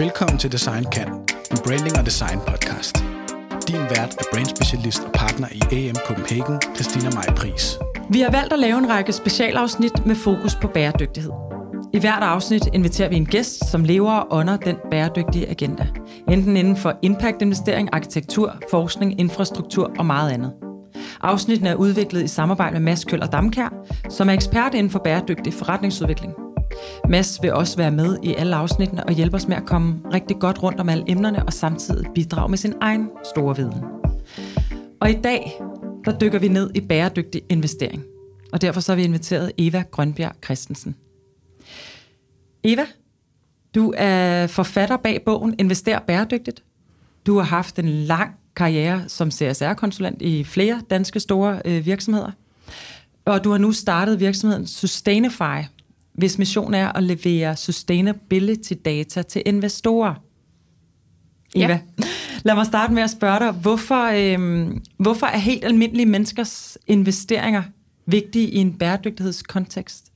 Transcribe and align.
Velkommen 0.00 0.38
til 0.38 0.52
Design 0.52 0.84
Kan, 0.92 1.08
en 1.50 1.58
branding 1.64 1.98
og 1.98 2.06
design 2.06 2.38
podcast. 2.46 2.96
Din 3.68 3.82
vært 3.94 4.12
er 4.20 4.24
brandspecialist 4.32 5.02
og 5.04 5.12
partner 5.12 5.48
i 5.52 5.60
AM 5.88 5.96
Copenhagen, 6.06 6.60
Christina 6.74 7.10
Maj 7.14 7.34
Pris. 7.36 7.78
Vi 8.10 8.20
har 8.20 8.30
valgt 8.30 8.52
at 8.52 8.58
lave 8.58 8.78
en 8.78 8.88
række 8.90 9.12
specialafsnit 9.12 10.06
med 10.06 10.14
fokus 10.14 10.54
på 10.54 10.68
bæredygtighed. 10.68 11.30
I 11.92 11.98
hvert 11.98 12.22
afsnit 12.22 12.62
inviterer 12.72 13.08
vi 13.08 13.16
en 13.16 13.26
gæst, 13.26 13.70
som 13.70 13.84
lever 13.84 14.12
og 14.12 14.38
ånder 14.38 14.56
den 14.56 14.76
bæredygtige 14.90 15.50
agenda. 15.50 15.86
Enten 16.28 16.56
inden 16.56 16.76
for 16.76 16.98
impact-investering, 17.02 17.88
arkitektur, 17.92 18.56
forskning, 18.70 19.20
infrastruktur 19.20 19.92
og 19.98 20.06
meget 20.06 20.30
andet. 20.30 20.52
Afsnittene 21.20 21.70
er 21.70 21.74
udviklet 21.74 22.22
i 22.24 22.28
samarbejde 22.28 22.72
med 22.72 22.80
Mads 22.80 23.04
Køller 23.04 23.26
Damkær, 23.26 23.86
som 24.08 24.28
er 24.28 24.32
ekspert 24.32 24.74
inden 24.74 24.90
for 24.90 25.00
bæredygtig 25.04 25.54
forretningsudvikling. 25.54 26.32
Mads 27.08 27.38
vil 27.42 27.52
også 27.52 27.76
være 27.76 27.90
med 27.90 28.18
i 28.22 28.34
alle 28.34 28.56
afsnittene 28.56 29.04
og 29.04 29.12
hjælpe 29.12 29.36
os 29.36 29.48
med 29.48 29.56
at 29.56 29.66
komme 29.66 30.00
rigtig 30.12 30.36
godt 30.38 30.62
rundt 30.62 30.80
om 30.80 30.88
alle 30.88 31.04
emnerne 31.08 31.46
og 31.46 31.52
samtidig 31.52 32.06
bidrage 32.14 32.48
med 32.48 32.58
sin 32.58 32.74
egen 32.80 33.08
store 33.34 33.56
viden. 33.56 33.84
Og 35.00 35.10
i 35.10 35.20
dag, 35.24 35.60
der 36.04 36.18
dykker 36.18 36.38
vi 36.38 36.48
ned 36.48 36.70
i 36.74 36.80
bæredygtig 36.80 37.42
investering. 37.48 38.04
Og 38.52 38.60
derfor 38.60 38.80
så 38.80 38.92
har 38.92 38.96
vi 38.96 39.04
inviteret 39.04 39.52
Eva 39.58 39.84
Grønbjerg 39.90 40.32
Christensen. 40.44 40.94
Eva, 42.64 42.86
du 43.74 43.94
er 43.96 44.46
forfatter 44.46 44.96
bag 44.96 45.22
bogen 45.24 45.54
Invester 45.58 45.98
bæredygtigt. 45.98 46.62
Du 47.26 47.36
har 47.36 47.44
haft 47.44 47.78
en 47.78 47.88
lang 47.88 48.30
karriere 48.56 49.04
som 49.08 49.30
CSR-konsulent 49.30 50.22
i 50.22 50.44
flere 50.44 50.82
danske 50.90 51.20
store 51.20 51.62
øh, 51.64 51.86
virksomheder. 51.86 52.30
Og 53.24 53.44
du 53.44 53.50
har 53.50 53.58
nu 53.58 53.72
startet 53.72 54.20
virksomheden 54.20 54.66
Sustainify, 54.66 55.62
hvis 56.20 56.38
mission 56.38 56.74
er 56.74 56.92
at 56.92 57.02
levere 57.02 57.56
sustainability 57.56 58.72
data 58.84 59.22
til 59.22 59.42
investorer. 59.46 60.14
Eva, 61.54 61.66
ja. 61.66 61.80
lad 62.42 62.54
mig 62.54 62.66
starte 62.66 62.92
med 62.92 63.02
at 63.02 63.10
spørge 63.10 63.38
dig, 63.38 63.52
hvorfor, 63.52 64.04
øhm, 64.04 64.82
hvorfor 64.98 65.26
er 65.26 65.38
helt 65.38 65.64
almindelige 65.64 66.06
menneskers 66.06 66.78
investeringer 66.86 67.62
vigtige 68.06 68.50
i 68.50 68.56
en 68.56 68.78
bæredygtighedskontekst? 68.78 70.09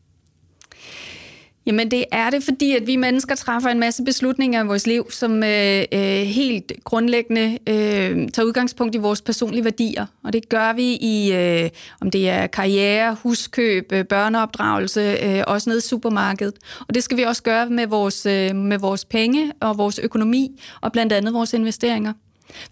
Jamen 1.67 1.91
det 1.91 2.05
er 2.13 2.31
det, 2.31 2.43
fordi 2.43 2.77
at 2.77 2.87
vi 2.87 2.97
mennesker 2.97 3.35
træffer 3.35 3.71
en 3.71 3.79
masse 3.79 4.05
beslutninger 4.05 4.65
i 4.65 4.67
vores 4.67 4.87
liv, 4.87 5.11
som 5.11 5.43
øh, 5.43 5.85
øh, 5.93 6.01
helt 6.23 6.73
grundlæggende 6.85 7.59
øh, 7.67 8.29
tager 8.29 8.47
udgangspunkt 8.47 8.95
i 8.95 8.99
vores 8.99 9.23
personlige 9.23 9.65
værdier. 9.65 10.07
Og 10.25 10.33
det 10.33 10.49
gør 10.49 10.73
vi 10.73 10.93
i, 10.93 11.33
øh, 11.33 11.71
om 12.01 12.11
det 12.11 12.29
er 12.29 12.47
karriere, 12.47 13.17
huskøb, 13.23 13.93
øh, 13.93 14.05
børneopdragelse, 14.05 15.01
øh, 15.01 15.45
også 15.47 15.71
ned 15.71 15.79
i 15.79 15.81
supermarkedet. 15.81 16.55
Og 16.89 16.95
det 16.95 17.03
skal 17.05 17.17
vi 17.17 17.23
også 17.23 17.43
gøre 17.43 17.71
med 17.71 17.87
vores, 17.87 18.27
øh, 18.27 18.57
med 18.57 18.79
vores 18.79 19.05
penge 19.05 19.53
og 19.61 19.79
vores 19.79 19.99
økonomi, 19.99 20.61
og 20.81 20.93
blandt 20.93 21.13
andet 21.13 21.35
vores 21.35 21.55
investeringer. 21.55 22.13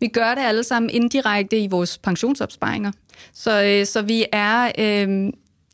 Vi 0.00 0.08
gør 0.08 0.34
det 0.34 0.42
alle 0.42 0.64
sammen 0.64 0.90
indirekte 0.90 1.58
i 1.58 1.66
vores 1.66 1.98
pensionsopsparinger. 1.98 2.92
Så, 3.32 3.64
øh, 3.64 3.86
så 3.86 4.02
vi 4.02 4.24
er 4.32 4.72
øh, 4.78 5.32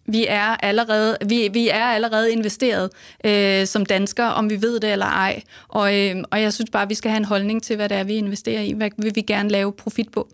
vi 0.09 0.27
er 0.29 0.43
allerede, 0.43 1.17
vi, 1.29 1.49
vi 1.53 1.69
er 1.69 1.85
allerede 1.85 2.33
investeret 2.33 2.91
øh, 3.25 3.67
som 3.67 3.87
danskere, 3.87 4.35
om 4.35 4.51
vi 4.51 4.63
ved 4.63 4.81
det 4.81 4.93
eller 4.93 5.07
ej. 5.07 5.43
Og, 5.69 5.99
øh, 5.99 6.17
og 6.31 6.43
jeg 6.43 6.53
synes 6.53 6.71
bare, 6.71 6.83
at 6.83 6.89
vi 6.89 6.95
skal 6.95 7.11
have 7.11 7.19
en 7.19 7.25
holdning 7.25 7.63
til, 7.63 7.77
hvad 7.77 7.89
det 7.89 7.97
er, 7.97 8.05
vi 8.05 8.15
investerer 8.15 8.61
i. 8.61 8.73
Hvad 8.73 8.91
vil 8.99 9.13
vi 9.15 9.21
gerne 9.21 9.49
lave 9.49 9.73
profit 9.73 10.09
på? 10.13 10.29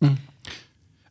Mm. 0.00 0.08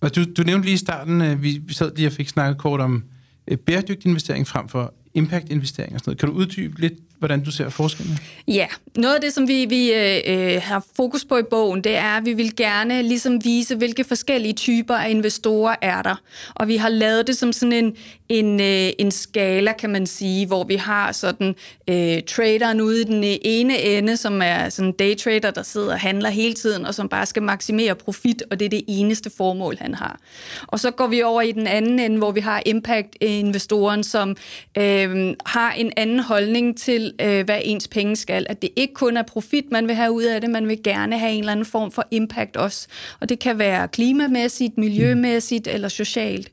Og 0.02 0.16
du, 0.16 0.23
du 0.38 0.44
nævnte 0.44 0.66
lige 0.66 0.73
i 0.73 0.77
starten, 0.77 1.22
øh, 1.22 1.44
vi, 1.44 1.61
vi 1.66 1.73
sad 1.73 1.91
lige 1.95 2.07
og 2.07 2.13
fik 2.13 2.29
snakket 2.29 2.57
kort 2.57 2.79
om 2.79 3.03
øh, 3.47 3.57
bæredygtig 3.57 4.09
investering 4.09 4.47
frem 4.47 4.69
for 4.69 4.94
impact-investering 5.13 5.94
og 5.94 5.99
sådan 5.99 6.09
noget. 6.09 6.19
Kan 6.19 6.29
du 6.29 6.35
uddybe 6.35 6.81
lidt, 6.81 6.94
hvordan 7.22 7.44
du 7.44 7.52
ser 7.52 7.69
forskellen? 7.69 8.19
Ja, 8.47 8.67
noget 8.97 9.16
af 9.16 9.22
det, 9.22 9.33
som 9.33 9.47
vi, 9.47 9.66
vi 9.66 9.94
øh, 9.94 10.22
øh, 10.27 10.61
har 10.64 10.86
fokus 10.95 11.25
på 11.25 11.38
i 11.38 11.44
bogen, 11.44 11.83
det 11.83 11.95
er, 11.95 12.17
at 12.17 12.25
vi 12.25 12.33
vil 12.33 12.55
gerne 12.55 13.02
ligesom 13.02 13.45
vise, 13.45 13.75
hvilke 13.75 14.03
forskellige 14.03 14.53
typer 14.53 14.96
af 14.96 15.09
investorer 15.09 15.75
er 15.81 16.01
der. 16.01 16.16
Og 16.56 16.68
vi 16.68 16.78
har 16.78 16.90
lavet 16.90 17.28
det 17.28 17.38
som 17.38 17.53
sådan 17.53 17.73
en, 17.73 17.96
en, 18.29 18.59
øh, 18.59 18.90
en 19.00 19.12
skala, 19.12 19.73
kan 19.73 19.90
man 19.90 20.06
sige, 20.06 20.47
hvor 20.47 20.63
vi 20.63 20.75
har 20.75 21.12
sådan 21.12 21.56
øh, 21.88 22.23
traderen 22.28 22.81
ude 22.81 23.01
i 23.01 23.03
den 23.03 23.23
ene 23.23 23.81
ende, 23.81 24.17
som 24.17 24.41
er 24.44 24.69
sådan 24.69 24.90
en 24.90 24.96
daytrader, 25.00 25.51
der 25.51 25.63
sidder 25.63 25.91
og 25.91 26.00
handler 26.00 26.29
hele 26.29 26.53
tiden, 26.53 26.85
og 26.85 26.96
som 26.96 27.09
bare 27.09 27.25
skal 27.25 27.44
maksimere 27.44 27.96
profit, 27.96 28.44
og 28.51 28.59
det 28.59 28.66
er 28.66 28.69
det 28.69 28.84
eneste 28.88 29.31
formål, 29.38 29.78
han 29.81 29.94
har. 29.94 30.19
Og 30.67 30.79
så 30.79 30.91
går 30.91 31.07
vi 31.07 31.22
over 31.22 31.41
i 31.41 31.51
den 31.51 31.67
anden 31.67 32.00
ende, 32.00 32.17
hvor 32.17 32.31
vi 32.31 32.40
har 32.40 32.63
impact-investoren, 32.66 34.03
som 34.03 34.35
øh, 34.78 35.35
har 35.46 35.72
en 35.72 35.91
anden 35.97 36.19
holdning 36.19 36.78
til, 36.78 37.10
øh, 37.22 37.45
hvad 37.45 37.59
ens 37.63 37.88
penge 37.88 38.16
skal. 38.16 38.45
At 38.49 38.61
det 38.61 38.69
ikke 38.75 38.94
kun 38.94 39.17
er 39.17 39.22
profit, 39.23 39.72
man 39.72 39.88
vil 39.88 39.95
have 39.95 40.11
ud 40.11 40.23
af 40.23 40.41
det, 40.41 40.49
man 40.49 40.67
vil 40.67 40.83
gerne 40.83 41.19
have 41.19 41.31
en 41.31 41.39
eller 41.39 41.51
anden 41.51 41.66
form 41.66 41.91
for 41.91 42.07
impact 42.11 42.57
også. 42.57 42.88
Og 43.19 43.29
det 43.29 43.39
kan 43.39 43.59
være 43.59 43.88
klimamæssigt, 43.88 44.77
miljømæssigt 44.77 45.67
eller 45.67 45.88
socialt. 45.88 46.51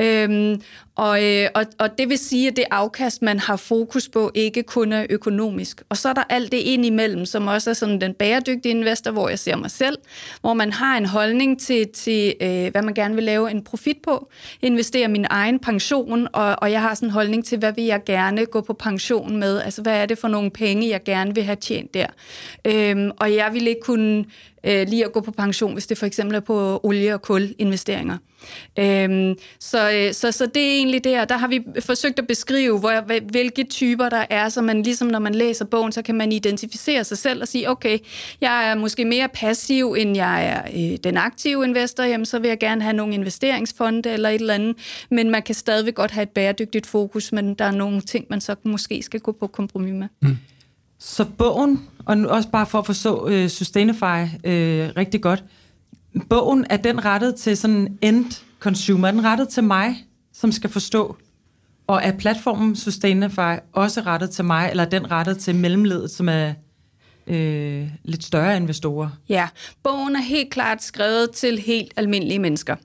Øhm, 0.00 0.60
og, 0.96 1.24
øh, 1.24 1.48
og, 1.54 1.64
og 1.78 1.98
det 1.98 2.08
vil 2.08 2.18
sige, 2.18 2.48
at 2.48 2.56
det 2.56 2.64
afkast, 2.70 3.22
man 3.22 3.38
har 3.38 3.56
fokus 3.56 4.08
på, 4.08 4.30
ikke 4.34 4.62
kun 4.62 4.92
er 4.92 5.06
økonomisk. 5.10 5.82
Og 5.88 5.96
så 5.96 6.08
er 6.08 6.12
der 6.12 6.22
alt 6.28 6.52
det 6.52 6.58
ind 6.58 6.86
imellem, 6.86 7.26
som 7.26 7.46
også 7.46 7.70
er 7.70 7.74
sådan 7.74 8.00
den 8.00 8.14
bæredygtige 8.14 8.70
investor, 8.70 9.10
hvor 9.10 9.28
jeg 9.28 9.38
ser 9.38 9.56
mig 9.56 9.70
selv, 9.70 9.98
hvor 10.40 10.54
man 10.54 10.72
har 10.72 10.96
en 10.96 11.06
holdning 11.06 11.60
til, 11.60 11.88
til 11.88 12.34
øh, 12.40 12.70
hvad 12.70 12.82
man 12.82 12.94
gerne 12.94 13.14
vil 13.14 13.24
lave 13.24 13.50
en 13.50 13.64
profit 13.64 13.96
på, 14.02 14.30
investere 14.62 15.08
min 15.08 15.26
egen 15.30 15.58
pension, 15.58 16.28
og, 16.32 16.56
og 16.58 16.72
jeg 16.72 16.80
har 16.82 16.94
sådan 16.94 17.08
en 17.08 17.12
holdning 17.12 17.44
til, 17.44 17.58
hvad 17.58 17.72
vil 17.72 17.84
jeg 17.84 18.00
gerne 18.06 18.46
gå 18.46 18.60
på 18.60 18.72
pension 18.72 19.36
med, 19.36 19.60
altså 19.60 19.82
hvad 19.82 19.96
er 19.96 20.06
det 20.06 20.18
for 20.18 20.28
nogle 20.28 20.50
penge, 20.50 20.88
jeg 20.88 21.04
gerne 21.04 21.34
vil 21.34 21.44
have 21.44 21.56
tjent 21.56 21.94
der. 21.94 22.06
Øhm, 22.64 23.10
og 23.20 23.34
jeg 23.34 23.50
vil 23.52 23.66
ikke 23.66 23.80
kunne 23.80 24.24
øh, 24.66 24.88
lige 24.88 25.04
at 25.04 25.12
gå 25.12 25.20
på 25.20 25.30
pension, 25.30 25.72
hvis 25.72 25.86
det 25.86 25.98
for 25.98 26.06
eksempel 26.06 26.36
er 26.36 26.40
på 26.40 26.80
olie- 26.82 27.14
og 27.14 27.22
kulinvesteringer. 27.22 28.18
Øhm, 28.78 29.34
så, 29.60 29.90
øh, 29.90 30.14
så, 30.14 30.32
så 30.32 30.46
det 30.46 30.62
er 30.62 30.76
egentlig 30.76 31.04
der, 31.04 31.24
der 31.24 31.36
har 31.36 31.48
vi 31.48 31.62
forsøgt 31.80 32.18
at 32.18 32.26
beskrive, 32.26 32.78
hvor, 32.78 33.20
hvilke 33.30 33.64
typer 33.64 34.08
der 34.08 34.24
er, 34.30 34.48
så 34.48 34.62
man 34.62 34.82
ligesom 34.82 35.08
når 35.08 35.18
man 35.18 35.34
læser 35.34 35.64
bogen, 35.64 35.92
så 35.92 36.02
kan 36.02 36.14
man 36.14 36.32
identificere 36.32 37.04
sig 37.04 37.18
selv 37.18 37.42
og 37.42 37.48
sige, 37.48 37.70
okay, 37.70 37.98
jeg 38.40 38.70
er 38.70 38.74
måske 38.74 39.04
mere 39.04 39.28
passiv, 39.28 39.94
end 39.98 40.16
jeg 40.16 40.46
er 40.46 40.90
øh, 40.92 40.98
den 41.04 41.16
aktive 41.16 41.64
investor, 41.64 42.02
jamen 42.02 42.26
så 42.26 42.38
vil 42.38 42.48
jeg 42.48 42.58
gerne 42.58 42.82
have 42.82 42.96
nogle 42.96 43.14
investeringsfonde 43.14 44.10
eller 44.10 44.28
et 44.28 44.40
eller 44.40 44.54
andet, 44.54 44.76
men 45.10 45.30
man 45.30 45.42
kan 45.42 45.54
stadigvæk 45.54 45.94
godt 45.94 46.10
have 46.10 46.22
et 46.22 46.30
bæredygtigt 46.30 46.86
fokus, 46.86 47.32
men 47.32 47.54
der 47.54 47.64
er 47.64 47.70
nogle 47.70 48.00
ting, 48.00 48.26
man 48.30 48.40
så 48.40 48.54
måske 48.62 49.02
skal 49.02 49.20
gå 49.20 49.32
på 49.32 49.46
kompromis 49.46 49.92
med. 49.92 50.08
Mm. 50.22 50.36
Så 50.98 51.24
bogen, 51.38 51.88
og 52.06 52.18
nu 52.18 52.28
også 52.28 52.48
bare 52.48 52.66
for 52.66 52.78
at 52.78 52.86
forstå 52.86 53.28
øh, 53.28 53.48
Sustainify 53.48 54.22
øh, 54.44 54.90
rigtig 54.96 55.22
godt, 55.22 55.44
bogen 56.28 56.66
er 56.70 56.76
den 56.76 57.04
rettet 57.04 57.34
til 57.34 57.56
sådan 57.56 57.98
end 58.02 58.44
consumer, 58.60 59.08
er 59.08 59.12
den 59.12 59.24
rettet 59.24 59.48
til 59.48 59.64
mig, 59.64 60.06
som 60.32 60.52
skal 60.52 60.70
forstå, 60.70 61.16
og 61.86 62.00
er 62.02 62.12
platformen 62.12 62.76
Sustainify 62.76 63.58
også 63.72 64.00
rettet 64.00 64.30
til 64.30 64.44
mig, 64.44 64.70
eller 64.70 64.84
er 64.84 64.88
den 64.88 65.10
rettet 65.10 65.38
til 65.38 65.54
mellemledet, 65.54 66.10
som 66.10 66.28
er 66.28 66.52
øh, 67.26 67.88
lidt 68.04 68.24
større 68.24 68.56
investorer? 68.56 69.08
Ja, 69.28 69.48
bogen 69.82 70.16
er 70.16 70.20
helt 70.20 70.50
klart 70.50 70.82
skrevet 70.82 71.30
til 71.30 71.58
helt 71.58 71.92
almindelige 71.96 72.38
mennesker. 72.38 72.76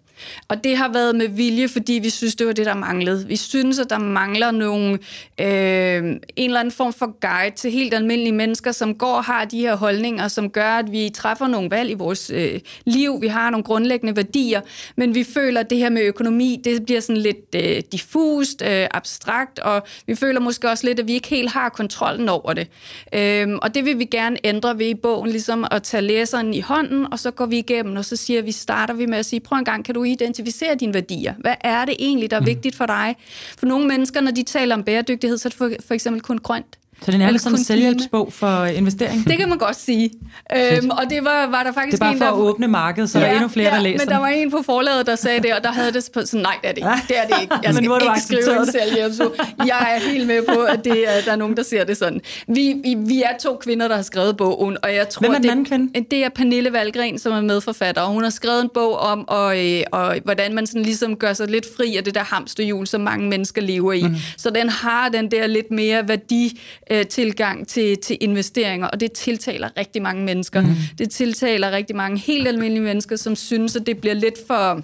Og 0.48 0.64
det 0.64 0.78
har 0.78 0.94
været 0.94 1.16
med 1.16 1.28
vilje, 1.28 1.68
fordi 1.68 1.94
vi 1.94 2.10
synes, 2.10 2.36
det 2.36 2.48
var 2.48 2.54
det, 2.54 2.66
der 2.66 2.74
manglede. 2.74 3.28
Vi 3.28 3.36
synes, 3.36 3.80
at 3.80 3.90
der 3.90 4.00
mangler 4.00 4.52
nogle, 4.52 4.94
øh, 5.40 6.04
en 6.36 6.50
eller 6.50 6.60
anden 6.60 6.72
form 6.72 6.94
for 6.94 7.20
guide 7.22 7.56
til 7.56 7.72
helt 7.72 7.94
almindelige 7.94 8.34
mennesker, 8.34 8.72
som 8.72 8.96
går 8.96 9.16
og 9.16 9.24
har 9.24 9.46
de 9.46 9.60
her 9.60 9.76
holdninger, 9.76 10.28
som 10.28 10.50
gør, 10.50 10.70
at 10.70 10.92
vi 10.92 11.10
træffer 11.10 11.48
nogle 11.48 11.72
valg 11.72 11.92
i 11.92 11.94
vores 11.94 12.32
øh, 12.34 12.60
liv. 12.86 13.22
Vi 13.22 13.28
har 13.28 13.50
nogle 13.50 13.64
grundlæggende 13.64 14.16
værdier, 14.16 14.62
men 14.96 15.16
vi 15.16 15.24
føler, 15.24 15.60
at 15.60 15.70
det 15.70 15.78
her 15.78 15.90
med 15.90 16.02
økonomi, 16.02 16.62
det 16.64 16.86
bliver 16.86 17.02
sådan 17.02 17.22
lidt 17.22 17.56
øh, 17.56 17.82
diffust, 17.92 18.62
øh, 18.62 18.88
abstrakt, 18.92 19.60
og 19.60 19.84
vi 20.08 20.16
føler 20.16 20.40
måske 20.40 20.70
også 20.70 20.88
lidt, 20.88 21.00
at 21.00 21.08
vi 21.08 21.14
ikke 21.14 21.28
helt 21.28 21.52
har 21.52 21.70
kontrollen 21.70 22.30
over 22.30 22.54
det. 22.54 22.68
Øh, 23.14 23.48
og 23.62 23.76
det 23.76 23.86
vil 23.86 24.00
vi 24.00 24.06
gerne 24.06 24.38
ændre 24.44 24.80
ved 24.80 24.86
i 24.86 24.94
bogen, 24.94 25.30
ligesom 25.30 25.66
at 25.72 25.84
tage 25.84 26.02
læseren 26.02 26.54
i 26.54 26.60
hånden, 26.60 27.14
og 27.14 27.20
så 27.20 27.32
går 27.32 27.46
vi 27.46 27.58
igennem, 27.58 27.96
og 27.96 28.06
så 28.06 28.16
siger 28.16 28.42
vi, 28.42 28.52
starter 28.52 28.94
vi 28.94 29.06
med 29.06 29.18
at 29.18 29.26
sige, 29.26 29.40
prøv 29.40 29.58
en 29.58 29.66
gang, 29.66 29.86
kan 29.86 29.96
du 29.96 30.04
identificere 30.12 30.76
dine 30.76 30.94
værdier. 30.94 31.34
Hvad 31.40 31.56
er 31.62 31.86
det 31.86 31.96
egentlig, 32.00 32.32
der 32.32 32.38
er 32.38 32.42
mm. 32.42 32.46
vigtigt 32.46 32.76
for 32.76 32.86
dig? 32.86 33.16
For 33.58 33.66
nogle 33.66 33.88
mennesker, 33.88 34.22
når 34.22 34.32
de 34.32 34.44
taler 34.44 34.76
om 34.76 34.84
bæredygtighed, 34.84 35.38
så 35.38 35.48
er 35.48 35.50
det 35.50 35.58
for, 35.58 35.72
for 35.88 35.94
eksempel 35.94 36.22
kun 36.22 36.38
grønt. 36.38 36.78
Så 37.02 37.12
det 37.12 37.14
er 37.14 37.18
nærmest 37.18 37.44
sådan 37.44 37.58
en 37.58 37.64
selvhjælpsbog 37.64 38.34
for 38.34 38.66
investering? 38.66 39.26
Det 39.28 39.38
kan 39.38 39.50
man 39.50 39.58
godt 39.58 39.76
sige. 39.76 40.12
Øhm, 40.56 40.90
og 40.90 41.04
det 41.10 41.24
var, 41.24 41.48
var 41.48 41.64
der 41.64 41.72
faktisk 41.72 41.92
Det 41.92 41.94
er 41.94 42.06
bare 42.06 42.14
en, 42.14 42.20
for 42.20 42.26
at 42.26 42.34
åbne 42.34 42.68
markedet, 42.68 43.10
så 43.10 43.20
ja, 43.20 43.26
der 43.26 43.32
er 43.32 43.36
endnu 43.36 43.48
flere, 43.48 43.70
ja, 43.70 43.76
der 43.76 43.82
læser 43.82 44.06
men 44.06 44.14
der 44.14 44.20
var 44.20 44.28
en 44.28 44.52
på 44.52 44.62
forlaget, 44.66 45.06
der 45.06 45.16
sagde 45.16 45.42
det, 45.42 45.54
og 45.54 45.64
der 45.64 45.72
havde 45.72 45.92
det 45.92 46.10
på 46.14 46.22
sådan, 46.26 46.42
nej, 46.42 46.56
det 46.62 46.70
er 46.70 46.74
det 46.74 46.78
ikke. 46.78 46.90
Det 47.08 47.18
er 47.18 47.28
det 47.28 47.42
ikke. 47.42 47.56
Jeg 47.64 47.74
skal 47.74 47.90
men 47.90 48.02
ikke 48.02 48.22
skrive 48.22 48.60
en 48.60 48.72
selvhjælpsbog. 48.72 49.36
Jeg 49.58 49.96
er 49.96 50.10
helt 50.12 50.28
med 50.28 50.42
på, 50.50 50.62
at 50.62 50.86
det 50.86 51.18
er, 51.18 51.22
der 51.26 51.32
er 51.32 51.36
nogen, 51.36 51.58
der 51.58 51.64
ser 51.64 51.84
det 51.84 51.98
sådan. 51.98 52.22
Vi, 52.48 52.76
vi, 52.84 52.96
vi 52.98 53.22
er 53.22 53.38
to 53.40 53.58
kvinder, 53.62 53.88
der 53.88 53.96
har 53.96 54.04
skrevet 54.04 54.38
bogen, 54.38 54.78
og 54.84 54.96
jeg 54.96 55.10
tror, 55.10 55.20
Hvem 55.20 55.32
er 55.32 55.40
den 55.40 55.50
anden 55.50 55.66
kvinde? 55.66 56.06
det 56.12 56.26
er 56.26 56.30
Pernille 56.30 56.74
Valgren, 56.74 57.20
som 57.20 57.32
er 57.32 57.42
medforfatter, 57.42 58.02
og 58.02 58.14
hun 58.14 58.24
har 58.24 58.30
skrevet 58.30 58.62
en 58.62 58.70
bog 58.74 59.00
om, 59.00 59.28
og, 59.28 59.66
øh, 59.66 59.82
og 59.92 60.16
hvordan 60.24 60.56
man 60.56 60.68
sådan 60.68 60.84
ligesom 60.84 61.16
gør 61.16 61.34
sig 61.34 61.48
lidt 61.48 61.66
fri 61.78 61.96
af 61.98 62.04
det 62.04 62.16
der 62.16 62.24
hamsterhjul, 62.24 62.88
som 62.88 63.02
mange 63.02 63.30
mennesker 63.30 63.62
lever 63.62 63.94
i. 63.94 64.04
Mm. 64.04 64.16
Så 64.38 64.50
den 64.50 64.70
har 64.70 65.10
den 65.10 65.32
der 65.32 65.48
lidt 65.48 65.72
mere 65.72 66.08
værdi 66.08 66.60
øh, 66.92 67.06
tilgang 67.06 67.68
til, 67.68 67.98
til 67.98 68.18
investeringer, 68.22 68.88
og 68.88 69.00
det 69.00 69.12
tiltaler 69.12 69.70
rigtig 69.78 70.02
mange 70.02 70.26
mennesker. 70.26 70.62
Mm. 70.62 70.76
Det 70.98 71.10
tiltaler 71.10 71.72
rigtig 71.72 71.96
mange 71.96 72.20
helt 72.20 72.48
almindelige 72.48 72.84
mennesker, 72.84 73.16
som 73.16 73.36
synes, 73.36 73.76
at 73.76 73.86
det 73.86 73.98
bliver 73.98 74.14
lidt 74.14 74.36
for 74.48 74.82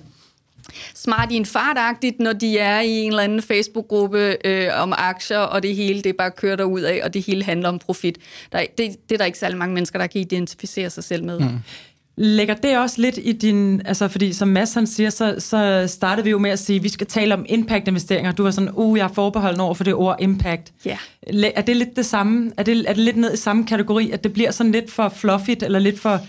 smart 0.96 1.32
i 1.32 1.36
en 1.36 1.46
fartagtigt, 1.46 2.20
når 2.20 2.34
de 2.34 2.58
er 2.58 2.80
i 2.80 2.90
en 2.90 3.12
eller 3.12 3.24
anden 3.24 3.42
Facebook-gruppe 3.42 4.38
øh, 4.46 4.70
om 4.82 4.94
aktier, 4.98 5.40
og 5.40 5.64
det 5.64 5.76
hele 5.76 6.02
det 6.02 6.18
bare 6.18 6.32
kører 6.32 6.64
ud 6.64 6.82
af, 6.82 7.02
og 7.04 7.14
det 7.14 7.26
hele 7.26 7.44
handler 7.44 7.70
om 7.70 7.80
profit. 7.80 8.18
Der, 8.52 8.66
det, 8.78 8.96
det 9.10 9.16
er 9.16 9.18
der 9.18 9.26
ikke 9.26 9.40
særlig 9.40 9.58
mange 9.58 9.74
mennesker, 9.74 10.00
der 10.00 10.08
kan 10.08 10.22
identificere 10.22 10.90
sig 10.90 11.04
selv 11.04 11.24
med. 11.24 11.40
Mm. 11.40 11.60
Lægger 12.20 12.54
det 12.54 12.78
også 12.78 13.02
lidt 13.02 13.20
i 13.24 13.32
din... 13.32 13.82
Altså, 13.86 14.08
fordi 14.08 14.34
som 14.34 14.48
Mads 14.48 14.74
han 14.74 14.88
siger, 14.88 15.10
så, 15.10 15.36
så 15.40 15.84
startede 15.88 16.24
vi 16.24 16.30
jo 16.30 16.38
med 16.38 16.50
at 16.50 16.60
sige, 16.60 16.78
at 16.78 16.84
vi 16.84 16.90
skal 16.90 17.08
tale 17.08 17.34
om 17.34 17.46
impact-investeringer. 17.50 18.32
Du 18.32 18.44
var 18.44 18.52
sådan, 18.52 18.70
uh, 18.74 18.98
jeg 18.98 19.04
er 19.04 19.14
forbeholden 19.14 19.60
over 19.60 19.74
for 19.74 19.84
det 19.84 19.94
ord 19.94 20.16
impact. 20.20 20.74
Ja. 20.86 20.98
Er 21.56 21.62
det 21.62 21.76
lidt 21.76 21.96
det 21.96 22.06
samme? 22.06 22.52
Er 22.58 22.64
det, 22.64 22.90
er 22.90 22.94
det 22.94 23.04
lidt 23.04 23.18
ned 23.18 23.34
i 23.34 23.38
samme 23.38 23.66
kategori, 23.66 24.12
at 24.12 24.24
det 24.24 24.34
bliver 24.34 24.52
sådan 24.52 24.72
lidt 24.72 24.92
for 24.92 25.10
fluffigt, 25.10 25.64
eller 25.64 25.80
lidt 25.80 26.00
for, 26.00 26.20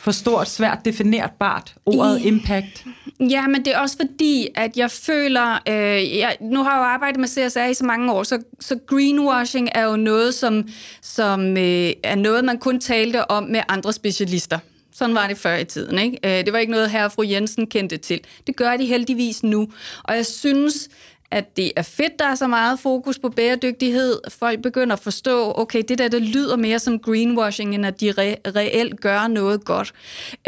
for 0.00 0.10
stort, 0.10 0.48
svært 0.48 0.78
definerbart, 0.84 1.74
ordet 1.86 2.20
I, 2.20 2.28
impact? 2.28 2.84
Ja, 3.20 3.46
men 3.46 3.64
det 3.64 3.74
er 3.74 3.78
også 3.78 3.96
fordi, 3.96 4.48
at 4.54 4.76
jeg 4.76 4.90
føler... 4.90 5.62
Øh, 5.68 6.18
jeg, 6.18 6.36
nu 6.40 6.62
har 6.62 6.70
jeg 6.70 6.78
jo 6.78 6.84
arbejdet 6.84 7.20
med 7.20 7.28
CSR 7.28 7.70
i 7.70 7.74
så 7.74 7.84
mange 7.84 8.12
år, 8.12 8.22
så, 8.22 8.38
så 8.60 8.78
greenwashing 8.86 9.68
er 9.74 9.84
jo 9.84 9.96
noget, 9.96 10.34
som, 10.34 10.68
som 11.02 11.56
øh, 11.56 11.92
er 12.04 12.14
noget, 12.14 12.44
man 12.44 12.58
kun 12.58 12.80
talte 12.80 13.30
om 13.30 13.44
med 13.44 13.60
andre 13.68 13.92
specialister. 13.92 14.58
Sådan 14.98 15.14
var 15.14 15.26
det 15.26 15.38
før 15.38 15.56
i 15.56 15.64
tiden. 15.64 15.98
Ikke? 15.98 16.18
Øh, 16.24 16.44
det 16.44 16.52
var 16.52 16.58
ikke 16.58 16.72
noget, 16.72 16.90
herre 16.90 17.04
og 17.04 17.12
fru 17.12 17.22
Jensen 17.22 17.66
kendte 17.66 17.96
til. 17.96 18.20
Det 18.46 18.56
gør 18.56 18.76
de 18.76 18.86
heldigvis 18.86 19.42
nu. 19.42 19.68
Og 20.04 20.16
jeg 20.16 20.26
synes, 20.26 20.88
at 21.30 21.56
det 21.56 21.72
er 21.76 21.82
fedt, 21.82 22.18
der 22.18 22.24
er 22.24 22.34
så 22.34 22.46
meget 22.46 22.80
fokus 22.80 23.18
på 23.18 23.28
bæredygtighed. 23.28 24.20
Folk 24.28 24.62
begynder 24.62 24.96
at 24.96 25.02
forstå, 25.02 25.52
okay, 25.56 25.82
det 25.88 25.98
der, 25.98 26.08
det 26.08 26.22
lyder 26.22 26.56
mere 26.56 26.78
som 26.78 26.98
greenwashing, 26.98 27.74
end 27.74 27.86
at 27.86 28.00
de 28.00 28.10
re- 28.10 28.50
reelt 28.56 29.00
gør 29.00 29.26
noget 29.26 29.64
godt. 29.64 29.92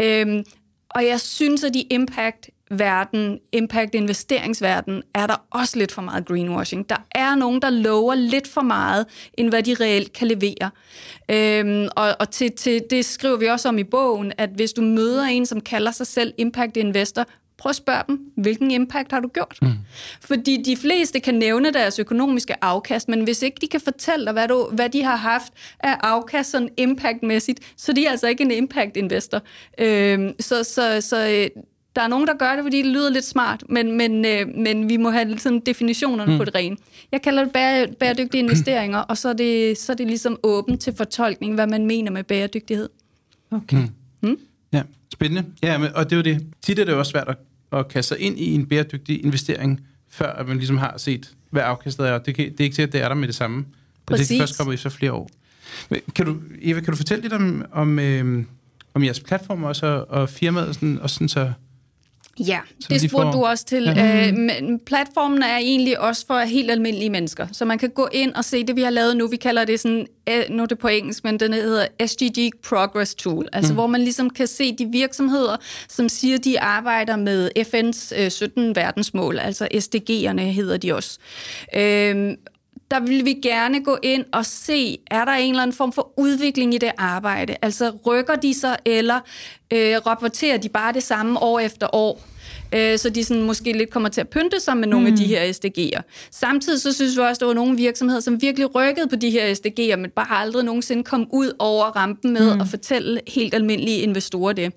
Øhm, 0.01 0.43
og 0.89 1.05
jeg 1.05 1.19
synes, 1.19 1.63
at 1.63 1.73
de 1.73 1.81
impact 1.81 2.49
verden, 2.69 3.39
impact 3.51 3.95
investeringsverden, 3.95 5.03
er 5.15 5.27
der 5.27 5.45
også 5.49 5.77
lidt 5.79 5.91
for 5.91 6.01
meget 6.01 6.25
greenwashing. 6.25 6.89
Der 6.89 7.05
er 7.15 7.35
nogen, 7.35 7.61
der 7.61 7.69
lover 7.69 8.15
lidt 8.15 8.47
for 8.47 8.61
meget, 8.61 9.05
end 9.33 9.49
hvad 9.49 9.63
de 9.63 9.73
reelt 9.73 10.13
kan 10.13 10.27
levere. 10.27 10.71
Øhm, 11.31 11.87
og 11.95 12.15
og 12.19 12.29
til, 12.31 12.51
til, 12.51 12.83
det 12.89 13.05
skriver 13.05 13.37
vi 13.37 13.45
også 13.45 13.69
om 13.69 13.77
i 13.77 13.83
bogen, 13.83 14.33
at 14.37 14.49
hvis 14.49 14.73
du 14.73 14.81
møder 14.81 15.23
en, 15.23 15.45
som 15.45 15.61
kalder 15.61 15.91
sig 15.91 16.07
selv 16.07 16.33
impact 16.37 16.77
investor, 16.77 17.25
prøv 17.57 17.69
at 17.69 17.75
spørge 17.75 18.03
dem, 18.07 18.19
hvilken 18.37 18.71
impact 18.71 19.11
har 19.11 19.19
du 19.19 19.27
gjort? 19.27 19.57
Mm. 19.61 19.73
Fordi 20.21 20.61
de 20.65 20.77
fleste 20.77 21.19
kan 21.19 21.35
nævne 21.35 21.71
deres 21.71 21.99
økonomiske 21.99 22.63
afkast, 22.63 23.09
men 23.09 23.23
hvis 23.23 23.41
ikke 23.41 23.57
de 23.61 23.67
kan 23.67 23.81
fortælle 23.81 24.25
dig, 24.25 24.33
hvad, 24.33 24.47
du, 24.47 24.69
hvad 24.73 24.89
de 24.89 25.03
har 25.03 25.15
haft 25.15 25.53
af 25.79 25.97
afkast 26.03 26.51
sådan 26.51 26.69
impactmæssigt, 26.77 27.73
så 27.77 27.93
de 27.93 28.05
er 28.05 28.11
altså 28.11 28.27
ikke 28.27 28.43
en 28.43 28.51
impact 28.51 28.97
investor. 28.97 29.41
Øhm, 29.77 30.33
så 30.39 30.63
så, 30.63 31.01
så 31.01 31.27
øh, 31.27 31.63
der 31.99 32.03
er 32.05 32.09
nogen, 32.09 32.27
der 32.27 32.33
gør 32.33 32.55
det, 32.55 32.63
fordi 32.63 32.77
det 32.77 32.85
lyder 32.85 33.09
lidt 33.09 33.25
smart, 33.25 33.63
men, 33.69 33.97
men, 33.97 34.25
øh, 34.25 34.47
men 34.57 34.89
vi 34.89 34.97
må 34.97 35.09
have 35.09 35.39
sådan 35.39 35.59
definitionerne 35.65 36.31
mm. 36.31 36.37
på 36.37 36.45
det 36.45 36.55
rene. 36.55 36.77
Jeg 37.11 37.21
kalder 37.21 37.43
det 37.43 37.53
bære, 37.53 37.87
bæredygtige 37.99 38.41
investeringer, 38.45 38.99
og 38.99 39.17
så 39.17 39.29
er, 39.29 39.33
det, 39.33 39.77
så 39.77 39.91
er 39.91 39.95
det 39.95 40.07
ligesom 40.07 40.37
åbent 40.43 40.81
til 40.81 40.93
fortolkning, 40.97 41.53
hvad 41.53 41.67
man 41.67 41.85
mener 41.85 42.11
med 42.11 42.23
bæredygtighed. 42.23 42.89
Okay. 43.51 43.77
Mm. 43.77 44.29
Mm? 44.29 44.37
Ja, 44.73 44.83
spændende. 45.13 45.45
Ja, 45.63 45.77
men, 45.77 45.89
og 45.95 46.09
det 46.09 46.11
er 46.11 46.17
jo 46.17 46.23
det. 46.23 46.45
Tit 46.61 46.79
er 46.79 46.85
det 46.85 46.91
jo 46.91 46.99
også 46.99 47.11
svært 47.11 47.27
at, 47.27 47.37
at 47.79 47.87
kaste 47.87 48.07
sig 48.07 48.19
ind 48.19 48.39
i 48.39 48.55
en 48.55 48.65
bæredygtig 48.65 49.25
investering, 49.25 49.81
før 50.09 50.31
at 50.31 50.47
man 50.47 50.57
ligesom 50.57 50.77
har 50.77 50.93
set, 50.97 51.33
hvad 51.49 51.61
afkastet 51.65 52.07
er. 52.07 52.17
Det, 52.17 52.35
kan, 52.35 52.51
det 52.51 52.59
er 52.59 52.63
ikke 52.63 52.75
sikkert, 52.75 52.89
at 52.89 52.93
det 52.93 53.01
er 53.01 53.07
der 53.07 53.15
med 53.15 53.27
det 53.27 53.35
samme. 53.35 53.65
Præcis. 54.05 54.27
Det 54.27 54.35
kan 54.35 54.41
først 54.41 54.57
komme 54.57 54.73
efter 54.73 54.89
flere 54.89 55.13
år. 55.13 55.29
Men 55.89 56.01
kan 56.15 56.25
du, 56.25 56.37
Eva, 56.61 56.79
kan 56.79 56.91
du 56.91 56.97
fortælle 56.97 57.21
lidt 57.21 57.33
om, 57.33 57.65
om, 57.71 57.99
øh, 57.99 58.43
om 58.93 59.03
jeres 59.03 59.19
platform 59.19 59.63
også, 59.63 59.85
og, 59.85 60.21
og 60.21 60.29
firmaet, 60.29 60.75
sådan, 60.75 60.99
og 60.99 61.09
sådan 61.09 61.29
så 61.29 61.51
Ja, 62.39 62.59
så 62.79 62.87
det 62.89 63.01
spurgte 63.01 63.25
får... 63.25 63.31
du 63.31 63.45
også 63.45 63.65
til. 63.65 63.83
Ja. 63.83 64.27
Øh, 64.27 64.37
men 64.37 64.79
platformen 64.85 65.43
er 65.43 65.57
egentlig 65.57 65.99
også 65.99 66.25
for 66.27 66.39
helt 66.39 66.71
almindelige 66.71 67.09
mennesker, 67.09 67.47
så 67.51 67.65
man 67.65 67.77
kan 67.77 67.89
gå 67.89 68.07
ind 68.11 68.33
og 68.33 68.45
se 68.45 68.63
det, 68.63 68.75
vi 68.75 68.81
har 68.81 68.89
lavet 68.89 69.17
nu. 69.17 69.27
Vi 69.27 69.35
kalder 69.35 69.65
det 69.65 69.79
sådan, 69.79 70.07
øh, 70.29 70.43
nu 70.49 70.63
er 70.63 70.67
det 70.67 70.79
på 70.79 70.87
engelsk, 70.87 71.23
men 71.23 71.39
den 71.39 71.53
hedder 71.53 71.85
SDG 72.05 72.51
Progress 72.63 73.15
Tool, 73.15 73.47
altså 73.53 73.71
mm. 73.71 73.75
hvor 73.75 73.87
man 73.87 74.01
ligesom 74.01 74.29
kan 74.29 74.47
se 74.47 74.75
de 74.75 74.85
virksomheder, 74.85 75.57
som 75.89 76.09
siger, 76.09 76.37
de 76.37 76.59
arbejder 76.59 77.15
med 77.15 77.51
FN's 77.57 78.21
øh, 78.21 78.31
17 78.31 78.75
verdensmål, 78.75 79.39
altså 79.39 79.67
SDG'erne 79.73 80.41
hedder 80.41 80.77
de 80.77 80.95
også. 80.95 81.19
Øh, 81.75 82.35
der 82.91 82.99
vil 82.99 83.25
vi 83.25 83.33
gerne 83.33 83.83
gå 83.83 83.97
ind 84.03 84.25
og 84.33 84.45
se, 84.45 84.97
er 85.11 85.25
der 85.25 85.31
en 85.31 85.49
eller 85.49 85.63
anden 85.63 85.77
form 85.77 85.93
for 85.93 86.13
udvikling 86.17 86.73
i 86.73 86.77
det 86.77 86.91
arbejde? 86.97 87.55
Altså 87.61 87.91
rykker 88.07 88.35
de 88.35 88.53
sig, 88.53 88.77
eller 88.85 89.19
øh, 89.73 89.95
rapporterer 90.05 90.57
de 90.57 90.69
bare 90.69 90.93
det 90.93 91.03
samme 91.03 91.39
år 91.39 91.59
efter 91.59 91.95
år? 91.95 92.21
Øh, 92.75 92.97
så 92.97 93.09
de 93.09 93.23
sådan 93.23 93.43
måske 93.43 93.71
lidt 93.71 93.89
kommer 93.89 94.09
til 94.09 94.21
at 94.21 94.29
pynte 94.29 94.59
sig 94.59 94.77
med 94.77 94.87
nogle 94.87 95.07
mm. 95.07 95.13
af 95.13 95.17
de 95.17 95.23
mm. 95.23 95.29
her 95.29 95.53
SDG'er. 95.53 96.01
Samtidig 96.31 96.81
så 96.81 96.93
synes 96.93 97.17
vi 97.17 97.21
også, 97.21 97.29
at 97.29 97.39
der 97.39 97.45
var 97.45 97.53
nogle 97.53 97.77
virksomheder, 97.77 98.19
som 98.21 98.41
virkelig 98.41 98.75
rykkede 98.75 99.07
på 99.07 99.15
de 99.15 99.29
her 99.29 99.53
SDG'er, 99.53 99.95
men 99.95 100.09
bare 100.09 100.39
aldrig 100.41 100.65
nogensinde 100.65 101.03
kom 101.03 101.27
ud 101.31 101.51
over 101.59 101.85
rampen 101.85 102.33
med 102.33 102.55
mm. 102.55 102.61
at 102.61 102.67
fortælle 102.67 103.21
helt 103.27 103.53
almindelige 103.53 103.97
investorer 103.97 104.53
det. 104.53 104.73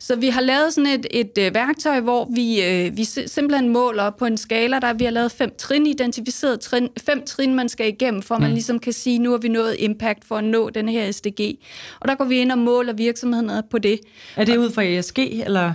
Så 0.00 0.16
vi 0.16 0.28
har 0.28 0.40
lavet 0.40 0.74
sådan 0.74 0.90
et, 0.90 1.06
et 1.10 1.38
øh, 1.38 1.54
værktøj, 1.54 2.00
hvor 2.00 2.30
vi, 2.34 2.64
øh, 2.64 2.96
vi 2.96 3.04
simpelthen 3.04 3.68
måler 3.68 4.10
på 4.10 4.24
en 4.24 4.36
skala, 4.36 4.78
der 4.78 4.92
vi 4.92 5.04
har 5.04 5.10
lavet 5.10 5.32
fem 5.32 5.54
trin, 5.58 5.86
identificeret 5.86 6.60
trin, 6.60 6.88
fem 7.06 7.24
trin, 7.26 7.54
man 7.54 7.68
skal 7.68 7.88
igennem, 7.88 8.22
for 8.22 8.34
mm. 8.34 8.42
man 8.42 8.50
ligesom 8.50 8.78
kan 8.78 8.92
sige, 8.92 9.18
nu 9.18 9.30
har 9.30 9.38
vi 9.38 9.48
nået 9.48 9.76
impact 9.78 10.24
for 10.24 10.36
at 10.36 10.44
nå 10.44 10.70
den 10.70 10.88
her 10.88 11.12
SDG. 11.12 11.58
Og 12.00 12.08
der 12.08 12.14
går 12.14 12.24
vi 12.24 12.36
ind 12.36 12.52
og 12.52 12.58
måler 12.58 12.92
virksomhederne 12.92 13.62
på 13.70 13.78
det. 13.78 14.00
Er 14.36 14.44
det 14.44 14.56
ud 14.56 14.70
fra 14.70 14.82
ESG, 14.82 15.18
eller? 15.18 15.72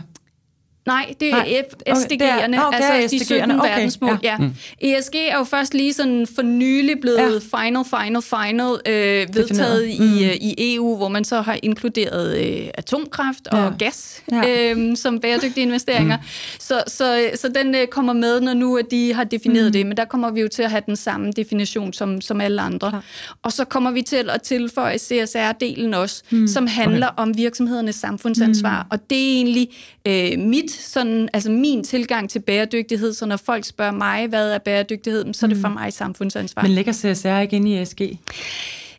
Nej, 0.90 1.14
det 1.20 1.30
er 1.30 1.36
Nej. 1.36 1.64
SDG'erne, 1.96 2.68
okay, 2.68 2.78
altså 2.82 3.18
de 3.18 3.26
17 3.26 3.52
okay, 3.52 3.70
verdensmål. 3.70 4.20
Ja. 4.24 4.30
Ja. 4.30 4.38
Mm. 4.38 4.56
ESG 4.82 5.16
er 5.16 5.38
jo 5.38 5.44
først 5.44 5.74
lige 5.74 5.94
sådan 5.94 6.28
for 6.36 6.42
nylig 6.42 7.00
blevet 7.02 7.44
ja. 7.54 7.60
final, 7.64 7.86
final, 7.86 8.22
final 8.22 8.80
øh, 8.86 9.36
vedtaget 9.36 9.88
i, 9.88 10.00
mm. 10.00 10.26
Øh, 10.26 10.36
i 10.36 10.76
EU, 10.76 10.98
hvor 10.98 11.08
man 11.08 11.24
så 11.24 11.42
har 11.42 11.60
inkluderet 11.64 12.38
øh, 12.38 12.70
atomkraft 12.74 13.48
og 13.48 13.58
ja. 13.58 13.86
gas 13.86 14.24
ja. 14.32 14.74
øh, 14.74 14.98
som 14.98 15.20
bæredygtige 15.20 15.62
investeringer. 15.62 16.18
Mm. 16.18 16.24
Så, 16.60 16.84
så, 16.88 17.30
så 17.36 17.48
den 17.48 17.76
øh, 17.76 17.88
kommer 17.88 18.14
med, 18.14 18.42
når 18.42 18.54
nu 18.54 18.78
at 18.78 18.86
de 18.92 19.14
har 19.14 19.24
defineret 19.24 19.66
mm. 19.66 19.72
det, 19.72 19.86
men 19.86 19.98
der 19.98 20.06
kommer 20.06 20.32
vi 20.32 20.42
jo 20.42 20.48
til 20.48 20.64
at 20.64 20.70
have 20.70 20.84
den 20.86 20.96
samme 20.96 21.32
definition 21.32 21.94
som, 21.94 22.22
som 22.22 22.42
alle 22.42 22.62
andre. 22.62 22.92
Ja. 22.94 23.00
Og 23.44 23.52
så 23.52 23.66
kommer 23.66 23.92
vi 23.92 24.02
til 24.02 24.30
at 24.30 24.42
tilføje 24.42 24.96
CSR-delen 24.96 25.96
også, 25.96 26.24
mm. 26.30 26.48
som 26.48 26.68
handler 26.68 27.08
okay. 27.08 27.22
om 27.22 27.38
virksomhedernes 27.38 27.96
samfundsansvar. 27.96 28.84
Mm. 28.84 28.88
Og 28.92 29.10
det 29.10 29.18
er 29.18 29.36
egentlig 29.36 29.70
øh, 30.08 30.40
mit 30.40 30.72
sådan, 30.80 31.30
altså 31.34 31.52
min 31.52 31.84
tilgang 31.84 32.30
til 32.30 32.40
bæredygtighed, 32.40 33.14
så 33.14 33.26
når 33.26 33.38
folk 33.38 33.66
spørger 33.66 33.92
mig, 33.92 34.28
hvad 34.28 34.52
er 34.52 34.58
bæredygtighed, 34.58 35.34
så 35.34 35.46
er 35.46 35.48
det 35.48 35.58
for 35.58 35.68
mm. 35.68 35.74
mig 35.74 35.94
samfundsansvar. 35.94 36.62
Men 36.62 36.72
ligger 36.72 36.94
CSR 36.94 37.40
ikke 37.40 37.56
ind 37.56 37.68
i 37.68 37.82
ESG? 37.82 38.02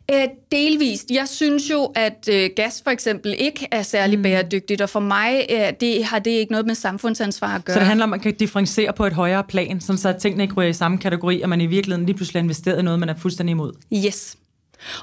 Æ, 0.09 0.25
delvist. 0.51 1.11
Jeg 1.11 1.27
synes 1.27 1.69
jo, 1.69 1.91
at 1.95 2.29
øh, 2.31 2.49
gas 2.55 2.81
for 2.83 2.91
eksempel 2.91 3.35
ikke 3.37 3.67
er 3.71 3.81
særlig 3.81 4.19
mm. 4.19 4.23
bæredygtigt, 4.23 4.81
og 4.81 4.89
for 4.89 4.99
mig 4.99 5.45
øh, 5.49 5.73
det, 5.81 6.05
har 6.05 6.19
det 6.19 6.31
ikke 6.31 6.51
noget 6.51 6.67
med 6.67 6.75
samfundsansvar 6.75 7.55
at 7.55 7.65
gøre. 7.65 7.73
Så 7.73 7.79
det 7.79 7.87
handler 7.87 8.03
om, 8.03 8.13
at 8.13 8.17
man 8.17 8.19
kan 8.19 8.33
differentiere 8.33 8.93
på 8.93 9.05
et 9.05 9.13
højere 9.13 9.43
plan, 9.43 9.81
sådan 9.81 9.97
så 9.97 10.13
tingene 10.19 10.43
ikke 10.43 10.55
ryger 10.55 10.69
i 10.69 10.73
samme 10.73 10.97
kategori, 10.97 11.41
og 11.41 11.49
man 11.49 11.61
i 11.61 11.65
virkeligheden 11.65 12.05
lige 12.05 12.15
pludselig 12.15 12.39
har 12.39 12.43
investeret 12.43 12.79
i 12.79 12.81
noget, 12.81 12.99
man 12.99 13.09
er 13.09 13.15
fuldstændig 13.15 13.51
imod? 13.51 13.73
Yes. 14.05 14.37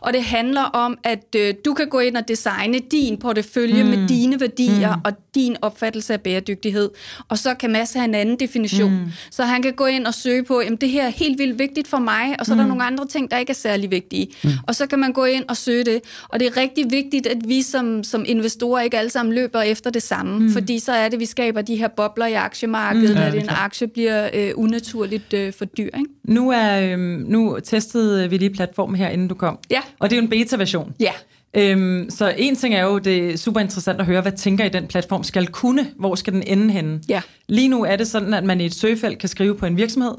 Og 0.00 0.12
det 0.12 0.24
handler 0.24 0.62
om, 0.62 0.98
at 1.04 1.34
øh, 1.36 1.54
du 1.64 1.74
kan 1.74 1.88
gå 1.88 1.98
ind 1.98 2.16
og 2.16 2.28
designe 2.28 2.78
din 2.78 3.18
portefølje 3.18 3.82
mm. 3.82 3.88
med 3.88 4.08
dine 4.08 4.40
værdier 4.40 4.96
mm. 4.96 5.02
og 5.04 5.12
din 5.34 5.56
opfattelse 5.62 6.12
af 6.12 6.20
bæredygtighed. 6.20 6.90
Og 7.28 7.38
så 7.38 7.54
kan 7.54 7.72
Mads 7.72 7.92
have 7.92 8.04
en 8.04 8.14
anden 8.14 8.40
definition. 8.40 8.90
Mm. 8.90 9.12
Så 9.30 9.42
han 9.42 9.62
kan 9.62 9.72
gå 9.72 9.86
ind 9.86 10.06
og 10.06 10.14
søge 10.14 10.44
på, 10.44 10.58
at 10.58 10.72
det 10.80 10.88
her 10.88 11.06
er 11.06 11.10
helt 11.10 11.38
vildt 11.38 11.58
vigtigt 11.58 11.88
for 11.88 11.98
mig, 11.98 12.36
og 12.38 12.46
så 12.46 12.54
mm. 12.54 12.58
er 12.58 12.62
der 12.62 12.66
mm. 12.66 12.68
nogle 12.68 12.84
andre 12.84 13.06
ting, 13.06 13.30
der 13.30 13.38
ikke 13.38 13.50
er 13.50 13.54
særlig 13.54 13.90
vigtige. 13.90 14.28
Mm. 14.44 14.50
Og 14.66 14.74
så 14.74 14.86
kan 14.86 14.98
man 14.98 15.12
gå 15.12 15.24
ind 15.24 15.44
og 15.48 15.56
søge 15.56 15.84
det. 15.84 16.00
Og 16.28 16.40
det 16.40 16.46
er 16.46 16.56
rigtig 16.56 16.84
vigtigt, 16.90 17.26
at 17.26 17.48
vi 17.48 17.62
som, 17.62 18.04
som 18.04 18.24
investorer 18.26 18.82
ikke 18.82 18.98
alle 18.98 19.10
sammen 19.10 19.34
løber 19.34 19.60
efter 19.60 19.90
det 19.90 20.02
samme, 20.02 20.38
mm. 20.38 20.52
fordi 20.52 20.78
så 20.78 20.92
er 20.92 21.08
det, 21.08 21.20
vi 21.20 21.26
skaber 21.26 21.62
de 21.62 21.76
her 21.76 21.88
bobler 21.88 22.26
i 22.26 22.32
aktiemarkedet, 22.32 23.10
mm. 23.10 23.16
ja, 23.16 23.26
at 23.26 23.34
en 23.34 23.48
aktie 23.48 23.86
bliver 23.86 24.30
øh, 24.34 24.50
unaturligt 24.54 25.32
øh, 25.34 25.52
for 25.52 25.64
dyr. 25.64 25.84
Ikke? 25.84 26.10
Nu, 26.24 26.50
er, 26.50 26.80
øh, 26.80 26.98
nu 26.98 27.58
testede 27.64 28.30
vi 28.30 28.36
lige 28.36 28.50
platformen 28.50 28.96
her, 28.96 29.08
inden 29.08 29.28
du 29.28 29.34
kom. 29.34 29.58
Ja. 29.70 29.80
Og 29.98 30.10
det 30.10 30.16
er 30.16 30.20
jo 30.20 30.24
en 30.24 30.30
beta-version. 30.30 30.94
Ja. 31.00 31.12
Øhm, 31.54 32.10
så 32.10 32.34
en 32.36 32.56
ting 32.56 32.74
er 32.74 32.82
jo, 32.82 32.98
det 32.98 33.30
er 33.30 33.36
super 33.36 33.60
interessant 33.60 34.00
at 34.00 34.06
høre, 34.06 34.20
hvad 34.20 34.32
tænker 34.32 34.64
I 34.64 34.68
den 34.68 34.86
platform 34.86 35.24
skal 35.24 35.46
kunne? 35.46 35.90
Hvor 35.96 36.14
skal 36.14 36.32
den 36.32 36.42
ende 36.42 36.72
henne? 36.72 37.00
Ja. 37.08 37.22
Lige 37.48 37.68
nu 37.68 37.84
er 37.84 37.96
det 37.96 38.08
sådan, 38.08 38.34
at 38.34 38.44
man 38.44 38.60
i 38.60 38.66
et 38.66 38.74
søgefelt 38.74 39.18
kan 39.18 39.28
skrive 39.28 39.54
på 39.54 39.66
en 39.66 39.76
virksomhed, 39.76 40.14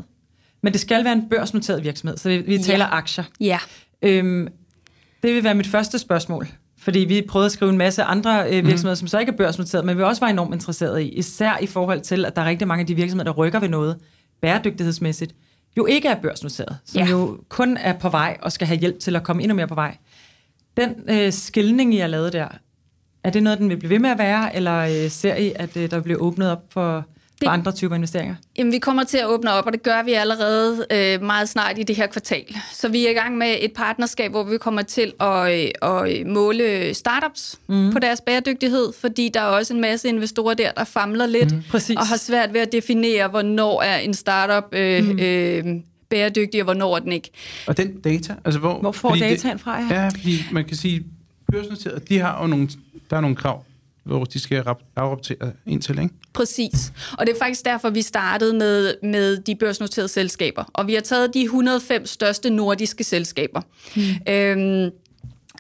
men 0.64 0.74
det 0.74 0.82
skal 0.82 1.04
være 1.04 1.14
en 1.14 1.30
børsnoteret 1.30 1.84
virksomhed, 1.84 2.18
så 2.18 2.30
vi, 2.30 2.58
taler 2.58 2.86
ja. 2.86 2.96
aktier. 2.96 3.24
Ja. 3.40 3.60
Øhm, 4.02 4.48
det 5.24 5.36
vil 5.36 5.44
være 5.44 5.56
mit 5.56 5.68
første 5.68 6.00
spørgsmål. 6.00 6.48
Fordi 6.82 7.00
vi 7.00 7.22
prøvede 7.30 7.46
at 7.46 7.52
skrive 7.52 7.72
en 7.72 7.78
masse 7.78 8.04
andre 8.04 8.50
øh, 8.50 8.58
mhm. 8.58 8.68
virksomheder, 8.68 8.96
mm. 8.96 9.00
som 9.00 9.08
så 9.08 9.20
ikke 9.20 9.32
er 9.32 9.38
børsnoteret, 9.38 9.86
men 9.86 9.98
vi 9.98 10.04
også 10.04 10.20
var 10.20 10.28
enormt 10.28 10.54
interesseret 10.54 11.02
i, 11.02 11.10
især 11.10 11.58
i 11.62 11.68
forhold 11.68 12.02
til, 12.02 12.26
at 12.26 12.36
der 12.36 12.42
er 12.42 12.46
rigtig 12.46 12.68
mange 12.68 12.82
af 12.82 12.88
de 12.88 12.96
virksomheder, 12.96 13.32
der 13.32 13.38
rykker 13.38 13.60
ved 13.60 13.70
noget 13.70 13.98
bæredygtighedsmæssigt 14.42 15.36
jo 15.80 15.86
ikke 15.86 16.08
er 16.08 16.22
børsnoteret, 16.22 16.78
som 16.86 17.02
ja. 17.02 17.10
jo 17.10 17.40
kun 17.50 17.78
er 17.78 17.94
på 17.94 18.10
vej 18.10 18.38
og 18.42 18.52
skal 18.52 18.68
have 18.68 18.80
hjælp 18.80 19.00
til 19.00 19.16
at 19.16 19.24
komme 19.24 19.44
endnu 19.44 19.56
mere 19.56 19.68
på 19.68 19.76
vej. 19.76 19.98
Den 20.78 20.96
øh, 21.10 21.34
skilning, 21.34 21.94
I 21.94 21.98
har 21.98 22.08
lavet 22.08 22.34
der, 22.34 22.48
er 23.24 23.30
det 23.30 23.44
noget, 23.44 23.60
den 23.60 23.70
vil 23.70 23.78
blive 23.78 23.90
ved 23.90 24.00
med 24.00 24.10
at 24.10 24.18
være, 24.18 24.56
eller 24.56 24.80
øh, 24.80 25.12
ser 25.12 25.36
I, 25.36 25.52
at 25.56 25.78
øh, 25.78 25.92
der 25.92 26.02
bliver 26.02 26.20
åbnet 26.20 26.52
op 26.52 26.64
for 26.70 27.06
det, 27.42 27.48
for 27.48 27.52
andre 27.52 27.72
typer 27.72 27.96
investeringer? 27.96 28.36
Jamen, 28.58 28.74
vi 28.74 28.80
kommer 28.80 29.04
til 29.04 29.18
at 29.18 29.28
åbne 29.28 29.52
op, 29.52 29.66
og 29.66 29.74
det 29.74 29.84
gør 29.84 30.04
vi 30.04 30.14
allerede 30.14 30.86
øh, 30.92 31.22
meget 31.22 31.50
snart 31.50 31.80
i 31.80 31.84
det 31.84 31.96
her 31.96 32.08
kvartal. 32.08 32.56
Så 32.72 32.90
vi 32.90 33.06
er 33.06 33.10
i 33.10 33.14
gang 33.14 33.38
med 33.38 33.56
et 33.60 33.74
partnerskab, 33.74 34.32
hvor 34.32 34.44
vi 34.44 34.58
kommer 34.58 34.82
til 34.82 35.14
at, 35.20 35.66
øh, 35.66 35.70
at 35.82 36.28
måle 36.28 36.94
startups 36.94 37.60
mm. 37.68 37.92
på 37.92 38.00
deres 38.00 38.22
bæredygtighed, 38.22 38.94
fordi 39.02 39.30
der 39.34 39.42
er 39.42 39.46
også 39.46 39.74
en 39.74 39.82
masse 39.82 40.10
investorer 40.10 40.54
der, 40.54 40.72
der 40.72 40.84
famler 40.84 41.26
lidt, 41.26 41.52
mm. 41.52 41.64
og 41.98 42.08
har 42.08 42.18
svært 42.18 42.54
ved 42.54 42.62
at 42.62 42.72
definere, 42.72 43.28
hvornår 43.28 43.82
er 43.82 43.98
en 43.98 44.14
startup 44.14 44.76
øh, 44.76 45.04
mm. 45.04 45.20
øh, 45.20 45.66
bæredygtig, 46.10 46.62
og 46.62 46.64
hvornår 46.64 46.96
er 46.96 47.00
den 47.00 47.12
ikke. 47.12 47.32
Og 47.68 47.78
den 47.78 48.02
data, 48.02 48.36
altså 48.46 48.60
hvor... 48.60 48.80
Hvor 48.80 48.92
får 48.92 49.16
dataen 49.16 49.60
fra 49.60 49.82
Ja, 49.82 50.08
fordi 50.08 50.44
man 50.52 50.66
kan 50.66 50.78
sige, 50.78 51.04
børsnoteret, 51.52 52.10
de 52.10 52.20
har 52.20 52.42
jo 52.42 52.48
nogle, 52.48 52.70
der 53.10 53.18
er 53.18 53.22
nogle 53.22 53.36
krav 53.36 53.64
hvor 54.18 54.26
de 54.26 54.40
skal 54.40 54.58
afrapportere 54.96 55.52
ind 55.66 55.82
til, 55.82 56.00
ikke? 56.00 56.14
Præcis. 56.34 56.94
Og 57.18 57.28
det 57.28 57.34
er 57.36 57.40
faktisk 57.40 57.66
derfor, 57.66 57.90
vi 57.90 58.02
startede 58.02 58.54
med, 58.54 58.94
med 59.04 59.38
de 59.38 59.56
børsnoterede 59.56 60.08
selskaber. 60.08 60.64
Og 60.74 60.88
vi 60.88 60.94
har 60.94 61.02
taget 61.02 61.34
de 61.34 61.44
105 61.44 62.06
største 62.06 62.50
nordiske 62.50 63.04
selskaber. 63.04 63.62
Hmm. 63.96 64.34
Øhm, 64.34 64.92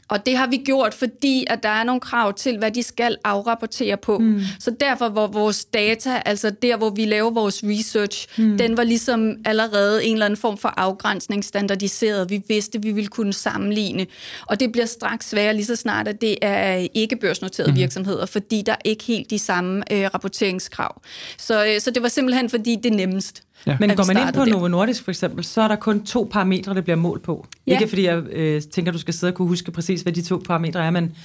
og 0.09 0.25
det 0.25 0.37
har 0.37 0.47
vi 0.47 0.57
gjort, 0.57 0.93
fordi 0.93 1.45
at 1.49 1.63
der 1.63 1.69
er 1.69 1.83
nogle 1.83 2.01
krav 2.01 2.33
til, 2.33 2.57
hvad 2.57 2.71
de 2.71 2.83
skal 2.83 3.17
afrapportere 3.23 3.97
på. 3.97 4.17
Mm. 4.17 4.41
Så 4.59 4.71
derfor 4.79 5.09
var 5.09 5.27
vores 5.27 5.65
data, 5.65 6.21
altså 6.25 6.49
der, 6.49 6.77
hvor 6.77 6.89
vi 6.89 7.05
laver 7.05 7.31
vores 7.31 7.63
research, 7.63 8.27
mm. 8.37 8.57
den 8.57 8.77
var 8.77 8.83
ligesom 8.83 9.35
allerede 9.45 10.05
en 10.05 10.13
eller 10.13 10.25
anden 10.25 10.37
form 10.37 10.57
for 10.57 10.73
afgrænsning 10.77 11.45
standardiseret. 11.45 12.29
Vi 12.29 12.41
vidste, 12.47 12.81
vi 12.81 12.91
ville 12.91 13.07
kunne 13.07 13.33
sammenligne. 13.33 14.07
Og 14.47 14.59
det 14.59 14.71
bliver 14.71 14.85
straks 14.85 15.29
sværere 15.29 15.53
lige 15.53 15.65
så 15.65 15.75
snart, 15.75 16.07
at 16.07 16.21
det 16.21 16.37
er 16.41 16.87
ikke 16.93 17.15
børsnoterede 17.15 17.71
mm. 17.71 17.77
virksomheder, 17.77 18.25
fordi 18.25 18.63
der 18.65 18.71
er 18.71 18.81
ikke 18.85 19.03
helt 19.03 19.29
de 19.29 19.39
samme 19.39 19.93
øh, 19.93 20.09
rapporteringskrav. 20.13 21.01
Så, 21.37 21.65
øh, 21.65 21.81
så 21.81 21.91
det 21.91 22.03
var 22.03 22.09
simpelthen, 22.09 22.49
fordi 22.49 22.75
det 22.75 22.91
er 22.91 22.95
nemmest. 22.95 23.43
Ja. 23.67 23.77
Men 23.79 23.95
går 23.95 24.13
man 24.13 24.27
ind 24.27 24.33
på 24.33 24.45
Novo 24.45 24.67
Nordisk 24.67 25.03
for 25.03 25.11
eksempel, 25.11 25.43
så 25.43 25.61
er 25.61 25.67
der 25.67 25.75
kun 25.75 26.05
to 26.05 26.29
parametre, 26.31 26.73
der 26.73 26.81
bliver 26.81 26.95
målt 26.95 27.23
på. 27.23 27.47
Ja. 27.67 27.73
Ikke 27.73 27.87
fordi 27.87 28.05
jeg 28.05 28.23
øh, 28.31 28.61
tænker, 28.61 28.91
du 28.91 28.97
skal 28.97 29.13
sidde 29.13 29.31
og 29.31 29.35
kunne 29.35 29.47
huske 29.47 29.71
præcis, 29.71 30.01
hvad 30.01 30.13
de 30.13 30.21
to 30.21 30.41
parametre 30.45 30.85
er, 30.85 30.91
men, 30.91 31.15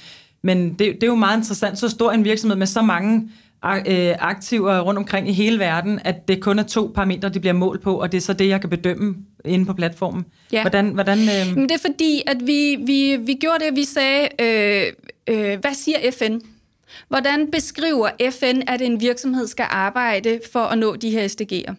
men 0.41 0.69
det, 0.69 0.79
det 0.79 1.03
er 1.03 1.07
jo 1.07 1.15
meget 1.15 1.37
interessant. 1.37 1.79
Så 1.79 1.89
stor 1.89 2.11
en 2.11 2.23
virksomhed 2.23 2.57
med 2.57 2.67
så 2.67 2.81
mange 2.81 3.29
øh, 3.65 4.15
aktiver 4.19 4.79
rundt 4.79 4.97
omkring 4.97 5.29
i 5.29 5.33
hele 5.33 5.59
verden, 5.59 5.99
at 6.03 6.27
det 6.27 6.41
kun 6.41 6.59
er 6.59 6.63
to 6.63 6.91
parametre, 6.95 7.29
de 7.29 7.39
bliver 7.39 7.53
målt 7.53 7.81
på, 7.81 8.01
og 8.01 8.11
det 8.11 8.17
er 8.17 8.21
så 8.21 8.33
det, 8.33 8.47
jeg 8.47 8.61
kan 8.61 8.69
bedømme 8.69 9.15
inde 9.45 9.65
på 9.65 9.73
platformen. 9.73 10.25
Ja. 10.51 10.61
Hvordan, 10.61 10.89
hvordan, 10.89 11.19
øh... 11.19 11.55
Men 11.55 11.69
det 11.69 11.71
er 11.71 11.89
fordi, 11.91 12.21
at 12.27 12.37
vi, 12.41 12.75
vi, 12.85 13.17
vi 13.19 13.33
gjorde 13.33 13.65
det, 13.65 13.75
vi 13.75 13.83
sagde, 13.83 14.27
øh, 14.39 14.93
øh, 15.27 15.59
hvad 15.59 15.73
siger 15.73 15.97
FN? 16.11 16.39
Hvordan 17.07 17.51
beskriver 17.51 18.09
FN, 18.31 18.61
at 18.67 18.81
en 18.81 19.01
virksomhed 19.01 19.47
skal 19.47 19.65
arbejde 19.69 20.39
for 20.53 20.59
at 20.59 20.77
nå 20.77 20.95
de 20.95 21.09
her 21.09 21.27
SDG'er? 21.27 21.73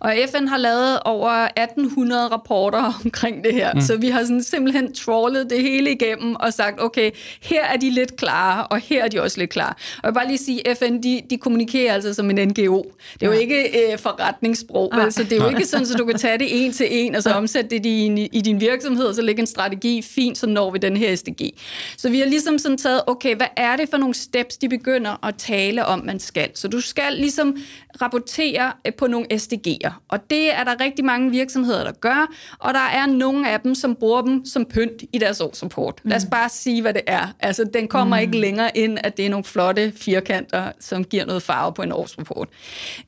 Og 0.00 0.14
FN 0.32 0.46
har 0.46 0.56
lavet 0.56 1.00
over 1.00 1.30
1800 1.30 2.28
rapporter 2.28 2.92
omkring 3.04 3.44
det 3.44 3.54
her, 3.54 3.74
mm. 3.74 3.80
så 3.80 3.96
vi 3.96 4.08
har 4.08 4.22
sådan 4.22 4.42
simpelthen 4.42 4.94
trawlet 4.94 5.50
det 5.50 5.62
hele 5.62 5.92
igennem 5.92 6.34
og 6.34 6.52
sagt, 6.52 6.82
okay, 6.82 7.10
her 7.42 7.64
er 7.64 7.76
de 7.76 7.90
lidt 7.90 8.16
klare, 8.16 8.66
og 8.66 8.78
her 8.78 9.04
er 9.04 9.08
de 9.08 9.22
også 9.22 9.38
lidt 9.38 9.50
klare. 9.50 9.74
Og 9.96 10.00
jeg 10.02 10.08
vil 10.08 10.14
bare 10.14 10.26
lige 10.26 10.38
sige, 10.38 10.62
FN, 10.78 11.02
de, 11.02 11.22
de 11.30 11.38
kommunikerer 11.38 11.94
altså 11.94 12.14
som 12.14 12.30
en 12.30 12.48
NGO. 12.48 12.82
Det 13.14 13.22
er 13.22 13.26
jo 13.26 13.32
ikke 13.32 13.92
øh, 13.92 13.98
forretningssprog, 13.98 14.94
ah. 14.94 15.04
altså 15.04 15.24
det 15.24 15.32
er 15.32 15.36
jo 15.36 15.48
ikke 15.48 15.66
sådan, 15.66 15.86
at 15.92 15.98
du 15.98 16.04
kan 16.04 16.18
tage 16.18 16.38
det 16.38 16.64
en 16.64 16.72
til 16.72 16.86
en, 16.90 17.14
og 17.14 17.22
så 17.22 17.30
omsætte 17.30 17.70
det 17.70 17.76
i 17.76 17.78
din, 17.78 18.18
i 18.18 18.40
din 18.40 18.60
virksomhed, 18.60 19.04
og 19.04 19.14
så 19.14 19.22
lægge 19.22 19.40
en 19.40 19.46
strategi, 19.46 20.02
fint, 20.02 20.38
så 20.38 20.46
når 20.46 20.70
vi 20.70 20.78
den 20.78 20.96
her 20.96 21.16
SDG. 21.16 21.50
Så 21.96 22.10
vi 22.10 22.18
har 22.18 22.26
ligesom 22.26 22.58
sådan 22.58 22.78
taget, 22.78 23.00
okay, 23.06 23.36
hvad 23.36 23.46
er 23.56 23.76
det 23.76 23.88
for 23.90 23.96
nogle 23.96 24.14
steps, 24.14 24.56
de 24.56 24.68
begynder 24.68 25.26
at 25.26 25.34
tale 25.38 25.84
om, 25.86 26.02
man 26.04 26.20
skal? 26.20 26.50
Så 26.54 26.68
du 26.68 26.80
skal 26.80 27.12
ligesom 27.12 27.56
rapportere 28.02 28.72
på 28.98 29.06
nogle 29.06 29.26
SDG'er. 29.58 29.92
Og 30.08 30.30
det 30.30 30.54
er 30.54 30.64
der 30.64 30.80
rigtig 30.80 31.04
mange 31.04 31.30
virksomheder, 31.30 31.84
der 31.84 31.92
gør, 31.92 32.32
og 32.58 32.74
der 32.74 32.80
er 32.80 33.06
nogle 33.06 33.50
af 33.50 33.60
dem, 33.60 33.74
som 33.74 33.94
bruger 33.94 34.22
dem 34.22 34.44
som 34.44 34.64
pynt 34.64 35.02
i 35.12 35.18
deres 35.18 35.40
årsrapport. 35.40 36.00
Mm. 36.04 36.08
Lad 36.08 36.16
os 36.16 36.24
mm. 36.24 36.30
bare 36.30 36.48
sige, 36.48 36.82
hvad 36.82 36.94
det 36.94 37.02
er. 37.06 37.26
Altså, 37.40 37.64
den 37.74 37.88
kommer 37.88 38.16
mm. 38.16 38.22
ikke 38.22 38.38
længere 38.38 38.76
ind, 38.76 38.98
at 39.04 39.16
det 39.16 39.26
er 39.26 39.30
nogle 39.30 39.44
flotte 39.44 39.92
firkanter, 39.96 40.72
som 40.80 41.04
giver 41.04 41.26
noget 41.26 41.42
farve 41.42 41.72
på 41.72 41.82
en 41.82 41.92
årsrapport. 41.92 42.48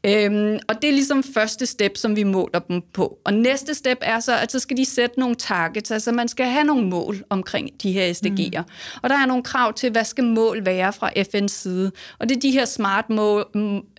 Øhm, 0.04 0.59
og 0.69 0.83
det 0.83 0.88
er 0.88 0.92
ligesom 0.92 1.23
første 1.23 1.66
step, 1.66 1.97
som 1.97 2.16
vi 2.16 2.23
måler 2.23 2.59
dem 2.59 2.83
på. 2.92 3.19
Og 3.25 3.35
næste 3.35 3.75
step 3.75 3.99
er 4.00 4.21
så, 4.21 4.37
at 4.37 4.52
så 4.52 4.59
skal 4.59 4.76
de 4.76 4.85
sætte 4.85 5.21
nogle 5.21 5.35
targets, 5.35 5.90
altså 5.90 6.12
man 6.12 6.28
skal 6.28 6.47
have 6.47 6.64
nogle 6.64 6.87
mål 6.87 7.25
omkring 7.30 7.71
de 7.83 7.92
her 7.92 8.12
SDG'er. 8.12 8.61
Mm. 8.61 9.00
Og 9.02 9.11
der 9.11 9.16
er 9.16 9.26
nogle 9.26 9.42
krav 9.42 9.75
til, 9.75 9.90
hvad 9.90 10.04
skal 10.04 10.25
mål 10.25 10.64
være 10.64 10.92
fra 10.92 11.11
FN's 11.19 11.49
side. 11.49 11.92
Og 12.19 12.28
det 12.28 12.37
er 12.37 12.40
de 12.40 12.50
her 12.50 12.64
smart 12.64 13.11
mål, 13.11 13.47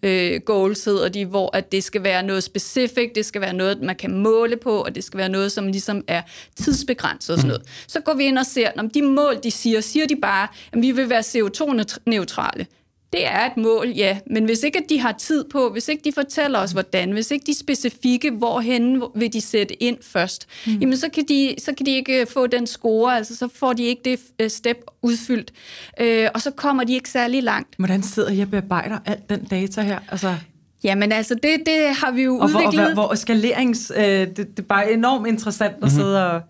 øh, 0.04 0.42
goals, 0.42 0.86
hedder 0.86 1.10
de, 1.10 1.26
hvor 1.26 1.56
at 1.56 1.72
det 1.72 1.84
skal 1.84 2.04
være 2.04 2.24
noget 2.24 2.41
specifikt, 2.44 3.16
det 3.16 3.26
skal 3.26 3.42
være 3.42 3.54
noget, 3.54 3.82
man 3.82 3.96
kan 3.96 4.18
måle 4.18 4.58
på, 4.58 4.72
og 4.72 4.96
det 4.96 5.04
skal 5.04 5.18
være 5.18 5.30
noget, 5.30 5.52
som 5.52 5.68
ligesom 5.68 6.04
er 6.08 6.22
tidsbegrænset 6.56 7.34
og 7.34 7.40
sådan 7.40 7.48
noget. 7.48 7.64
Så 7.88 8.00
går 8.00 8.14
vi 8.14 8.24
ind 8.24 8.38
og 8.38 8.46
ser, 8.46 8.72
om 8.78 8.90
de 8.90 9.02
mål, 9.02 9.40
de 9.44 9.52
siger, 9.52 9.82
siger 9.82 10.08
de 10.08 10.16
bare, 10.16 10.48
at 10.74 10.82
vi 10.82 10.92
vil 10.92 11.10
være 11.10 11.20
CO2-neutrale. 11.20 12.66
Det 13.14 13.26
er 13.26 13.46
et 13.46 13.58
mål, 13.58 13.90
ja, 13.90 14.20
men 14.28 14.46
hvis 14.46 14.64
ikke 14.64 14.84
de 14.90 15.00
har 15.00 15.12
tid 15.12 15.46
på, 15.52 15.70
hvis 15.70 15.88
ikke 15.88 16.04
de 16.04 16.12
fortæller 16.12 16.60
os, 16.60 16.72
hvordan, 16.72 17.12
hvis 17.12 17.32
ikke 17.32 17.46
de 17.46 17.58
specifikke, 17.60 18.32
hvorhen 18.32 19.04
vil 19.16 19.34
de 19.34 19.42
sætte 19.42 19.84
ind 19.84 19.98
først, 20.02 20.48
mm. 20.68 20.74
jamen 20.74 20.98
så 20.98 21.10
kan, 21.10 21.26
de, 21.30 21.56
så 21.60 21.74
kan 21.78 21.86
de 21.86 21.92
ikke 21.92 22.26
få 22.26 22.48
den 22.48 22.68
score, 22.68 23.16
altså 23.16 23.36
så 23.36 23.48
får 23.56 23.74
de 23.74 23.84
ikke 23.84 24.02
det 24.06 24.20
øh, 24.40 24.50
step 24.50 24.78
udfyldt, 25.02 25.52
øh, 26.00 26.28
og 26.34 26.42
så 26.42 26.52
kommer 26.52 26.84
de 26.84 26.94
ikke 26.94 27.10
særlig 27.10 27.44
langt. 27.44 27.76
Hvordan 27.78 28.04
sidder 28.04 28.32
jeg 28.32 28.42
og 28.42 28.52
bearbejder 28.52 29.00
alt 29.06 29.30
den 29.30 29.44
data 29.44 29.82
her? 29.82 30.00
Altså 30.12 30.36
Jamen 30.84 31.12
altså, 31.12 31.36
det, 31.36 31.52
det 31.66 31.96
har 31.96 32.12
vi 32.12 32.24
jo 32.24 32.38
og 32.38 32.46
udviklet. 32.46 32.88
Og 32.88 32.94
hvor, 32.94 33.06
hvor 33.06 33.16
skalerings... 33.16 33.92
Øh, 33.96 34.04
det, 34.04 34.38
det 34.38 34.60
er 34.60 34.64
bare 34.64 34.92
enormt 34.94 35.28
interessant 35.28 35.74
at 35.74 35.80
mm-hmm. 35.80 35.90
sidde 35.90 36.32
og 36.32 36.42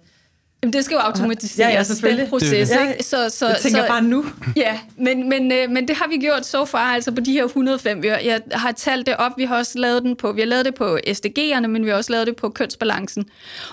Jamen, 0.63 0.73
det 0.73 0.85
skal 0.85 0.95
jo 0.95 0.99
automatiseres, 0.99 1.69
ja, 1.69 1.77
ja, 1.77 1.83
selvfølgelig. 1.83 2.21
den 2.21 2.29
proces. 2.29 2.69
Det 2.69 2.79
det. 2.79 2.91
Ikke? 2.91 3.03
Så, 3.03 3.29
så, 3.29 3.47
jeg 3.47 3.57
tænker 3.57 3.81
så, 3.81 3.87
bare 3.87 4.01
nu. 4.01 4.25
Ja, 4.55 4.79
men, 4.97 5.29
men, 5.29 5.51
øh, 5.51 5.69
men 5.69 5.87
det 5.87 5.95
har 5.95 6.07
vi 6.07 6.17
gjort 6.17 6.45
så 6.45 6.65
far, 6.65 6.93
altså 6.93 7.11
på 7.11 7.21
de 7.21 7.31
her 7.31 7.43
105. 7.43 8.03
Jeg 8.03 8.41
har 8.51 8.71
talt 8.71 9.05
det 9.05 9.15
op, 9.17 9.31
vi 9.37 9.43
har 9.43 9.57
også 9.57 9.79
lavet 9.79 10.03
den 10.03 10.15
på, 10.15 10.31
vi 10.31 10.41
har 10.41 10.47
lavet 10.47 10.65
det 10.65 10.75
på 10.75 10.97
SDG'erne, 11.07 11.67
men 11.67 11.85
vi 11.85 11.89
har 11.89 11.97
også 11.97 12.11
lavet 12.11 12.27
det 12.27 12.35
på 12.35 12.49
kønsbalancen. 12.49 13.25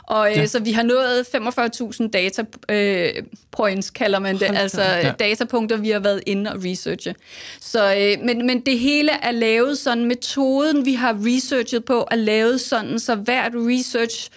Og 0.02 0.30
øh, 0.30 0.36
ja. 0.36 0.46
så 0.46 0.60
vi 0.60 0.72
har 0.72 0.82
nået 0.82 1.26
45.000 2.00 2.10
data 2.10 2.44
øh, 2.68 3.22
points, 3.50 3.90
kalder 3.90 4.18
man 4.18 4.38
det, 4.38 4.46
Hold 4.46 4.58
altså 4.58 4.82
ja. 4.82 5.10
datapunkter, 5.10 5.76
vi 5.76 5.90
har 5.90 6.00
været 6.00 6.22
inde 6.26 6.52
og 6.52 6.64
researche. 6.64 7.14
Så, 7.60 7.94
øh, 7.94 8.26
men, 8.26 8.46
men 8.46 8.60
det 8.60 8.78
hele 8.78 9.12
er 9.22 9.30
lavet 9.30 9.78
sådan, 9.78 10.04
metoden 10.04 10.84
vi 10.84 10.94
har 10.94 11.16
researchet 11.26 11.84
på, 11.84 12.08
er 12.10 12.16
lavet 12.16 12.60
sådan, 12.60 12.98
så 12.98 13.14
hvert 13.14 13.52
research 13.54 14.30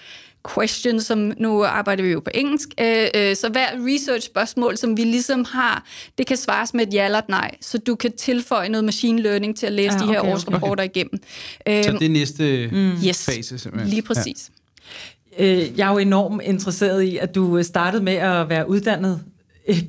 question, 0.55 1.01
som 1.01 1.33
nu 1.38 1.63
arbejder 1.63 2.03
vi 2.03 2.10
jo 2.10 2.19
på 2.19 2.31
engelsk, 2.33 2.69
øh, 2.79 3.07
øh, 3.15 3.36
så 3.36 3.50
hver 3.50 3.67
research-spørgsmål, 3.93 4.77
som 4.77 4.98
vi 4.98 5.03
ligesom 5.03 5.45
har, 5.45 5.86
det 6.17 6.27
kan 6.27 6.38
svares 6.38 6.74
med 6.74 6.88
et 6.88 6.93
ja 6.93 7.05
eller 7.05 7.17
et 7.17 7.29
nej, 7.29 7.51
så 7.62 7.77
du 7.77 7.95
kan 7.95 8.12
tilføje 8.12 8.69
noget 8.69 8.83
machine 8.83 9.21
learning 9.21 9.57
til 9.57 9.65
at 9.65 9.71
læse 9.71 9.98
ja, 9.98 10.03
okay, 10.03 10.07
de 10.07 10.12
her 10.13 10.33
årsrapporter 10.33 10.83
okay. 10.83 10.95
igennem. 10.95 11.19
Så 11.83 11.98
det 12.00 12.05
er 12.05 12.10
næste 12.10 12.69
mm. 12.71 12.91
yes, 13.07 13.25
fase 13.25 13.60
simpelthen? 13.60 13.89
lige 13.89 14.01
præcis. 14.01 14.51
Ja. 15.39 15.45
Øh, 15.45 15.79
jeg 15.79 15.88
er 15.88 15.91
jo 15.91 15.98
enormt 15.98 16.41
interesseret 16.43 17.03
i, 17.03 17.17
at 17.17 17.36
du 17.36 17.63
startede 17.63 18.03
med 18.03 18.13
at 18.13 18.50
være 18.50 18.69
uddannet 18.69 19.21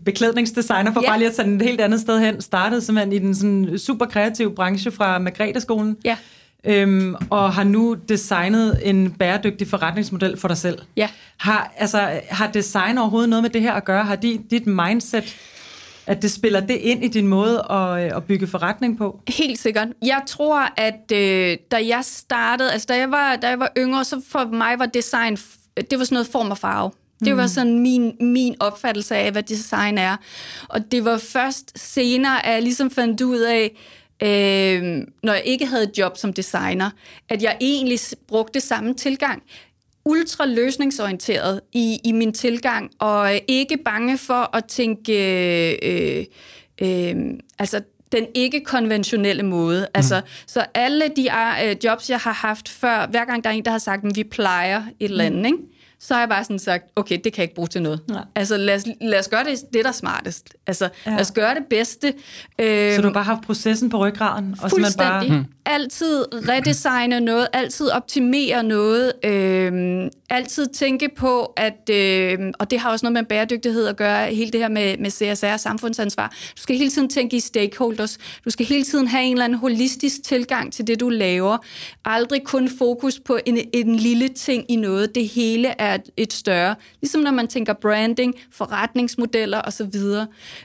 beklædningsdesigner, 0.04 0.92
for 0.92 1.02
ja. 1.02 1.08
bare 1.08 1.18
lige 1.18 1.28
at 1.28 1.34
tage 1.34 1.54
et 1.54 1.62
helt 1.62 1.80
andet 1.80 2.00
sted 2.00 2.20
hen, 2.20 2.40
startede 2.40 2.82
simpelthen 2.82 3.12
i 3.12 3.18
den 3.18 3.34
sådan 3.34 3.78
super 3.78 4.06
kreative 4.06 4.54
branche 4.54 4.90
fra 4.90 5.18
Margrethe-skolen. 5.18 5.96
Ja 6.04 6.16
øhm, 6.64 7.14
og 7.30 7.52
har 7.52 7.64
nu 7.64 7.96
designet 8.08 8.80
en 8.82 9.10
bæredygtig 9.10 9.68
forretningsmodel 9.68 10.36
for 10.36 10.48
dig 10.48 10.56
selv. 10.56 10.78
Ja. 10.96 11.08
Har, 11.36 11.72
altså, 11.76 12.20
har 12.30 12.50
design 12.50 12.98
overhovedet 12.98 13.30
noget 13.30 13.42
med 13.42 13.50
det 13.50 13.62
her 13.62 13.72
at 13.72 13.84
gøre? 13.84 14.04
Har 14.04 14.16
dit, 14.16 14.40
dit 14.50 14.66
mindset, 14.66 15.36
at 16.06 16.22
det 16.22 16.30
spiller 16.30 16.60
det 16.60 16.74
ind 16.74 17.04
i 17.04 17.08
din 17.08 17.26
måde 17.26 17.66
at, 17.70 18.04
øh, 18.04 18.16
at 18.16 18.24
bygge 18.24 18.46
forretning 18.46 18.98
på? 18.98 19.20
Helt 19.28 19.58
sikkert. 19.58 19.88
Jeg 20.02 20.22
tror, 20.26 20.68
at 20.76 21.12
øh, 21.12 21.56
da 21.70 21.86
jeg 21.86 22.00
startede, 22.02 22.72
altså 22.72 22.86
da 22.88 22.96
jeg, 22.96 23.10
var, 23.10 23.36
da 23.36 23.48
jeg 23.48 23.58
var 23.58 23.72
yngre, 23.78 24.04
så 24.04 24.22
for 24.28 24.44
mig 24.44 24.78
var 24.78 24.86
design, 24.86 25.36
det 25.76 25.98
var 25.98 26.04
sådan 26.04 26.14
noget 26.14 26.28
form 26.32 26.50
og 26.50 26.58
farve. 26.58 26.90
Det 27.24 27.36
var 27.36 27.42
mm. 27.42 27.48
sådan 27.48 27.78
min, 27.78 28.16
min 28.20 28.54
opfattelse 28.60 29.16
af, 29.16 29.32
hvad 29.32 29.42
design 29.42 29.98
er. 29.98 30.16
Og 30.68 30.92
det 30.92 31.04
var 31.04 31.18
først 31.18 31.72
senere, 31.78 32.46
at 32.46 32.54
jeg 32.54 32.62
ligesom 32.62 32.90
fandt 32.90 33.20
ud 33.20 33.38
af, 33.38 33.76
øh, 34.22 35.06
når 35.22 35.32
jeg 35.32 35.42
ikke 35.44 35.66
havde 35.66 35.82
et 35.82 35.98
job 35.98 36.16
som 36.16 36.32
designer, 36.32 36.90
at 37.28 37.42
jeg 37.42 37.56
egentlig 37.60 37.98
brugte 38.28 38.60
samme 38.60 38.94
tilgang 38.94 39.42
ultra 40.04 40.46
løsningsorienteret 40.46 41.60
i, 41.72 42.00
i 42.04 42.12
min 42.12 42.32
tilgang, 42.32 42.90
og 42.98 43.40
ikke 43.48 43.76
bange 43.76 44.18
for 44.18 44.56
at 44.56 44.64
tænke, 44.64 45.14
øh, 45.82 46.24
øh, 46.82 47.16
altså 47.58 47.80
den 48.12 48.26
ikke-konventionelle 48.34 49.42
måde. 49.42 49.86
Altså, 49.94 50.20
mm. 50.20 50.26
Så 50.46 50.64
alle 50.74 51.08
de 51.16 51.28
uh, 51.32 51.84
jobs, 51.84 52.10
jeg 52.10 52.18
har 52.18 52.32
haft 52.32 52.68
før, 52.68 53.06
hver 53.06 53.24
gang 53.24 53.44
der 53.44 53.50
er 53.50 53.54
en, 53.54 53.64
der 53.64 53.70
har 53.70 53.78
sagt, 53.78 54.04
at 54.04 54.16
vi 54.16 54.24
plejer 54.24 54.82
et 55.00 55.10
eller 55.10 55.24
andet, 55.24 55.40
mm. 55.40 55.46
ikke? 55.46 55.58
Så 56.02 56.14
har 56.14 56.20
jeg 56.20 56.28
bare 56.28 56.44
sådan 56.44 56.58
sagt, 56.58 56.84
okay, 56.96 57.18
det 57.24 57.32
kan 57.32 57.40
jeg 57.40 57.44
ikke 57.44 57.54
bruge 57.54 57.68
til 57.68 57.82
noget. 57.82 58.00
Nej. 58.08 58.24
Altså 58.34 58.56
lad 58.56 58.76
os, 58.76 58.84
lad 59.00 59.18
os 59.18 59.28
gøre 59.28 59.44
det, 59.44 59.60
det 59.72 59.84
der 59.84 59.88
er 59.88 59.92
smartest. 59.92 60.54
Altså 60.66 60.88
ja. 61.06 61.10
lad 61.10 61.20
os 61.20 61.30
gøre 61.32 61.54
det 61.54 61.64
bedste. 61.70 62.14
Øhm, 62.58 62.94
så 62.96 63.02
du 63.02 63.06
har 63.06 63.12
bare 63.12 63.24
haft 63.24 63.42
processen 63.42 63.90
på 63.90 63.98
ryggraden? 63.98 64.56
Og 64.62 64.70
fuldstændig. 64.70 64.96
Bare... 64.96 65.26
Hmm. 65.26 65.44
Altid 65.66 66.24
redesigne 66.48 67.20
noget, 67.20 67.48
altid 67.52 67.90
optimere 67.90 68.62
noget, 68.62 69.12
øhm, 69.24 70.10
altid 70.30 70.66
tænke 70.66 71.08
på, 71.16 71.44
at, 71.56 71.90
øhm, 71.90 72.52
og 72.58 72.70
det 72.70 72.78
har 72.78 72.90
også 72.90 73.06
noget 73.06 73.12
med 73.12 73.24
bæredygtighed 73.24 73.86
at 73.86 73.96
gøre, 73.96 74.26
hele 74.26 74.50
det 74.50 74.60
her 74.60 74.68
med, 74.68 74.98
med 74.98 75.10
CSR, 75.10 75.56
samfundsansvar. 75.56 76.28
Du 76.28 76.62
skal 76.62 76.76
hele 76.76 76.90
tiden 76.90 77.08
tænke 77.08 77.36
i 77.36 77.40
stakeholders. 77.40 78.18
Du 78.44 78.50
skal 78.50 78.66
hele 78.66 78.84
tiden 78.84 79.08
have 79.08 79.24
en 79.24 79.32
eller 79.32 79.44
anden 79.44 79.58
holistisk 79.58 80.22
tilgang 80.24 80.72
til 80.72 80.86
det, 80.86 81.00
du 81.00 81.08
laver. 81.08 81.58
Aldrig 82.04 82.44
kun 82.44 82.68
fokus 82.78 83.20
på 83.20 83.38
en, 83.46 83.58
en 83.72 83.96
lille 83.96 84.28
ting 84.28 84.64
i 84.68 84.76
noget. 84.76 85.14
Det 85.14 85.28
hele 85.28 85.68
er 85.68 85.91
er 85.94 85.98
et 86.16 86.32
større. 86.32 86.74
Ligesom 87.00 87.20
når 87.20 87.30
man 87.30 87.48
tænker 87.48 87.72
branding, 87.72 88.34
forretningsmodeller 88.50 89.60
osv. 89.64 89.94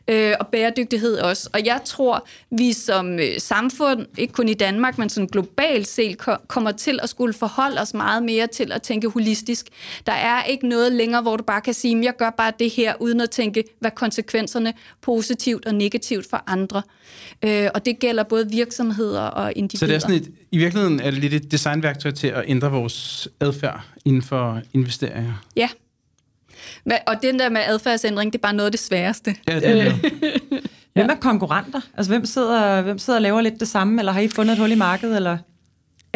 Øh, 0.08 0.34
og 0.40 0.48
bæredygtighed 0.48 1.18
også. 1.18 1.50
Og 1.54 1.66
jeg 1.66 1.82
tror, 1.86 2.28
vi 2.52 2.74
som 2.74 3.20
øh, 3.20 3.40
samfund, 3.40 4.06
ikke 4.18 4.34
kun 4.34 4.50
i 4.50 4.54
Danmark, 4.54 4.98
men 4.98 5.10
sådan 5.10 5.28
globalt 5.28 5.88
set, 5.88 6.18
kommer 6.48 6.72
til 6.72 7.00
at 7.04 7.10
skulle 7.10 7.34
forholde 7.34 7.82
os 7.82 7.94
meget 7.94 8.24
mere 8.24 8.48
til 8.48 8.72
at 8.72 8.82
tænke 8.82 9.10
holistisk. 9.10 9.66
Der 10.06 10.14
er 10.14 10.44
ikke 10.44 10.68
noget 10.68 10.92
længere, 10.92 11.22
hvor 11.22 11.38
du 11.38 11.44
bare 11.44 11.62
kan 11.62 11.74
sige, 11.74 12.04
jeg 12.04 12.16
gør 12.18 12.30
bare 12.30 12.52
det 12.60 12.70
her, 12.70 12.94
uden 13.00 13.22
at 13.22 13.30
tænke, 13.30 13.64
hvad 13.80 13.92
konsekvenserne 13.92 14.74
positivt 15.02 15.66
og 15.66 15.76
negativt 15.76 16.30
for 16.30 16.44
andre. 16.48 16.82
Øh, 17.46 17.70
og 17.74 17.86
det 17.86 18.00
gælder 18.00 18.24
både 18.24 18.50
virksomheder 18.50 19.22
og 19.22 19.54
individer. 19.56 19.80
Så 19.80 19.88
det 19.88 19.96
er 19.96 20.00
sådan 20.00 20.16
et, 20.16 20.32
i 20.52 20.58
virkeligheden 20.58 21.00
er 21.00 21.12
det 21.12 21.20
lidt 21.20 21.34
et 21.34 21.52
designværktøj 21.52 22.12
til 22.12 22.28
at 22.28 22.44
ændre 22.48 22.72
vores 22.72 23.28
adfærd 23.40 23.86
inden 24.06 24.22
for 24.22 24.62
investeringer? 24.74 25.34
Ja. 25.56 25.70
Og 27.08 27.22
den 27.22 27.40
der 27.40 27.50
med 27.50 27.62
adfærdsændring, 27.66 28.34
det 28.34 28.40
er 28.40 28.42
bare 28.42 28.54
noget 28.54 28.66
af 28.66 28.72
det 28.72 28.80
sværeste. 28.80 29.36
Ja, 29.48 29.56
det 29.60 29.70
er 29.70 29.84
det. 29.84 30.12
Hvem 30.94 31.10
er 31.10 31.16
konkurrenter? 31.16 31.82
Altså, 31.98 32.12
hvem 32.12 32.26
sidder, 32.26 32.82
hvem 32.82 32.98
sidder 32.98 33.20
og 33.20 33.22
laver 33.22 33.42
lidt 33.42 33.60
det 33.60 33.68
samme, 33.68 34.02
eller 34.02 34.12
har 34.12 34.20
I 34.20 34.28
fundet 34.28 34.54
et 34.54 34.60
hul 34.60 34.72
i 34.72 34.76
markedet, 34.76 35.16
eller? 35.16 35.38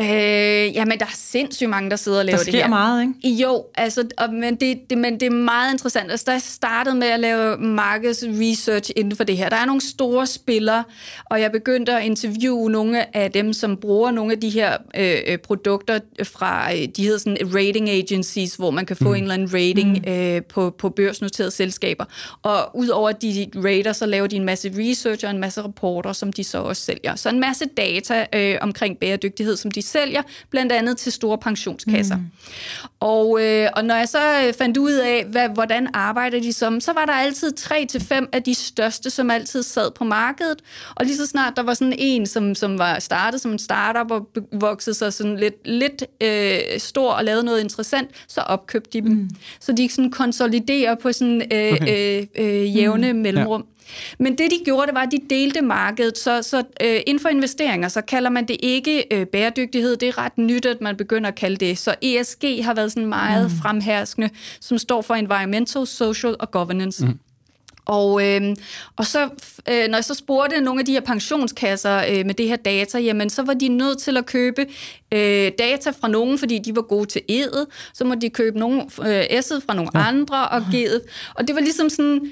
Øh, 0.01 0.75
jamen, 0.75 0.99
der 0.99 1.05
er 1.05 1.15
sindssygt 1.15 1.69
mange, 1.69 1.89
der 1.89 1.95
sidder 1.95 2.19
og 2.19 2.25
laver 2.25 2.37
det 2.37 2.45
her. 2.45 2.51
Der 2.51 2.59
sker 2.59 2.69
meget, 2.69 3.01
ikke? 3.01 3.41
Jo, 3.43 3.65
altså, 3.75 4.07
og, 4.17 4.33
men, 4.33 4.55
det, 4.55 4.89
det, 4.89 4.97
men 4.97 5.19
det 5.19 5.23
er 5.23 5.29
meget 5.29 5.73
interessant. 5.73 6.11
Altså, 6.11 6.31
der 6.31 6.39
startede 6.39 6.95
med 6.95 7.07
at 7.07 7.19
lave 7.19 7.57
markedsresearch 7.57 8.91
inden 8.95 9.15
for 9.15 9.23
det 9.23 9.37
her. 9.37 9.49
Der 9.49 9.55
er 9.55 9.65
nogle 9.65 9.81
store 9.81 10.27
spillere, 10.27 10.83
og 11.25 11.41
jeg 11.41 11.51
begyndte 11.51 11.93
at 11.93 12.03
interviewe 12.03 12.71
nogle 12.71 13.15
af 13.17 13.31
dem, 13.31 13.53
som 13.53 13.77
bruger 13.77 14.11
nogle 14.11 14.31
af 14.31 14.39
de 14.39 14.49
her 14.49 14.77
øh, 14.95 15.17
øh 15.27 15.37
produkter 15.37 15.99
fra, 16.23 16.73
øh, 16.73 16.87
de 16.97 17.03
hedder 17.03 17.17
sådan 17.17 17.37
rating 17.55 17.89
agencies, 17.89 18.55
hvor 18.55 18.71
man 18.71 18.85
kan 18.85 18.95
få 18.95 19.09
mm. 19.09 19.15
en 19.15 19.21
eller 19.21 19.33
anden 19.33 19.53
rating 19.53 19.97
mm. 20.05 20.11
øh, 20.11 20.41
på, 20.43 20.69
på 20.69 20.89
børsnoterede 20.89 21.51
selskaber. 21.51 22.05
Og 22.43 22.77
udover 22.77 23.09
at 23.09 23.21
de 23.21 23.49
rater, 23.55 23.93
så 23.93 24.05
laver 24.05 24.27
de 24.27 24.35
en 24.35 24.45
masse 24.45 24.71
research 24.77 25.25
og 25.25 25.31
en 25.31 25.39
masse 25.39 25.61
rapporter, 25.61 26.13
som 26.13 26.33
de 26.33 26.43
så 26.43 26.57
også 26.57 26.81
sælger. 26.81 27.15
Så 27.15 27.29
en 27.29 27.39
masse 27.39 27.65
data 27.65 28.25
øh, 28.35 28.57
omkring 28.61 28.97
bæredygtighed, 28.97 29.57
som 29.57 29.71
de 29.71 29.81
sælger, 29.91 30.21
blandt 30.49 30.71
andet 30.71 30.97
til 30.97 31.11
store 31.11 31.37
pensionskasser. 31.37 32.15
Mm. 32.15 32.25
Og, 32.99 33.43
øh, 33.43 33.69
og 33.75 33.85
når 33.85 33.95
jeg 33.95 34.07
så 34.07 34.43
øh, 34.47 34.53
fandt 34.53 34.77
ud 34.77 34.91
af, 34.91 35.25
hvad, 35.25 35.49
hvordan 35.49 35.87
arbejder 35.93 36.39
de 36.39 36.53
som, 36.53 36.79
så 36.79 36.93
var 36.93 37.05
der 37.05 37.13
altid 37.13 37.51
tre 37.51 37.85
til 37.85 38.01
fem 38.01 38.29
af 38.31 38.43
de 38.43 38.55
største, 38.55 39.09
som 39.09 39.31
altid 39.31 39.63
sad 39.63 39.91
på 39.91 40.03
markedet. 40.03 40.61
Og 40.95 41.05
lige 41.05 41.17
så 41.17 41.25
snart 41.25 41.53
der 41.55 41.63
var 41.63 41.73
sådan 41.73 41.93
en, 41.97 42.25
som, 42.25 42.55
som 42.55 42.77
var 42.79 42.99
startet 42.99 43.41
som 43.41 43.51
en 43.51 43.59
startup 43.59 44.11
og 44.11 44.27
voksede 44.51 44.95
sig 44.95 45.13
sådan 45.13 45.37
lidt, 45.37 45.67
lidt 45.67 46.03
øh, 46.23 46.79
stor 46.79 47.11
og 47.11 47.23
lavede 47.25 47.43
noget 47.43 47.61
interessant, 47.61 48.09
så 48.27 48.41
opkøbte 48.41 48.89
de 48.93 49.01
dem. 49.01 49.11
Mm. 49.11 49.29
Så 49.59 49.71
de 49.71 49.89
sådan 49.89 50.11
konsoliderer 50.11 50.95
på 50.95 51.11
sådan 51.11 51.41
øh, 51.41 51.73
okay. 51.73 52.21
øh, 52.21 52.27
øh, 52.35 52.77
jævne 52.77 53.13
mm. 53.13 53.19
mellemrum. 53.19 53.61
Ja. 53.61 53.80
Men 54.19 54.37
det, 54.37 54.51
de 54.51 54.65
gjorde, 54.65 54.87
det 54.87 54.95
var, 54.95 55.01
at 55.01 55.11
de 55.11 55.19
delte 55.29 55.61
markedet. 55.61 56.17
Så, 56.17 56.41
så 56.41 56.63
øh, 56.81 56.99
inden 57.07 57.21
for 57.21 57.29
investeringer, 57.29 57.87
så 57.87 58.01
kalder 58.01 58.29
man 58.29 58.47
det 58.47 58.57
ikke 58.59 59.05
øh, 59.11 59.25
bæredygtighed. 59.25 59.97
Det 59.97 60.07
er 60.07 60.17
ret 60.17 60.37
nyt, 60.37 60.65
at 60.65 60.81
man 60.81 60.97
begynder 60.97 61.27
at 61.27 61.35
kalde 61.35 61.65
det. 61.65 61.77
Så 61.77 61.95
ESG 62.01 62.65
har 62.65 62.73
været 62.73 62.91
sådan 62.91 63.09
meget 63.09 63.51
mm. 63.51 63.57
fremherskende, 63.57 64.29
som 64.59 64.77
står 64.77 65.01
for 65.01 65.13
Environmental, 65.13 65.87
Social 65.87 66.35
og 66.39 66.51
Governance. 66.51 67.05
Mm. 67.05 67.19
Og, 67.85 68.27
øh, 68.27 68.55
og 68.95 69.05
så, 69.05 69.23
øh, 69.69 69.87
når 69.89 69.97
jeg 69.97 70.03
så 70.03 70.13
spurgte 70.13 70.61
nogle 70.61 70.79
af 70.79 70.85
de 70.85 70.91
her 70.91 71.01
pensionskasser 71.01 72.03
øh, 72.09 72.25
med 72.25 72.33
det 72.33 72.47
her 72.47 72.55
data, 72.55 72.99
jamen 72.99 73.29
så 73.29 73.43
var 73.43 73.53
de 73.53 73.67
nødt 73.67 73.99
til 73.99 74.17
at 74.17 74.25
købe 74.25 74.65
øh, 75.11 75.51
data 75.59 75.89
fra 75.89 76.07
nogen, 76.07 76.37
fordi 76.37 76.59
de 76.59 76.75
var 76.75 76.81
gode 76.81 77.05
til 77.05 77.21
edet. 77.27 77.65
Så 77.93 78.03
må 78.03 78.15
de 78.15 78.29
købe 78.29 78.59
nogle, 78.59 78.81
øh, 78.81 79.21
S'et 79.21 79.65
fra 79.65 79.73
nogle 79.73 79.89
ja. 79.93 80.07
andre 80.07 80.47
og 80.47 80.57
G'et. 80.57 80.99
Og 81.35 81.47
det 81.47 81.55
var 81.55 81.61
ligesom 81.61 81.89
sådan 81.89 82.31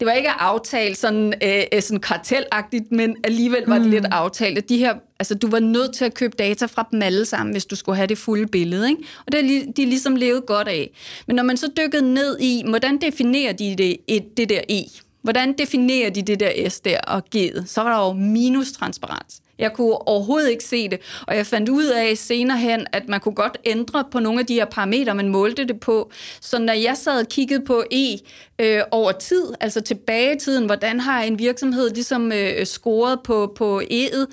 det 0.00 0.06
var 0.06 0.12
ikke 0.12 0.30
aftalt 0.30 0.98
sådan, 0.98 1.34
øh, 1.42 1.62
øh, 1.72 1.82
sådan 1.82 2.00
kartelagtigt, 2.00 2.92
men 2.92 3.16
alligevel 3.24 3.62
var 3.66 3.74
det 3.74 3.84
mm. 3.84 3.90
lidt 3.90 4.04
aftalt. 4.10 4.68
De 4.68 4.78
her, 4.78 4.94
altså, 5.18 5.34
du 5.34 5.50
var 5.50 5.58
nødt 5.60 5.94
til 5.94 6.04
at 6.04 6.14
købe 6.14 6.36
data 6.38 6.66
fra 6.66 6.88
dem 6.90 7.02
alle 7.02 7.24
sammen, 7.24 7.52
hvis 7.52 7.66
du 7.66 7.76
skulle 7.76 7.96
have 7.96 8.06
det 8.06 8.18
fulde 8.18 8.46
billede. 8.46 8.88
Ikke? 8.88 9.02
Og 9.26 9.32
det 9.32 9.40
er 9.40 9.72
de 9.76 9.84
ligesom 9.84 10.16
levet 10.16 10.46
godt 10.46 10.68
af. 10.68 10.90
Men 11.26 11.36
når 11.36 11.42
man 11.42 11.56
så 11.56 11.70
dykkede 11.76 12.14
ned 12.14 12.38
i, 12.40 12.62
hvordan 12.68 12.98
definerer 13.00 13.52
de 13.52 13.76
det, 13.78 13.96
et, 14.06 14.36
det 14.36 14.48
der 14.48 14.60
E? 14.68 14.82
Hvordan 15.22 15.58
definerer 15.58 16.10
de 16.10 16.22
det 16.22 16.40
der 16.40 16.68
S 16.68 16.80
der 16.80 17.00
og 17.00 17.22
G'et? 17.36 17.66
Så 17.66 17.82
var 17.82 17.98
der 17.98 18.06
jo 18.06 18.12
minus 18.12 18.72
transparens. 18.72 19.40
Jeg 19.58 19.72
kunne 19.72 20.08
overhovedet 20.08 20.50
ikke 20.50 20.64
se 20.64 20.88
det, 20.88 21.00
og 21.26 21.36
jeg 21.36 21.46
fandt 21.46 21.68
ud 21.68 21.84
af 21.84 22.16
senere 22.16 22.58
hen, 22.58 22.86
at 22.92 23.08
man 23.08 23.20
kunne 23.20 23.34
godt 23.34 23.58
ændre 23.64 24.04
på 24.12 24.20
nogle 24.20 24.40
af 24.40 24.46
de 24.46 24.54
her 24.54 24.64
parametre, 24.64 25.14
man 25.14 25.28
målte 25.28 25.64
det 25.64 25.80
på. 25.80 26.10
Så 26.40 26.58
når 26.58 26.72
jeg 26.72 26.96
sad 26.96 27.20
og 27.20 27.28
kiggede 27.28 27.64
på 27.64 27.84
E 27.90 28.18
øh, 28.58 28.80
over 28.90 29.12
tid, 29.12 29.44
altså 29.60 29.80
tilbage 29.80 30.36
i 30.36 30.38
tiden, 30.38 30.66
hvordan 30.66 31.00
har 31.00 31.22
en 31.22 31.38
virksomhed 31.38 31.90
ligesom 31.90 32.32
øh, 32.32 32.66
scoret 32.66 33.20
på, 33.24 33.52
på 33.56 33.80
E'et, 33.80 34.26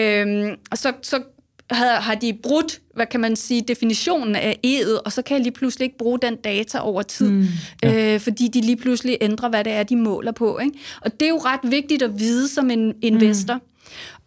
øh, 0.00 0.56
og 0.70 0.78
så, 0.78 0.92
så 1.02 1.22
har, 1.70 2.00
har 2.00 2.14
de 2.14 2.38
brudt, 2.42 2.80
hvad 2.94 3.06
kan 3.06 3.20
man 3.20 3.36
sige, 3.36 3.62
definitionen 3.68 4.36
af 4.36 4.58
E'et, 4.66 5.02
og 5.04 5.12
så 5.12 5.22
kan 5.22 5.34
jeg 5.34 5.42
lige 5.42 5.52
pludselig 5.52 5.84
ikke 5.84 5.98
bruge 5.98 6.18
den 6.18 6.36
data 6.36 6.78
over 6.78 7.02
tid, 7.02 7.30
mm, 7.30 7.46
ja. 7.82 8.14
øh, 8.14 8.20
fordi 8.20 8.48
de 8.48 8.60
lige 8.60 8.76
pludselig 8.76 9.18
ændrer, 9.20 9.48
hvad 9.48 9.64
det 9.64 9.72
er, 9.72 9.82
de 9.82 9.96
måler 9.96 10.32
på. 10.32 10.58
Ikke? 10.58 10.78
Og 11.00 11.20
det 11.20 11.26
er 11.26 11.30
jo 11.30 11.38
ret 11.38 11.70
vigtigt 11.70 12.02
at 12.02 12.18
vide 12.18 12.48
som 12.48 12.70
en 12.70 12.94
investor. 13.02 13.54
Mm. 13.54 13.60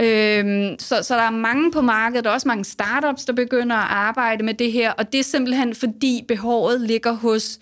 Øhm, 0.02 0.80
så, 0.80 1.04
så 1.04 1.16
der 1.16 1.22
er 1.22 1.30
mange 1.30 1.72
på 1.72 1.82
markedet, 1.82 2.26
er 2.26 2.30
også 2.30 2.48
mange 2.48 2.66
startups, 2.66 3.26
der 3.26 3.34
begynder 3.34 3.76
at 3.76 3.88
arbejde 3.90 4.44
med 4.44 4.54
det 4.54 4.72
her, 4.72 4.92
og 4.92 5.12
det 5.12 5.20
er 5.20 5.24
simpelthen 5.24 5.76
fordi 5.76 6.26
behovet 6.28 6.82
ligger 6.82 7.12
hos 7.12 7.60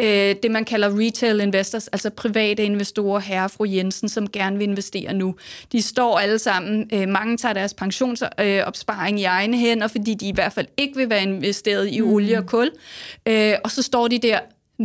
øh, 0.00 0.34
det, 0.42 0.50
man 0.50 0.64
kalder 0.64 1.00
retail 1.00 1.40
investors, 1.40 1.88
altså 1.88 2.10
private 2.10 2.64
investorer, 2.64 3.20
herre 3.20 3.44
og 3.44 3.50
fru 3.50 3.64
Jensen, 3.64 4.08
som 4.08 4.30
gerne 4.30 4.58
vil 4.58 4.68
investere 4.68 5.14
nu. 5.14 5.34
De 5.72 5.82
står 5.82 6.18
alle 6.18 6.38
sammen, 6.38 6.90
øh, 6.92 7.08
mange 7.08 7.36
tager 7.36 7.52
deres 7.52 7.74
pensionsopsparing 7.74 9.16
øh, 9.16 9.20
i 9.20 9.24
egne 9.24 9.56
hænder, 9.56 9.88
fordi 9.88 10.14
de 10.14 10.28
i 10.28 10.32
hvert 10.32 10.52
fald 10.52 10.66
ikke 10.76 10.96
vil 10.96 11.10
være 11.10 11.22
investeret 11.22 11.88
i 11.92 12.00
mm. 12.00 12.12
olie 12.12 12.38
og 12.38 12.46
kul, 12.46 12.70
øh, 13.28 13.54
og 13.64 13.70
så 13.70 13.82
står 13.82 14.08
de 14.08 14.18
der, 14.18 14.38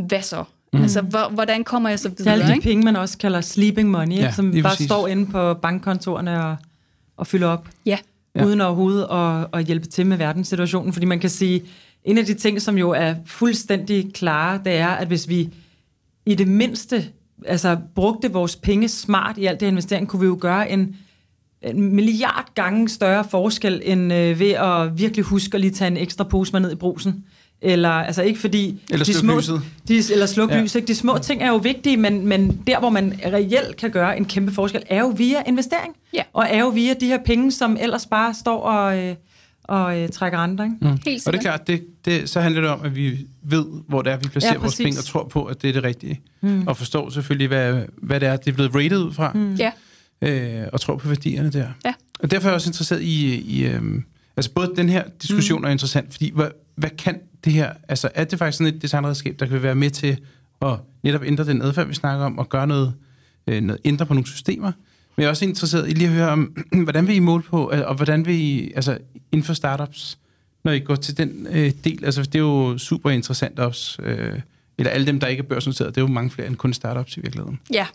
hvad 0.08 0.22
så? 0.22 0.44
Mm. 0.74 0.82
Altså, 0.82 1.02
hvordan 1.32 1.64
kommer 1.64 1.90
jeg 1.90 2.00
så 2.00 2.10
videre? 2.10 2.24
Det 2.24 2.42
er 2.42 2.46
alle 2.46 2.56
de 2.56 2.62
penge, 2.62 2.84
man 2.84 2.96
også 2.96 3.18
kalder 3.18 3.42
sleeping 3.42 3.90
money, 3.92 4.16
ja, 4.16 4.32
som 4.32 4.52
bare 4.52 4.62
præcis. 4.64 4.86
står 4.86 5.08
inde 5.08 5.26
på 5.26 5.54
bankkontorerne 5.54 6.46
og, 6.46 6.56
og 7.18 7.28
fylder 7.28 7.48
op. 7.48 7.68
Ja. 7.86 7.98
Uden 8.46 8.62
overhovedet 8.62 9.08
at, 9.12 9.60
at 9.60 9.66
hjælpe 9.66 9.88
til 9.88 10.06
med 10.06 10.18
verdenssituationen. 10.18 10.94
Fordi 10.94 11.06
man 11.06 11.20
kan 11.20 11.30
sige, 11.30 11.64
en 12.04 12.18
af 12.18 12.26
de 12.26 12.34
ting, 12.34 12.62
som 12.62 12.78
jo 12.78 12.90
er 12.90 13.16
fuldstændig 13.26 14.14
klare, 14.14 14.62
det 14.66 14.74
er, 14.74 14.88
at 14.88 15.08
hvis 15.08 15.30
vi 15.30 15.50
i 16.26 16.36
det 16.36 16.48
mindste 16.48 17.06
altså, 17.46 17.78
brugte 17.96 18.32
vores 18.32 18.56
penge 18.56 18.90
smart 18.90 19.38
i 19.38 19.46
alt 19.46 19.60
det 19.60 19.68
investering, 19.68 20.08
kunne 20.08 20.20
vi 20.20 20.26
jo 20.26 20.38
gøre 20.42 20.72
en, 20.72 20.96
en 21.62 21.96
milliard 21.96 22.52
gange 22.56 22.90
større 22.90 23.24
forskel, 23.24 23.82
end 23.84 24.14
øh, 24.14 24.40
ved 24.40 24.52
at 24.52 25.00
virkelig 25.00 25.26
huske 25.26 25.56
at 25.56 25.62
lige 25.62 25.72
tage 25.72 25.92
en 25.92 25.98
ekstra 25.98 26.24
pose 26.24 26.52
med 26.54 26.60
ned 26.60 26.72
i 26.72 26.76
brusen. 26.76 27.26
Eller, 27.62 27.90
altså 27.90 28.22
ikke 28.22 28.40
fordi... 28.40 28.82
Eller 28.90 29.06
de 29.06 29.14
små, 29.14 29.38
lyset. 29.38 29.62
De, 29.88 29.98
eller 30.12 30.26
sluk 30.26 30.52
ja. 30.52 30.62
lyset. 30.62 30.88
De 30.88 30.96
små 30.96 31.18
ting 31.18 31.44
er 31.44 31.48
jo 31.48 31.56
vigtige, 31.56 31.98
men, 31.98 32.28
men 32.28 32.62
der, 32.68 32.80
hvor 32.80 32.90
man 32.90 33.20
reelt 33.26 33.78
kan 33.78 33.92
gøre 33.92 34.18
en 34.18 34.26
kæmpe 34.26 34.52
forskel, 34.52 34.84
er 34.90 35.00
jo 35.00 35.08
via 35.08 35.44
investering. 35.48 35.96
Ja. 36.14 36.24
Og 36.34 36.48
er 36.50 36.60
jo 36.60 36.68
via 36.68 36.94
de 36.94 37.06
her 37.06 37.20
penge, 37.26 37.52
som 37.52 37.78
ellers 37.80 38.06
bare 38.06 38.34
står 38.34 38.62
og... 38.62 38.98
Øh, 38.98 39.16
og 39.64 40.00
øh, 40.00 40.10
trækker 40.10 40.38
andre. 40.38 40.66
Ikke? 40.66 40.76
Mm. 40.82 40.98
Helt 41.06 41.28
og 41.28 41.34
det 41.34 41.40
er 41.40 41.42
klart, 41.42 41.68
det, 41.68 41.86
det, 42.06 42.30
så 42.30 42.42
handler 42.42 42.62
det 42.62 42.70
om, 42.70 42.82
at 42.84 42.96
vi 42.96 43.28
ved, 43.44 43.66
hvor 43.88 44.02
det 44.02 44.12
er, 44.12 44.18
vi 44.18 44.28
placerer 44.28 44.54
ja, 44.54 44.60
vores 44.60 44.76
penge, 44.76 45.00
og 45.00 45.06
tror 45.06 45.28
på, 45.28 45.44
at 45.44 45.62
det 45.62 45.70
er 45.70 45.74
det 45.74 45.84
rigtige. 45.84 46.22
Mm. 46.42 46.68
Og 46.68 46.78
forstår 46.78 47.10
selvfølgelig, 47.10 47.48
hvad, 47.48 47.82
hvad 47.98 48.20
det 48.20 48.28
er, 48.28 48.36
det 48.36 48.52
er 48.52 48.56
blevet 48.56 48.76
rated 48.76 48.98
ud 48.98 49.14
fra. 49.14 49.32
Mm. 49.34 49.56
Ja. 49.56 49.72
Øh, 50.22 50.68
og 50.74 50.82
tror 50.82 50.96
på 50.96 51.08
værdierne 51.08 51.52
der. 51.52 51.68
Ja. 51.86 51.94
Og 52.20 52.32
derfor 52.32 52.48
er 52.48 52.52
jeg 52.52 52.56
også 52.56 52.70
interesseret 52.70 53.02
i... 53.02 53.40
i 53.40 53.66
øhm, 53.66 54.04
altså 54.38 54.52
både 54.52 54.74
den 54.76 54.90
her 54.90 55.04
diskussion 55.22 55.62
mm. 55.62 55.66
er 55.66 55.70
interessant, 55.70 56.12
fordi 56.12 56.32
hvad, 56.36 56.48
hvad 56.76 56.90
kan 56.90 57.20
det 57.46 57.54
her... 57.54 57.74
Altså 57.88 58.10
er 58.16 58.24
det 58.24 58.40
faktisk 58.40 58.58
sådan 58.58 58.74
et 58.76 58.82
designredskab, 58.82 59.40
der 59.40 59.46
kan 59.46 59.64
være 59.64 59.76
med 59.76 59.90
til 59.90 60.20
at 60.62 60.78
netop 61.04 61.24
ændre 61.24 61.46
den 61.46 61.62
adfærd, 61.62 61.88
vi 61.88 61.94
snakker 61.94 62.26
om, 62.26 62.40
og 62.40 62.50
gøre 62.50 62.68
noget, 62.68 62.94
øh, 63.48 63.62
noget 63.62 63.82
ændre 63.86 64.06
på 64.06 64.14
nogle 64.14 64.28
systemer, 64.28 64.72
Men 65.16 65.22
jeg 65.22 65.26
er 65.26 65.30
også 65.30 65.46
interesseret 65.46 65.90
i 65.90 65.94
lige 65.94 66.08
at 66.08 66.14
høre 66.14 66.30
om, 66.30 66.56
hvordan 66.84 67.08
vil 67.08 67.16
I 67.16 67.20
måle 67.20 67.44
på, 67.44 67.70
og 67.70 67.96
hvordan 67.96 68.26
vil 68.26 68.36
I, 68.36 68.72
altså 68.76 68.98
inden 69.32 69.46
for 69.46 69.54
startups, 69.54 70.18
når 70.64 70.72
I 70.72 70.80
går 70.80 70.96
til 70.96 71.18
den 71.18 71.48
øh, 71.50 71.72
del, 71.84 72.06
altså 72.06 72.24
det 72.24 72.36
er 72.36 72.40
jo 72.40 72.78
super 72.78 73.10
interessant 73.10 73.60
også, 73.60 74.02
øh, 74.02 74.40
eller 74.78 74.92
alle 74.92 75.08
dem, 75.08 75.20
der 75.20 75.28
ikke 75.28 75.42
er 75.42 75.48
børsnoteret, 75.48 75.96
det 75.96 76.02
er 76.02 76.06
jo 76.06 76.14
mange 76.14 76.30
flere 76.30 76.48
end 76.48 76.56
kun 76.56 76.74
startups 76.74 77.18
i 77.18 77.20
virkeligheden. 77.20 77.60
Ja, 77.74 77.86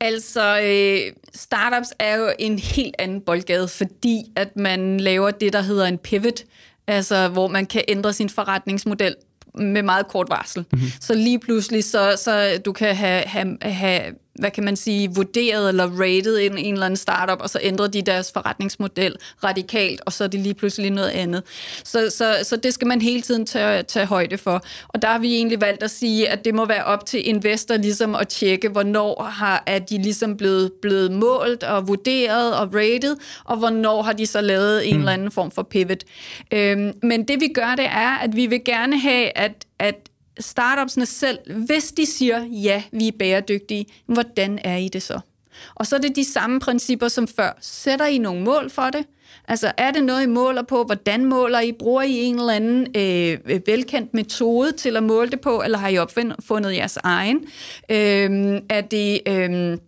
Altså, 0.00 0.60
øh, 0.60 1.12
startups 1.34 1.88
er 1.98 2.16
jo 2.16 2.32
en 2.38 2.58
helt 2.58 2.94
anden 2.98 3.20
boldgade, 3.20 3.68
fordi 3.68 4.22
at 4.36 4.56
man 4.56 5.00
laver 5.00 5.30
det, 5.30 5.52
der 5.52 5.62
hedder 5.62 5.86
en 5.86 5.98
pivot, 5.98 6.40
altså 6.88 7.28
hvor 7.28 7.48
man 7.48 7.66
kan 7.66 7.84
ændre 7.88 8.12
sin 8.12 8.28
forretningsmodel 8.28 9.14
med 9.54 9.82
meget 9.82 10.08
kort 10.08 10.26
varsel. 10.30 10.64
Mm-hmm. 10.72 10.88
Så 11.00 11.14
lige 11.14 11.38
pludselig, 11.38 11.84
så, 11.84 12.20
så 12.24 12.60
du 12.64 12.72
kan 12.72 12.96
have, 12.96 13.22
have, 13.26 13.56
have 13.62 14.02
hvad 14.38 14.50
kan 14.50 14.64
man 14.64 14.76
sige, 14.76 15.14
vurderet 15.14 15.68
eller 15.68 15.86
rated 16.00 16.38
en, 16.38 16.58
en 16.58 16.72
eller 16.72 16.86
anden 16.86 16.96
startup, 16.96 17.40
og 17.40 17.50
så 17.50 17.58
ændrer 17.62 17.86
de 17.86 18.02
deres 18.02 18.32
forretningsmodel 18.32 19.16
radikalt, 19.44 20.00
og 20.06 20.12
så 20.12 20.24
er 20.24 20.28
det 20.28 20.40
lige 20.40 20.54
pludselig 20.54 20.90
noget 20.90 21.10
andet. 21.10 21.42
Så, 21.84 22.10
så, 22.10 22.36
så 22.42 22.56
det 22.56 22.74
skal 22.74 22.86
man 22.88 23.00
hele 23.00 23.22
tiden 23.22 23.46
tage, 23.46 23.82
tage 23.82 24.06
højde 24.06 24.38
for. 24.38 24.64
Og 24.88 25.02
der 25.02 25.08
har 25.08 25.18
vi 25.18 25.34
egentlig 25.34 25.60
valgt 25.60 25.82
at 25.82 25.90
sige, 25.90 26.28
at 26.28 26.44
det 26.44 26.54
må 26.54 26.64
være 26.66 26.84
op 26.84 27.06
til 27.06 27.28
investor 27.28 27.76
ligesom 27.76 28.14
at 28.14 28.28
tjekke, 28.28 28.68
hvornår 28.68 29.22
har, 29.22 29.62
er 29.66 29.78
de 29.78 30.02
ligesom 30.02 30.36
blevet, 30.36 30.72
blevet 30.82 31.12
målt 31.12 31.62
og 31.62 31.88
vurderet 31.88 32.56
og 32.56 32.74
rated, 32.74 33.16
og 33.44 33.56
hvornår 33.56 34.02
har 34.02 34.12
de 34.12 34.26
så 34.26 34.40
lavet 34.40 34.88
en 34.88 34.94
mm. 34.94 35.00
eller 35.00 35.12
anden 35.12 35.30
form 35.30 35.50
for 35.50 35.62
pivot. 35.62 36.04
Øhm, 36.52 36.92
men 37.02 37.28
det 37.28 37.40
vi 37.40 37.48
gør, 37.54 37.74
det 37.76 37.86
er, 37.86 38.18
at 38.18 38.36
vi 38.36 38.46
vil 38.46 38.64
gerne 38.64 38.98
have, 38.98 39.38
at, 39.38 39.64
at 39.78 40.07
startupsene 40.40 41.06
selv, 41.06 41.38
hvis 41.66 41.92
de 41.92 42.06
siger, 42.06 42.44
ja, 42.44 42.82
vi 42.92 43.08
er 43.08 43.12
bæredygtige, 43.18 43.86
hvordan 44.06 44.58
er 44.64 44.76
I 44.76 44.88
det 44.88 45.02
så? 45.02 45.20
Og 45.74 45.86
så 45.86 45.96
er 45.96 46.00
det 46.00 46.16
de 46.16 46.24
samme 46.24 46.60
principper 46.60 47.08
som 47.08 47.28
før. 47.28 47.58
Sætter 47.60 48.06
I 48.06 48.18
nogle 48.18 48.42
mål 48.42 48.70
for 48.70 48.90
det? 48.90 49.06
Altså, 49.48 49.72
er 49.76 49.90
det 49.90 50.04
noget, 50.04 50.22
I 50.22 50.26
måler 50.26 50.62
på? 50.62 50.84
Hvordan 50.84 51.24
måler 51.24 51.60
I? 51.60 51.72
Bruger 51.72 52.02
I 52.02 52.12
en 52.12 52.38
eller 52.38 52.52
anden 52.52 52.86
øh, 52.96 53.62
velkendt 53.66 54.14
metode 54.14 54.72
til 54.72 54.96
at 54.96 55.02
måle 55.02 55.30
det 55.30 55.40
på, 55.40 55.62
eller 55.62 55.78
har 55.78 55.88
I 55.88 55.98
opfundet 55.98 56.74
jeres 56.74 56.96
egen? 56.96 57.36
Øh, 57.90 58.60
er 58.68 58.80
det... 58.80 59.20
Øh, 59.28 59.78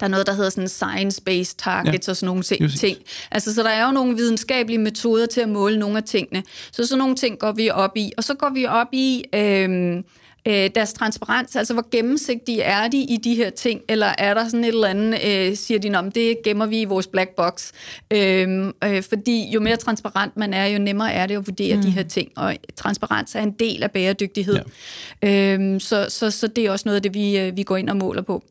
der 0.00 0.06
er 0.06 0.10
noget, 0.10 0.26
der 0.26 0.32
hedder 0.32 0.50
sådan 0.50 0.68
science-based 0.68 1.54
targets 1.58 2.08
ja, 2.08 2.12
og 2.12 2.16
sådan 2.16 2.26
nogle 2.26 2.42
ting. 2.42 2.70
ting. 2.78 2.98
Altså, 3.30 3.54
så 3.54 3.62
der 3.62 3.68
er 3.70 3.86
jo 3.86 3.92
nogle 3.92 4.16
videnskabelige 4.16 4.78
metoder 4.78 5.26
til 5.26 5.40
at 5.40 5.48
måle 5.48 5.78
nogle 5.78 5.96
af 5.96 6.02
tingene. 6.02 6.42
Så 6.72 6.86
sådan 6.86 6.98
nogle 6.98 7.16
ting 7.16 7.38
går 7.38 7.52
vi 7.52 7.70
op 7.70 7.96
i. 7.96 8.12
Og 8.16 8.24
så 8.24 8.34
går 8.34 8.50
vi 8.50 8.66
op 8.66 8.88
i... 8.92 9.24
Øh, 9.34 10.02
øh, 10.46 10.70
deres 10.74 10.92
transparens, 10.92 11.56
altså 11.56 11.72
hvor 11.72 11.86
gennemsigtige 11.90 12.62
er 12.62 12.88
de 12.88 12.98
i 12.98 13.16
de 13.16 13.34
her 13.34 13.50
ting, 13.50 13.80
eller 13.88 14.12
er 14.18 14.34
der 14.34 14.44
sådan 14.44 14.64
et 14.64 14.68
eller 14.68 14.88
andet, 14.88 15.18
øh, 15.24 15.56
siger 15.56 15.78
de, 15.80 15.98
om 15.98 16.12
det 16.12 16.36
gemmer 16.44 16.66
vi 16.66 16.80
i 16.80 16.84
vores 16.84 17.06
black 17.06 17.30
box. 17.36 17.72
Øh, 18.10 18.72
øh, 18.84 19.02
fordi 19.02 19.50
jo 19.50 19.60
mere 19.60 19.76
transparent 19.76 20.36
man 20.36 20.54
er, 20.54 20.66
jo 20.66 20.78
nemmere 20.78 21.12
er 21.12 21.26
det 21.26 21.36
at 21.36 21.46
vurdere 21.46 21.76
mm. 21.76 21.82
de 21.82 21.90
her 21.90 22.02
ting, 22.02 22.32
og 22.36 22.56
transparens 22.76 23.34
er 23.34 23.40
en 23.40 23.52
del 23.52 23.82
af 23.82 23.90
bæredygtighed. 23.90 24.58
Ja. 25.22 25.56
Øh, 25.58 25.80
så, 25.80 26.06
så, 26.08 26.30
så 26.30 26.46
det 26.46 26.66
er 26.66 26.70
også 26.70 26.88
noget 26.88 26.96
af 26.96 27.02
det, 27.02 27.14
vi, 27.14 27.38
øh, 27.38 27.56
vi 27.56 27.62
går 27.62 27.76
ind 27.76 27.90
og 27.90 27.96
måler 27.96 28.22
på. 28.22 28.42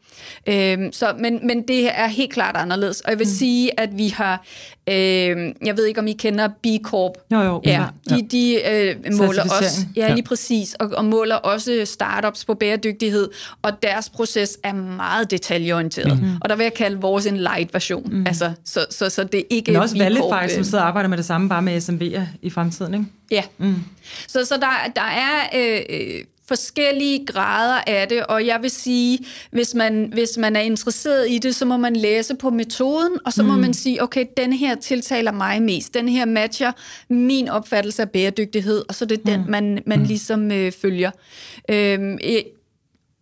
Øh, 0.47 0.77
så, 0.91 1.15
men, 1.19 1.47
men 1.47 1.67
det 1.67 1.99
er 1.99 2.07
helt 2.07 2.33
klart 2.33 2.57
anderledes, 2.57 3.01
og 3.01 3.11
jeg 3.11 3.19
vil 3.19 3.27
mm. 3.27 3.33
sige, 3.33 3.79
at 3.79 3.97
vi 3.97 4.07
har, 4.07 4.45
øh, 4.91 5.53
jeg 5.65 5.77
ved 5.77 5.85
ikke 5.85 5.99
om 5.99 6.07
I 6.07 6.13
kender 6.13 6.47
B 6.47 6.65
Corp. 6.83 7.11
Jo, 7.31 7.41
jo. 7.41 7.61
Ja, 7.65 7.85
de, 8.09 8.27
de 8.31 8.69
øh, 8.71 8.95
måler 9.17 9.43
også, 9.43 9.85
ja, 9.95 10.13
lige 10.13 10.23
præcis, 10.23 10.73
og, 10.73 10.89
og 10.93 11.05
måler 11.05 11.35
også 11.35 11.81
startups 11.85 12.45
på 12.45 12.53
bæredygtighed, 12.53 13.29
og 13.61 13.83
deres 13.83 14.09
proces 14.09 14.57
er 14.63 14.73
meget 14.73 15.31
detaljeorienteret. 15.31 16.21
Mm. 16.21 16.29
Og 16.41 16.49
der 16.49 16.55
vil 16.55 16.63
jeg 16.63 16.73
kalde 16.73 17.01
vores 17.01 17.25
en 17.25 17.37
light 17.37 17.73
version. 17.73 18.09
Mm. 18.11 18.27
Altså, 18.27 18.51
så, 18.65 18.85
så, 18.89 19.09
så 19.09 19.23
det 19.23 19.39
er 19.39 19.43
ikke... 19.49 19.71
Men 19.71 19.81
også 19.81 19.97
Valify, 19.97 20.53
som 20.53 20.63
sidder 20.63 20.79
og 20.79 20.87
arbejder 20.87 21.09
med 21.09 21.17
det 21.17 21.25
samme, 21.25 21.49
bare 21.49 21.61
med 21.61 21.77
SMV'er 21.77 22.21
i 22.41 22.49
fremtiden, 22.49 22.93
ikke? 22.93 23.05
Ja. 23.31 23.43
Mm. 23.57 23.75
Så, 24.27 24.45
så 24.45 24.55
der, 24.55 24.91
der 24.95 25.01
er 25.01 25.49
øh, 25.55 25.81
øh, 25.89 26.23
forskellige 26.49 27.25
grader 27.25 27.81
af 27.87 28.07
det, 28.07 28.25
og 28.25 28.45
jeg 28.45 28.59
vil 28.61 28.69
sige, 28.69 29.19
hvis 29.51 29.75
man, 29.75 30.09
hvis 30.13 30.37
man 30.37 30.55
er 30.55 30.59
interesseret 30.59 31.29
i 31.29 31.37
det, 31.37 31.55
så 31.55 31.65
må 31.65 31.77
man 31.77 31.95
læse 31.95 32.35
på 32.35 32.49
metoden, 32.49 33.11
og 33.25 33.33
så 33.33 33.43
mm. 33.43 33.49
må 33.49 33.57
man 33.57 33.73
sige, 33.73 34.03
okay, 34.03 34.25
den 34.37 34.53
her 34.53 34.75
tiltaler 34.75 35.31
mig 35.31 35.61
mest, 35.61 35.93
den 35.93 36.09
her 36.09 36.25
matcher 36.25 36.71
min 37.09 37.49
opfattelse 37.49 38.01
af 38.01 38.09
bæredygtighed, 38.09 38.83
og 38.89 38.95
så 38.95 39.05
er 39.05 39.07
det 39.07 39.25
den, 39.25 39.41
mm. 39.41 39.49
man, 39.49 39.79
man 39.85 39.99
mm. 39.99 40.05
ligesom 40.05 40.51
øh, 40.51 40.71
følger. 40.71 41.11
Øhm, 41.69 42.17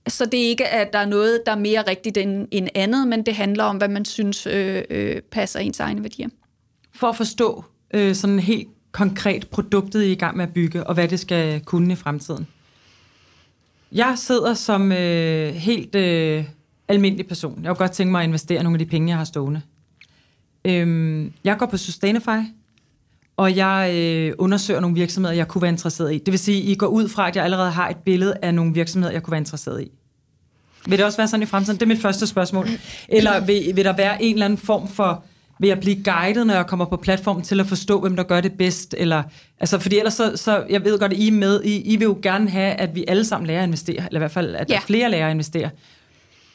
så 0.08 0.26
det 0.26 0.46
er 0.46 0.48
ikke, 0.48 0.68
at 0.68 0.94
der 0.94 1.00
er 1.00 1.06
noget, 1.06 1.42
der 1.46 1.52
er 1.52 1.60
mere 1.60 1.84
rigtigt 1.88 2.18
end, 2.18 2.48
end 2.52 2.68
andet, 2.76 3.08
men 3.08 3.26
det 3.26 3.36
handler 3.36 3.63
om, 3.63 3.78
hvad 3.78 3.88
man 3.88 4.06
synes 4.06 4.48
øh, 4.48 4.84
øh, 4.90 5.22
passer 5.32 5.60
ens 5.60 5.80
egne 5.80 6.04
værdier. 6.04 6.30
For 6.96 7.08
at 7.08 7.16
forstå 7.16 7.63
øh, 7.94 8.16
sådan 8.16 8.40
helt 8.40 8.68
konkret 8.92 9.48
produktet, 9.48 10.04
I 10.04 10.08
er 10.08 10.12
i 10.12 10.16
gang 10.16 10.38
med 10.38 10.46
at 10.46 10.54
bygge, 10.54 10.84
og 10.84 10.94
hvad 10.94 11.08
det 11.08 11.20
skal 11.20 11.62
kunne 11.62 11.94
i 11.94 11.96
fremtiden. 11.96 12.48
Jeg 13.91 14.13
sidder 14.17 14.54
som 14.54 14.91
øh, 14.91 15.54
helt 15.54 15.95
øh, 15.95 16.43
almindelig 16.88 17.28
person. 17.28 17.60
Jeg 17.63 17.69
kunne 17.69 17.88
godt 17.88 17.91
tænke 17.91 18.12
mig 18.12 18.21
at 18.21 18.28
investere 18.28 18.63
nogle 18.63 18.76
af 18.76 18.80
de 18.80 18.86
penge, 18.86 19.10
jeg 19.10 19.17
har 19.17 19.26
stående. 19.26 19.62
Øhm, 20.65 21.34
jeg 21.43 21.58
går 21.58 21.65
på 21.65 21.78
Sustainify, 21.78 22.39
og 23.38 23.56
jeg 23.56 23.91
øh, 23.95 24.34
undersøger 24.38 24.80
nogle 24.80 24.95
virksomheder, 24.95 25.36
jeg 25.36 25.47
kunne 25.47 25.62
være 25.62 25.71
interesseret 25.71 26.13
i. 26.13 26.17
Det 26.17 26.32
vil 26.32 26.39
sige, 26.39 26.62
I 26.62 26.76
går 26.76 26.88
ud 26.88 27.10
fra, 27.10 27.28
at 27.28 27.36
jeg 27.36 27.43
allerede 27.43 27.71
har 27.71 27.89
et 27.89 27.97
billede 27.97 28.34
af 28.41 28.54
nogle 28.54 28.73
virksomheder, 28.73 29.13
jeg 29.13 29.23
kunne 29.23 29.32
være 29.32 29.41
interesseret 29.41 29.82
i. 29.82 29.91
Vil 30.88 30.97
det 30.97 31.06
også 31.06 31.17
være 31.17 31.28
sådan 31.28 31.43
i 31.43 31.45
fremtiden? 31.45 31.80
Det 31.80 31.86
er 31.86 31.88
mit 31.88 32.02
første 32.02 32.28
spørgsmål. 32.28 32.67
Eller 33.10 33.45
vil, 33.45 33.76
vil 33.76 33.86
der 33.86 33.95
være 33.95 34.23
en 34.23 34.34
eller 34.34 34.45
anden 34.45 34.60
form 34.60 34.88
for 34.88 35.23
vil 35.60 35.67
jeg 35.67 35.80
blive 35.80 36.04
guidet, 36.04 36.48
når 36.48 36.54
jeg 36.54 36.67
kommer 36.67 36.86
på 36.86 36.98
platformen 36.98 37.43
til 37.43 37.60
at 37.60 37.65
forstå, 37.65 38.00
hvem 38.02 38.15
der 38.15 38.24
gør 38.24 38.41
det 38.41 38.54
bedst? 38.54 38.96
Eller, 38.98 39.24
altså, 39.60 39.80
fordi 39.80 39.98
ellers 39.98 40.13
så, 40.13 40.32
så, 40.36 40.65
jeg 40.70 40.84
ved 40.84 41.00
godt, 41.00 41.13
at 41.13 41.17
I 41.17 41.28
er 41.28 41.32
med, 41.32 41.63
I, 41.63 41.82
I 41.82 41.96
vil 41.96 42.06
jo 42.06 42.20
gerne 42.22 42.50
have, 42.50 42.74
at 42.74 42.96
vi 42.96 43.06
alle 43.08 43.26
sammen 43.26 43.48
lærer 43.48 43.60
at 43.60 43.67
investere, 43.67 43.96
eller 43.96 44.15
i 44.15 44.17
hvert 44.17 44.32
fald, 44.32 44.56
at 44.56 44.70
ja. 44.70 44.76
der 44.76 44.82
flere 44.82 45.12
lærer 45.12 45.28
at 45.28 45.32
investere. 45.32 45.70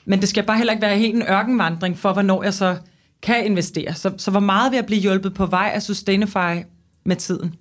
Men 0.04 0.20
det 0.20 0.28
skal 0.28 0.42
bare 0.42 0.56
heller 0.56 0.72
ikke 0.72 0.82
være 0.82 0.98
helt 0.98 1.14
en 1.14 1.22
ørkenvandring 1.22 1.98
for, 1.98 2.12
hvornår 2.12 2.42
jeg 2.42 2.54
så 2.54 2.76
kan 3.22 3.46
investere. 3.46 3.94
Så, 3.94 4.12
så 4.16 4.30
hvor 4.30 4.40
meget 4.40 4.70
vil 4.70 4.76
jeg 4.76 4.86
blive 4.86 5.00
hjulpet 5.00 5.34
på 5.34 5.46
vej 5.46 5.70
af 5.74 5.82
Sustainify 5.82 6.64
med 7.04 7.16
tiden? 7.16 7.54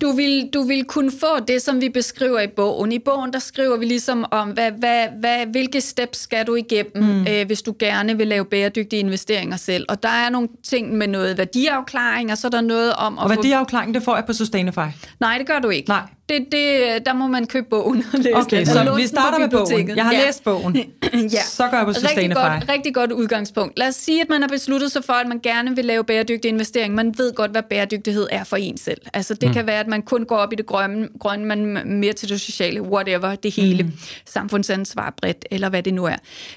Du 0.00 0.12
vil, 0.12 0.50
du 0.54 0.62
vil 0.62 0.84
kunne 0.84 1.10
få 1.10 1.40
det, 1.48 1.62
som 1.62 1.80
vi 1.80 1.88
beskriver 1.88 2.40
i 2.40 2.46
bogen. 2.46 2.92
I 2.92 2.98
bogen, 2.98 3.32
der 3.32 3.38
skriver 3.38 3.76
vi 3.76 3.84
ligesom 3.84 4.24
om, 4.30 4.48
hvad, 4.48 4.72
hvad, 4.72 5.06
hvad, 5.20 5.46
hvilke 5.46 5.80
steps 5.80 6.18
skal 6.18 6.46
du 6.46 6.54
igennem, 6.54 7.04
mm. 7.04 7.26
øh, 7.26 7.46
hvis 7.46 7.62
du 7.62 7.74
gerne 7.78 8.16
vil 8.16 8.26
lave 8.26 8.44
bæredygtige 8.44 9.00
investeringer 9.00 9.56
selv. 9.56 9.86
Og 9.88 10.02
der 10.02 10.08
er 10.08 10.30
nogle 10.30 10.48
ting 10.64 10.92
med 10.92 11.06
noget 11.06 11.38
værdiafklaring, 11.38 12.32
og 12.32 12.38
så 12.38 12.46
er 12.46 12.50
der 12.50 12.60
noget 12.60 12.92
om... 12.92 13.18
At 13.18 13.24
og 13.24 13.30
værdiafklaring, 13.30 13.94
det 13.94 14.02
får 14.02 14.14
jeg 14.14 14.24
på 14.24 14.32
Sustainify? 14.32 14.88
Nej, 15.20 15.38
det 15.38 15.46
gør 15.46 15.58
du 15.58 15.68
ikke. 15.68 15.88
Nej 15.88 16.02
det, 16.28 16.46
det, 16.52 17.06
der 17.06 17.12
må 17.12 17.26
man 17.26 17.46
købe 17.46 17.66
bogen 17.70 18.04
og 18.12 18.18
læse 18.18 18.36
Okay, 18.36 18.56
den. 18.56 18.66
så 18.66 18.94
vi 18.96 19.06
starter 19.06 19.38
med 19.38 19.48
bogen. 19.48 19.96
Jeg 19.96 20.04
har 20.04 20.12
ja. 20.12 20.24
læst 20.26 20.44
bogen. 20.44 20.76
ja. 21.36 21.42
Så 21.42 21.68
går 21.70 21.76
jeg 21.76 21.86
på 21.86 21.92
Sustainify. 21.92 22.18
Rigtig 22.18 22.36
godt, 22.36 22.68
rigtig 22.68 22.94
godt 22.94 23.12
udgangspunkt. 23.12 23.78
Lad 23.78 23.88
os 23.88 23.94
sige, 23.94 24.20
at 24.20 24.28
man 24.28 24.40
har 24.40 24.48
besluttet 24.48 24.92
sig 24.92 25.04
for, 25.04 25.12
at 25.12 25.28
man 25.28 25.40
gerne 25.42 25.76
vil 25.76 25.84
lave 25.84 26.04
bæredygtig 26.04 26.48
investering. 26.48 26.94
Man 26.94 27.14
ved 27.18 27.32
godt, 27.34 27.50
hvad 27.50 27.62
bæredygtighed 27.62 28.26
er 28.30 28.44
for 28.44 28.56
en 28.56 28.76
selv. 28.76 29.00
Altså, 29.14 29.34
det 29.34 29.48
mm. 29.48 29.54
kan 29.54 29.66
være, 29.66 29.80
at 29.80 29.88
man 29.88 30.02
kun 30.02 30.24
går 30.24 30.36
op 30.36 30.52
i 30.52 30.56
det 30.56 30.66
grønne, 30.66 31.08
grønne 31.20 31.46
man 31.46 31.82
mere 31.86 32.12
til 32.12 32.28
det 32.28 32.40
sociale, 32.40 32.82
whatever, 32.82 33.34
det 33.34 33.54
hele. 33.54 33.82
Mm. 33.82 33.92
Samfundsansvar 34.26 35.14
bredt, 35.22 35.44
eller 35.50 35.68
hvad 35.68 35.82
det 35.82 35.94
nu 35.94 36.04
er. 36.04 36.16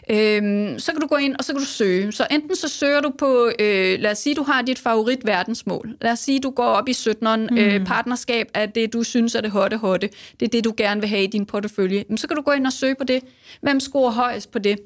Øhm, 0.09 0.79
så 0.79 0.91
kan 0.91 1.01
du 1.01 1.07
gå 1.07 1.15
ind, 1.15 1.35
og 1.39 1.43
så 1.43 1.53
kan 1.53 1.59
du 1.59 1.67
søge. 1.67 2.11
Så 2.11 2.27
enten 2.31 2.55
så 2.55 2.67
søger 2.67 3.01
du 3.01 3.11
på, 3.17 3.51
øh, 3.59 3.99
lad 3.99 4.11
os 4.11 4.17
sige, 4.17 4.35
du 4.35 4.43
har 4.43 4.61
dit 4.61 4.79
favorit 4.79 5.19
verdensmål. 5.25 5.89
Lad 6.01 6.11
os 6.11 6.19
sige, 6.19 6.39
du 6.39 6.49
går 6.49 6.65
op 6.65 6.89
i 6.89 6.91
17'eren. 6.91 7.47
Mm. 7.51 7.57
Øh, 7.57 7.85
partnerskab 7.85 8.47
er 8.53 8.65
det, 8.65 8.93
du 8.93 9.03
synes 9.03 9.35
er 9.35 9.41
det 9.41 9.51
hotte 9.61 9.77
hotte, 9.77 10.09
det 10.39 10.45
er 10.45 10.49
det, 10.49 10.63
du 10.63 10.73
gerne 10.77 11.01
vil 11.01 11.09
have 11.09 11.23
i 11.23 11.27
din 11.27 11.45
portefølje, 11.45 12.03
så 12.15 12.27
kan 12.27 12.37
du 12.37 12.41
gå 12.41 12.51
ind 12.51 12.67
og 12.67 12.73
søge 12.73 12.95
på 12.95 13.03
det. 13.03 13.23
Hvem 13.61 13.79
scorer 13.79 14.11
højst 14.11 14.51
på 14.51 14.59
det? 14.59 14.79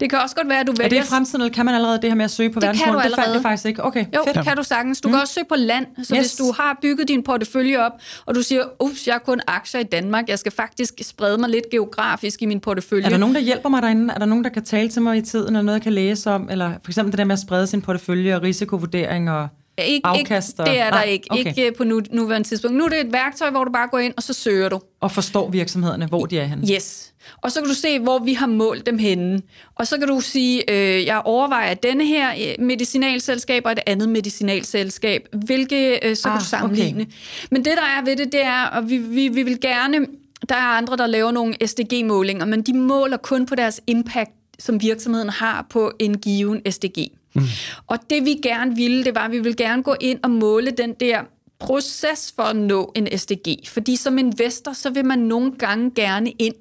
Det 0.00 0.10
kan 0.10 0.18
også 0.18 0.36
godt 0.36 0.48
være, 0.48 0.60
at 0.60 0.66
du 0.66 0.72
vælger... 0.72 0.84
Er 0.84 1.00
det 1.00 1.06
i 1.06 1.10
fremtiden, 1.10 1.40
eller 1.40 1.54
kan 1.54 1.64
man 1.64 1.74
allerede 1.74 2.00
det 2.02 2.10
her 2.10 2.14
med 2.14 2.24
at 2.24 2.30
søge 2.30 2.50
på 2.50 2.60
verdensmål? 2.60 2.96
Det 2.96 3.14
fandt 3.14 3.34
det 3.34 3.42
faktisk 3.42 3.66
ikke. 3.66 3.84
Okay, 3.84 4.04
jo, 4.14 4.24
fedt. 4.26 4.44
kan 4.44 4.56
du 4.56 4.62
sagtens. 4.62 5.00
Du 5.00 5.08
mm. 5.08 5.12
kan 5.12 5.20
også 5.20 5.34
søge 5.34 5.46
på 5.48 5.54
land. 5.56 5.86
Så 6.02 6.14
yes. 6.14 6.20
hvis 6.20 6.36
du 6.36 6.52
har 6.52 6.78
bygget 6.82 7.08
din 7.08 7.22
portefølje 7.22 7.78
op, 7.78 7.92
og 8.26 8.34
du 8.34 8.42
siger, 8.42 8.64
ups, 8.80 9.06
jeg 9.06 9.14
har 9.14 9.18
kun 9.18 9.40
aktier 9.46 9.80
i 9.80 9.84
Danmark, 9.84 10.28
jeg 10.28 10.38
skal 10.38 10.52
faktisk 10.52 10.94
sprede 11.02 11.38
mig 11.38 11.50
lidt 11.50 11.70
geografisk 11.70 12.42
i 12.42 12.46
min 12.46 12.60
portefølje. 12.60 13.04
Er 13.04 13.10
der 13.10 13.18
nogen, 13.18 13.34
der 13.34 13.40
hjælper 13.40 13.68
mig 13.68 13.82
derinde? 13.82 14.14
Er 14.14 14.18
der 14.18 14.26
nogen, 14.26 14.44
der 14.44 14.50
kan 14.50 14.64
tale 14.64 14.88
til 14.88 15.02
mig 15.02 15.16
i 15.16 15.22
tiden, 15.22 15.46
eller 15.46 15.62
noget, 15.62 15.78
jeg 15.78 15.82
kan 15.82 15.92
læse 15.92 16.30
om? 16.30 16.48
Eller 16.50 16.72
for 16.84 16.90
eksempel 16.90 17.12
det 17.12 17.18
der 17.18 17.24
med 17.24 17.32
at 17.32 17.40
sprede 17.40 17.66
sin 17.66 17.82
portefølje 17.82 18.36
og 18.36 18.42
risikovurdering 18.42 19.30
og 19.30 19.48
ikke, 19.82 20.06
afkast? 20.06 20.58
Ikke, 20.58 20.70
det 20.70 20.80
er 20.80 20.84
der 20.84 20.90
Nej, 20.90 21.04
ikke. 21.04 21.26
Okay. 21.30 21.44
Ikke 21.46 21.72
på 21.72 21.84
nu, 21.84 22.00
nuværende 22.10 22.48
tidspunkt. 22.48 22.76
Nu 22.76 22.84
er 22.84 22.88
det 22.88 23.00
et 23.00 23.12
værktøj, 23.12 23.50
hvor 23.50 23.64
du 23.64 23.72
bare 23.72 23.88
går 23.88 23.98
ind, 23.98 24.14
og 24.16 24.22
så 24.22 24.32
søger 24.32 24.68
du. 24.68 24.80
Og 25.00 25.12
forstår 25.12 25.50
virksomhederne, 25.50 26.06
hvor 26.06 26.26
de 26.26 26.38
er 26.38 26.44
henne. 26.44 26.72
Yes. 26.72 27.12
Og 27.36 27.52
så 27.52 27.60
kan 27.60 27.68
du 27.68 27.74
se, 27.74 27.98
hvor 27.98 28.18
vi 28.18 28.34
har 28.34 28.46
målt 28.46 28.86
dem 28.86 28.98
henne. 28.98 29.42
Og 29.74 29.86
så 29.86 29.98
kan 29.98 30.08
du 30.08 30.20
sige, 30.20 30.70
øh, 30.70 31.06
jeg 31.06 31.22
overvejer 31.24 31.74
denne 31.74 32.06
her 32.06 32.30
øh, 32.30 32.64
medicinalselskab 32.64 33.62
og 33.66 33.72
et 33.72 33.80
andet 33.86 34.08
medicinalselskab. 34.08 35.28
Hvilke, 35.32 36.06
øh, 36.06 36.16
så 36.16 36.28
ah, 36.28 36.32
kan 36.32 36.40
du 36.40 36.46
sammenligne. 36.46 37.02
Okay. 37.02 37.12
Men 37.50 37.64
det, 37.64 37.72
der 37.76 37.98
er 37.98 38.04
ved 38.04 38.16
det, 38.16 38.32
det 38.32 38.44
er, 38.44 38.76
at 38.76 38.90
vi, 38.90 38.96
vi, 38.96 39.28
vi 39.28 39.42
vil 39.42 39.60
gerne... 39.60 40.06
Der 40.48 40.54
er 40.54 40.76
andre, 40.76 40.96
der 40.96 41.06
laver 41.06 41.30
nogle 41.30 41.54
SDG-målinger, 41.66 42.44
men 42.44 42.62
de 42.62 42.74
måler 42.74 43.16
kun 43.16 43.46
på 43.46 43.54
deres 43.54 43.80
impact 43.86 44.30
som 44.60 44.82
virksomheden 44.82 45.28
har 45.28 45.66
på 45.70 45.92
en 45.98 46.18
given 46.18 46.62
SDG. 46.70 47.19
Mm. 47.34 47.42
Og 47.86 47.98
det 48.10 48.24
vi 48.24 48.34
gerne 48.42 48.76
ville, 48.76 49.04
det 49.04 49.14
var, 49.14 49.24
at 49.24 49.30
vi 49.30 49.38
ville 49.38 49.56
gerne 49.56 49.82
gå 49.82 49.94
ind 50.00 50.18
og 50.22 50.30
måle 50.30 50.70
den 50.70 50.94
der 50.94 51.22
proces 51.58 52.32
for 52.36 52.42
at 52.42 52.56
nå 52.56 52.92
en 52.96 53.18
SDG. 53.18 53.68
Fordi 53.68 53.96
som 53.96 54.18
investor, 54.18 54.72
så 54.72 54.90
vil 54.90 55.04
man 55.04 55.18
nogle 55.18 55.52
gange 55.58 55.90
gerne 55.94 56.30
ind 56.30 56.54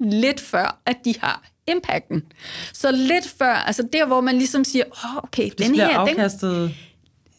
lidt 0.00 0.40
før, 0.40 0.80
at 0.86 0.96
de 1.04 1.14
har 1.20 1.42
impacten. 1.68 2.22
Så 2.72 2.90
lidt 2.90 3.28
før, 3.38 3.54
altså 3.54 3.88
der, 3.92 4.06
hvor 4.06 4.20
man 4.20 4.36
ligesom 4.36 4.64
siger, 4.64 4.84
oh, 4.84 5.16
okay, 5.16 5.50
det 5.50 5.58
den 5.58 5.74
her... 5.74 5.98
Afkastet... 5.98 6.52
Den, 6.52 6.74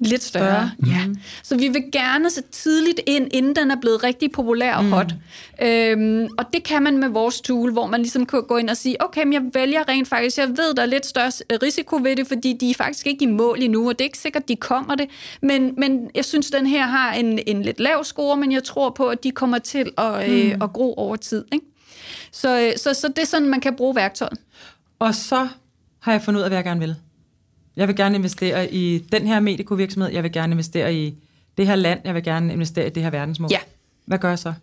Lidt 0.10 0.24
større, 0.24 0.72
større. 0.80 0.96
ja. 1.00 1.08
Mm. 1.08 1.18
Så 1.44 1.58
vi 1.58 1.68
vil 1.68 1.84
gerne 1.92 2.30
så 2.30 2.42
tidligt 2.52 3.02
ind, 3.06 3.28
inden 3.32 3.56
den 3.56 3.72
er 3.72 3.76
blevet 3.82 4.04
rigtig 4.04 4.32
populær 4.32 4.76
og 4.76 4.84
mm. 4.84 4.92
hot. 4.92 5.14
Øhm, 5.62 6.28
og 6.38 6.46
det 6.54 6.64
kan 6.64 6.84
man 6.84 6.98
med 6.98 7.10
vores 7.10 7.42
tool, 7.42 7.72
hvor 7.72 7.88
man 7.88 8.02
ligesom 8.02 8.26
kan 8.26 8.44
gå 8.44 8.58
ind 8.58 8.70
og 8.70 8.78
sige, 8.78 9.04
okay, 9.04 9.24
men 9.24 9.34
jeg 9.34 9.42
vælger 9.54 9.90
rent 9.90 10.08
faktisk, 10.08 10.38
jeg 10.38 10.50
ved, 10.50 10.74
der 10.74 10.82
er 10.82 10.86
lidt 10.86 11.06
større 11.06 11.32
risiko 11.64 12.00
ved 12.04 12.16
det, 12.16 12.28
fordi 12.28 12.54
de 12.54 12.70
er 12.70 12.74
faktisk 12.74 13.08
ikke 13.08 13.24
i 13.24 13.28
mål 13.28 13.62
endnu, 13.62 13.90
og 13.90 14.00
det 14.00 14.02
er 14.02 14.08
ikke 14.08 14.18
sikkert, 14.18 14.48
de 14.48 14.56
kommer 14.56 14.96
det. 14.96 15.10
Men, 15.42 15.74
men 15.78 16.10
jeg 16.16 16.26
synes, 16.26 16.52
den 16.52 16.68
her 16.68 16.86
har 16.86 17.14
en, 17.14 17.40
en 17.48 17.62
lidt 17.62 17.80
lav 17.80 18.04
score, 18.04 18.38
men 18.38 18.52
jeg 18.52 18.64
tror 18.64 18.90
på, 18.90 19.08
at 19.08 19.24
de 19.24 19.32
kommer 19.32 19.60
til 19.60 19.92
at, 19.98 20.30
øh, 20.30 20.46
mm. 20.46 20.52
øh, 20.52 20.58
at 20.62 20.74
gro 20.74 20.94
over 20.94 21.16
tid. 21.16 21.46
Ikke? 21.54 21.66
Så, 22.32 22.60
øh, 22.62 22.78
så, 22.78 22.94
så 22.94 23.08
det 23.08 23.20
er 23.20 23.26
sådan, 23.26 23.48
man 23.48 23.62
kan 23.62 23.76
bruge 23.76 23.96
værktøjet. 23.96 24.40
Og 25.00 25.16
så 25.16 25.48
har 26.00 26.12
jeg 26.12 26.22
fundet 26.22 26.40
ud 26.40 26.44
af, 26.44 26.50
hvad 26.50 26.58
jeg 26.58 26.66
gerne 26.66 26.80
vil. 26.80 26.96
Jeg 27.76 27.88
vil 27.88 27.96
gerne 27.96 28.16
investere 28.16 28.74
i 28.74 28.98
den 29.12 29.28
her 29.28 29.40
medikovirksomhed, 29.40 30.12
jeg 30.12 30.24
vil 30.24 30.32
gerne 30.32 30.52
investere 30.52 30.96
i 30.96 31.16
det 31.58 31.68
her 31.68 31.76
land, 31.76 32.00
jeg 32.06 32.16
vil 32.16 32.24
gerne 32.24 32.54
investere 32.54 32.88
i 32.88 32.90
det 32.90 33.04
her 33.04 33.10
verdensmål. 33.10 33.50
Ja. 33.52 33.60
Hvad 34.06 34.18
gør 34.18 34.30
jeg 34.30 34.40
så? 34.40 34.54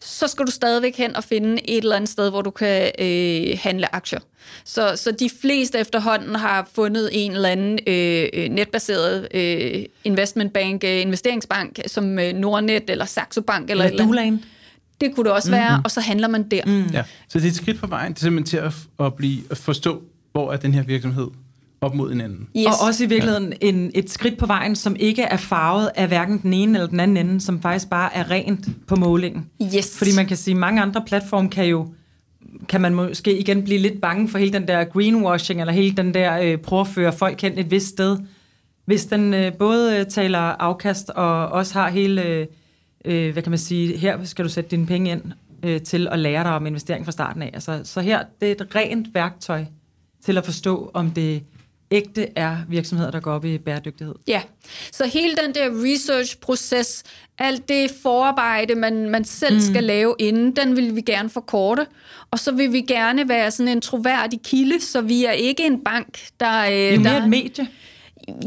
Så 0.00 0.28
skal 0.28 0.46
du 0.46 0.50
stadigvæk 0.50 0.96
hen 0.96 1.16
og 1.16 1.24
finde 1.24 1.70
et 1.70 1.78
eller 1.78 1.96
andet 1.96 2.10
sted, 2.10 2.30
hvor 2.30 2.42
du 2.42 2.50
kan 2.50 2.90
øh, 2.98 3.58
handle 3.62 3.94
aktier. 3.94 4.20
Så, 4.64 4.96
så 4.96 5.12
de 5.12 5.30
fleste 5.40 5.78
efterhånden 5.78 6.34
har 6.34 6.68
fundet 6.74 7.10
en 7.12 7.32
eller 7.32 7.48
anden 7.48 7.78
øh, 7.86 8.28
øh 8.32 8.48
netbaseret 8.48 9.28
øh, 9.34 9.84
investmentbank, 10.04 10.84
øh, 10.84 11.00
investeringsbank, 11.00 11.78
som 11.86 12.18
øh, 12.18 12.32
Nordnet 12.32 12.90
eller 12.90 13.04
Saxo 13.04 13.40
Bank 13.40 13.70
eller, 13.70 13.84
eller 13.84 14.04
et 14.04 14.08
eller 14.08 14.22
andet. 14.22 14.40
Det 15.00 15.14
kunne 15.14 15.24
det 15.24 15.32
også 15.32 15.50
være, 15.50 15.70
mm-hmm. 15.70 15.84
og 15.84 15.90
så 15.90 16.00
handler 16.00 16.28
man 16.28 16.48
der. 16.48 16.62
Mm. 16.66 16.86
Ja. 16.92 17.04
Så 17.28 17.38
det 17.38 17.44
er 17.44 17.48
et 17.48 17.56
skridt 17.56 17.80
på 17.80 17.86
vejen 17.86 18.12
det 18.12 18.18
er 18.18 18.22
simpelthen 18.22 18.46
til 18.46 18.56
at, 18.56 19.06
at, 19.06 19.14
blive, 19.14 19.42
at 19.50 19.58
forstå, 19.58 20.02
hvor 20.32 20.52
er 20.52 20.56
den 20.56 20.74
her 20.74 20.82
virksomhed 20.82 21.28
op 21.80 21.94
mod 21.94 22.10
hinanden. 22.10 22.48
Yes. 22.56 22.66
Og 22.66 22.72
også 22.86 23.04
i 23.04 23.06
virkeligheden 23.06 23.52
ja. 23.62 23.68
en, 23.68 23.90
et 23.94 24.10
skridt 24.10 24.38
på 24.38 24.46
vejen, 24.46 24.76
som 24.76 24.96
ikke 24.98 25.22
er 25.22 25.36
farvet 25.36 25.90
af 25.94 26.08
hverken 26.08 26.38
den 26.42 26.54
ene 26.54 26.78
eller 26.78 26.88
den 26.88 27.00
anden 27.00 27.16
ende, 27.16 27.40
som 27.40 27.62
faktisk 27.62 27.90
bare 27.90 28.16
er 28.16 28.30
rent 28.30 28.68
på 28.86 28.96
målingen. 28.96 29.46
Yes. 29.76 29.98
Fordi 29.98 30.10
man 30.16 30.26
kan 30.26 30.36
sige, 30.36 30.54
at 30.54 30.60
mange 30.60 30.82
andre 30.82 31.02
platforme 31.06 31.50
kan 31.50 31.66
jo 31.66 31.88
kan 32.68 32.80
man 32.80 32.94
måske 32.94 33.38
igen 33.38 33.64
blive 33.64 33.78
lidt 33.78 34.00
bange 34.00 34.28
for 34.28 34.38
hele 34.38 34.52
den 34.52 34.68
der 34.68 34.84
greenwashing, 34.84 35.60
eller 35.60 35.72
hele 35.72 35.96
den 35.96 36.14
der 36.14 36.38
øh, 36.38 36.58
prøve 36.58 36.80
at 36.80 36.86
føre 36.86 37.12
folk 37.12 37.40
hen 37.40 37.58
et 37.58 37.70
vist 37.70 37.88
sted. 37.88 38.18
Hvis 38.84 39.06
den 39.06 39.34
øh, 39.34 39.52
både 39.52 39.98
øh, 39.98 40.06
taler 40.06 40.38
afkast 40.38 41.10
og 41.10 41.48
også 41.48 41.74
har 41.74 41.90
hele, 41.90 42.22
øh, 42.24 42.46
øh, 43.04 43.32
hvad 43.32 43.42
kan 43.42 43.50
man 43.50 43.58
sige, 43.58 43.96
her 43.96 44.24
skal 44.24 44.44
du 44.44 44.50
sætte 44.50 44.70
dine 44.70 44.86
penge 44.86 45.10
ind 45.10 45.22
øh, 45.62 45.82
til 45.82 46.08
at 46.10 46.18
lære 46.18 46.44
dig 46.44 46.52
om 46.52 46.66
investering 46.66 47.04
fra 47.04 47.12
starten 47.12 47.42
af. 47.42 47.50
Altså, 47.54 47.80
så 47.84 48.00
her, 48.00 48.22
det 48.40 48.48
er 48.48 48.52
et 48.52 48.74
rent 48.74 49.14
værktøj 49.14 49.64
til 50.24 50.38
at 50.38 50.44
forstå, 50.44 50.90
om 50.94 51.10
det 51.10 51.42
ægte 51.90 52.28
er 52.36 52.56
virksomheder, 52.68 53.10
der 53.10 53.20
går 53.20 53.32
op 53.32 53.44
i 53.44 53.58
bæredygtighed. 53.58 54.14
Ja, 54.26 54.40
så 54.92 55.06
hele 55.06 55.36
den 55.44 55.54
der 55.54 55.68
research-proces, 55.70 57.02
alt 57.38 57.68
det 57.68 57.90
forarbejde, 58.02 58.74
man, 58.74 59.10
man 59.10 59.24
selv 59.24 59.54
mm. 59.54 59.60
skal 59.60 59.84
lave 59.84 60.14
inden, 60.18 60.56
den 60.56 60.76
vil 60.76 60.96
vi 60.96 61.00
gerne 61.00 61.30
forkorte. 61.30 61.86
Og 62.30 62.38
så 62.38 62.52
vil 62.52 62.72
vi 62.72 62.80
gerne 62.80 63.28
være 63.28 63.50
sådan 63.50 63.72
en 63.72 63.80
troværdig 63.80 64.40
kilde, 64.42 64.80
så 64.80 65.00
vi 65.00 65.24
er 65.24 65.32
ikke 65.32 65.66
en 65.66 65.84
bank, 65.84 66.18
der... 66.40 66.64
Øh, 66.64 66.72
det 66.72 66.94
er 66.94 66.98
mere 66.98 67.18
et 67.18 67.28
medie. 67.28 67.68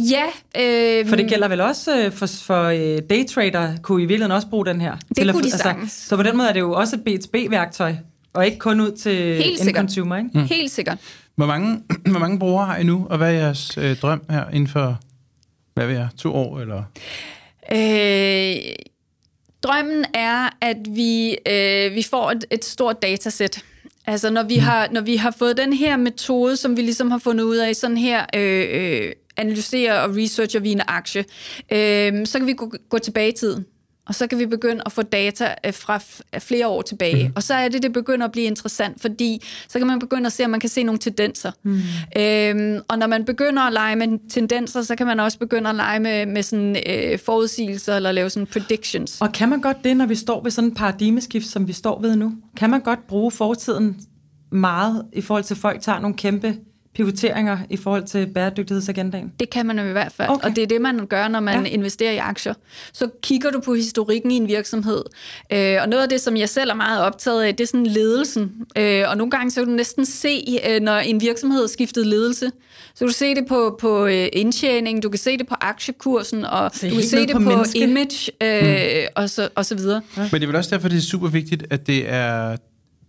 Ja. 0.09 0.25
Øh, 0.61 1.07
for 1.07 1.15
det 1.15 1.29
gælder 1.29 1.47
vel 1.47 1.61
også 1.61 2.05
øh, 2.05 2.11
for, 2.11 2.25
for 2.25 2.63
øh, 2.63 3.01
daytrader, 3.09 3.77
kunne 3.81 4.03
I 4.03 4.05
virkeligheden 4.05 4.31
også 4.31 4.47
bruge 4.47 4.65
den 4.65 4.81
her? 4.81 4.95
Det 4.95 5.17
til 5.17 5.31
kunne 5.31 5.39
at, 5.39 5.61
de 5.61 5.69
altså, 5.69 6.07
Så 6.07 6.15
på 6.15 6.23
den 6.23 6.37
måde 6.37 6.49
er 6.49 6.53
det 6.53 6.59
jo 6.59 6.73
også 6.73 6.99
et 7.05 7.09
B2B-værktøj, 7.09 7.95
og 8.33 8.45
ikke 8.45 8.57
kun 8.57 8.79
ud 8.79 8.91
til 8.91 9.43
Helt 9.43 9.67
en 9.67 9.75
consumer, 9.75 10.17
ikke? 10.17 10.29
Mm. 10.33 10.43
Helt 10.43 10.71
sikkert. 10.71 10.97
Hvor 11.35 11.45
mange, 11.45 11.83
hvor 12.11 12.19
mange 12.19 12.39
brugere 12.39 12.65
har 12.65 12.77
I 12.77 12.83
nu, 12.83 13.07
og 13.09 13.17
hvad 13.17 13.27
er 13.27 13.39
jeres 13.39 13.77
øh, 13.77 13.97
drøm 13.97 14.23
her 14.29 14.49
inden 14.49 14.67
for, 14.67 14.99
hvad 15.73 15.87
ved 15.87 15.95
jeg, 15.95 16.07
to 16.17 16.33
år? 16.33 16.59
Eller? 16.59 16.83
Øh, 17.71 18.73
drømmen 19.63 20.05
er, 20.13 20.49
at 20.61 20.77
vi, 20.89 21.37
øh, 21.47 21.95
vi 21.95 22.03
får 22.03 22.31
et, 22.31 22.45
et 22.51 22.65
stort 22.65 23.01
datasæt. 23.01 23.63
Altså 24.05 24.29
når 24.29 24.43
vi, 24.43 24.55
mm. 24.55 24.61
har, 24.61 24.87
når 24.91 25.01
vi 25.01 25.15
har 25.15 25.35
fået 25.39 25.57
den 25.57 25.73
her 25.73 25.97
metode, 25.97 26.57
som 26.57 26.77
vi 26.77 26.81
ligesom 26.81 27.11
har 27.11 27.17
fundet 27.17 27.43
ud 27.43 27.57
af, 27.57 27.75
sådan 27.75 27.97
her 27.97 28.25
øh, 28.35 28.67
øh, 28.71 29.11
analyserer 29.37 29.99
og 29.99 30.15
researcher 30.15 30.59
vi 30.59 30.71
en 30.71 30.81
aktie, 30.87 31.25
øh, 31.71 32.25
så 32.25 32.37
kan 32.39 32.47
vi 32.47 32.53
gå, 32.53 32.73
gå 32.89 32.97
tilbage 32.97 33.29
i 33.29 33.35
tiden 33.35 33.65
og 34.11 34.15
så 34.15 34.27
kan 34.27 34.39
vi 34.39 34.45
begynde 34.45 34.81
at 34.85 34.91
få 34.91 35.01
data 35.01 35.55
øh, 35.65 35.73
fra 35.73 35.99
flere 36.39 36.67
år 36.67 36.81
tilbage. 36.81 37.27
Mm. 37.27 37.33
Og 37.35 37.43
så 37.43 37.53
er 37.53 37.67
det, 37.67 37.83
det 37.83 37.93
begynder 37.93 38.25
at 38.25 38.31
blive 38.31 38.45
interessant, 38.45 39.01
fordi 39.01 39.43
så 39.67 39.77
kan 39.77 39.87
man 39.87 39.99
begynde 39.99 40.25
at 40.25 40.33
se, 40.33 40.45
om 40.45 40.49
man 40.49 40.59
kan 40.59 40.69
se 40.69 40.83
nogle 40.83 40.99
tendenser. 40.99 41.51
Mm. 41.63 41.79
Øhm, 42.17 42.81
og 42.87 42.99
når 42.99 43.07
man 43.07 43.25
begynder 43.25 43.61
at 43.61 43.73
lege 43.73 43.95
med 43.95 44.29
tendenser, 44.29 44.81
så 44.81 44.95
kan 44.95 45.07
man 45.07 45.19
også 45.19 45.39
begynde 45.39 45.69
at 45.69 45.75
lege 45.75 45.99
med, 45.99 46.25
med 46.25 46.43
sådan, 46.43 46.77
øh, 46.85 47.19
forudsigelser 47.19 47.95
eller 47.95 48.11
lave 48.11 48.29
sådan 48.29 48.47
predictions. 48.47 49.21
Og 49.21 49.31
kan 49.31 49.49
man 49.49 49.61
godt 49.61 49.77
det, 49.83 49.97
når 49.97 50.05
vi 50.05 50.15
står 50.15 50.43
ved 50.43 50.51
sådan 50.51 50.69
en 50.69 50.75
paradigmeskift, 50.75 51.47
som 51.47 51.67
vi 51.67 51.73
står 51.73 52.01
ved 52.01 52.15
nu? 52.15 52.33
Kan 52.57 52.69
man 52.69 52.81
godt 52.81 53.07
bruge 53.07 53.31
fortiden 53.31 54.01
meget 54.51 55.05
i 55.13 55.21
forhold 55.21 55.43
til, 55.43 55.53
at 55.53 55.57
folk 55.57 55.81
tager 55.81 55.99
nogle 55.99 56.17
kæmpe 56.17 56.55
pivoteringer 56.95 57.57
i 57.69 57.77
forhold 57.77 58.03
til 58.03 58.27
bæredygtighedsagendaen? 58.27 59.31
Det 59.39 59.49
kan 59.49 59.65
man 59.65 59.79
jo 59.79 59.85
i 59.85 59.91
hvert 59.91 60.11
fald, 60.11 60.29
okay. 60.29 60.49
og 60.49 60.55
det 60.55 60.61
er 60.61 60.67
det, 60.67 60.81
man 60.81 61.05
gør, 61.05 61.27
når 61.27 61.39
man 61.39 61.65
ja. 61.65 61.71
investerer 61.71 62.11
i 62.11 62.17
aktier. 62.17 62.53
Så 62.93 63.09
kigger 63.21 63.51
du 63.51 63.59
på 63.59 63.73
historikken 63.73 64.31
i 64.31 64.35
en 64.35 64.47
virksomhed, 64.47 65.03
øh, 65.53 65.77
og 65.81 65.89
noget 65.89 66.03
af 66.03 66.09
det, 66.09 66.21
som 66.21 66.37
jeg 66.37 66.49
selv 66.49 66.69
er 66.69 66.73
meget 66.73 67.01
optaget 67.01 67.43
af, 67.43 67.55
det 67.55 67.63
er 67.63 67.67
sådan 67.67 67.85
ledelsen. 67.85 68.51
Øh, 68.77 69.03
og 69.09 69.17
nogle 69.17 69.31
gange 69.31 69.51
så 69.51 69.61
kan 69.61 69.67
du 69.67 69.75
næsten 69.75 70.05
se, 70.05 70.59
øh, 70.69 70.81
når 70.81 70.97
en 70.97 71.21
virksomhed 71.21 71.67
skiftet 71.67 72.07
ledelse, 72.07 72.51
så 72.93 72.99
kan 72.99 73.07
du 73.07 73.13
se 73.13 73.35
det 73.35 73.45
på, 73.47 73.77
på 73.81 74.05
øh, 74.05 74.27
indtjening, 74.33 75.03
du 75.03 75.09
kan 75.09 75.19
se 75.19 75.37
det 75.37 75.47
på 75.47 75.55
aktiekursen, 75.61 76.45
og 76.45 76.71
du 76.73 76.89
kan 76.89 77.03
se 77.03 77.27
det 77.27 77.31
på, 77.31 77.39
på 77.39 77.63
image, 77.75 78.31
øh, 78.43 79.03
mm. 79.03 79.07
og, 79.15 79.29
så, 79.29 79.49
og 79.55 79.65
så 79.65 79.75
videre. 79.75 80.01
Ja. 80.17 80.21
Men 80.21 80.41
det 80.41 80.43
er 80.43 80.47
vel 80.47 80.55
også 80.55 80.75
derfor, 80.75 80.87
det 80.87 80.97
er 80.97 81.01
super 81.01 81.27
vigtigt, 81.27 81.65
at 81.69 81.87
det 81.87 82.09
er 82.09 82.57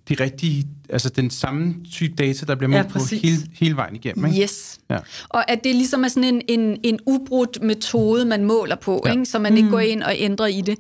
de 0.09 0.15
rigtige, 0.15 0.67
altså 0.89 1.09
den 1.09 1.31
samme 1.31 1.75
type 1.91 2.15
data, 2.15 2.47
der 2.47 2.55
bliver 2.55 2.71
målt 2.71 2.79
ja, 2.79 2.89
på 2.93 2.99
hele, 3.13 3.37
hele 3.53 3.77
vejen 3.77 3.97
igennem. 3.97 4.27
Ikke? 4.27 4.43
Yes. 4.43 4.79
Ja. 4.93 4.99
Og 5.29 5.51
at 5.51 5.65
det 5.65 5.75
ligesom 5.75 6.05
er 6.05 6.09
sådan 6.09 6.35
en, 6.35 6.43
en, 6.49 6.81
en 6.83 6.99
ubrudt 7.07 7.63
metode, 7.63 8.25
man 8.25 8.45
måler 8.45 8.77
på, 8.77 9.03
ja. 9.07 9.11
ikke? 9.11 9.25
så 9.25 9.39
man 9.39 9.53
mm. 9.53 9.57
ikke 9.57 9.71
går 9.71 9.81
ind 9.81 10.03
og 10.03 10.15
ændrer 10.19 10.47
i 10.47 10.61
det. 10.61 10.79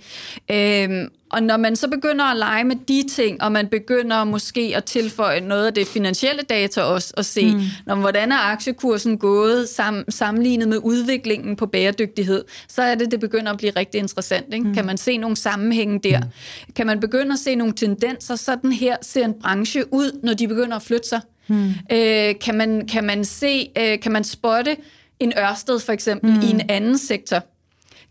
Øhm, 0.50 1.08
og 1.32 1.42
når 1.42 1.56
man 1.56 1.76
så 1.76 1.88
begynder 1.88 2.24
at 2.24 2.36
lege 2.36 2.64
med 2.64 2.76
de 2.88 3.04
ting, 3.08 3.42
og 3.42 3.52
man 3.52 3.68
begynder 3.68 4.24
måske 4.24 4.72
at 4.76 4.84
tilføje 4.84 5.40
noget 5.40 5.66
af 5.66 5.74
det 5.74 5.86
finansielle 5.86 6.42
data 6.42 6.82
også, 6.82 7.14
og 7.16 7.24
se, 7.24 7.54
mm. 7.54 7.60
når, 7.86 7.94
hvordan 7.94 8.32
er 8.32 8.36
aktiekursen 8.36 9.18
gået 9.18 9.68
sam, 9.68 10.04
sammenlignet 10.08 10.68
med 10.68 10.78
udviklingen 10.82 11.56
på 11.56 11.66
bæredygtighed, 11.66 12.44
så 12.68 12.82
er 12.82 12.94
det, 12.94 13.10
det 13.10 13.20
begynder 13.20 13.52
at 13.52 13.58
blive 13.58 13.72
rigtig 13.76 13.98
interessant. 13.98 14.54
Ikke? 14.54 14.66
Mm. 14.66 14.74
Kan 14.74 14.86
man 14.86 14.96
se 14.96 15.16
nogle 15.16 15.36
sammenhænge 15.36 15.98
der? 15.98 16.20
Mm. 16.20 16.72
Kan 16.76 16.86
man 16.86 17.00
begynde 17.00 17.32
at 17.32 17.38
se 17.38 17.54
nogle 17.54 17.74
tendenser? 17.74 18.36
Sådan 18.36 18.72
her 18.72 18.96
ser 19.02 19.24
en 19.24 19.34
branche 19.42 19.84
ud, 19.92 20.20
når 20.22 20.34
de 20.34 20.48
begynder 20.48 20.76
at 20.76 20.82
flytte 20.82 21.08
sig. 21.08 21.20
Mm. 21.48 21.68
Øh, 21.92 22.34
kan, 22.40 22.54
man, 22.54 22.86
kan 22.86 23.04
man 23.04 23.24
se, 23.24 23.68
øh, 23.78 24.00
kan 24.00 24.12
man 24.12 24.24
spotte 24.24 24.76
en 25.20 25.32
Ørsted 25.38 25.80
for 25.80 25.92
eksempel 25.92 26.30
mm. 26.30 26.40
i 26.40 26.50
en 26.50 26.62
anden 26.68 26.98
sektor? 26.98 27.44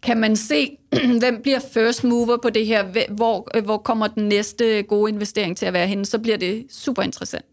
Kan 0.04 0.18
man 0.18 0.36
se, 0.36 0.78
hvem 1.20 1.40
bliver 1.44 1.60
first 1.74 2.04
mover 2.04 2.38
på 2.38 2.50
det 2.50 2.66
her? 2.66 3.06
Hvor, 3.10 3.62
hvor 3.64 3.78
kommer 3.78 4.08
den 4.08 4.28
næste 4.28 4.84
gode 4.84 5.12
investering 5.12 5.58
til 5.58 5.66
at 5.66 5.74
være 5.74 5.88
henne? 5.88 6.06
Så 6.06 6.20
bliver 6.20 6.38
det 6.38 6.66
super 6.70 7.02
interessant. 7.02 7.46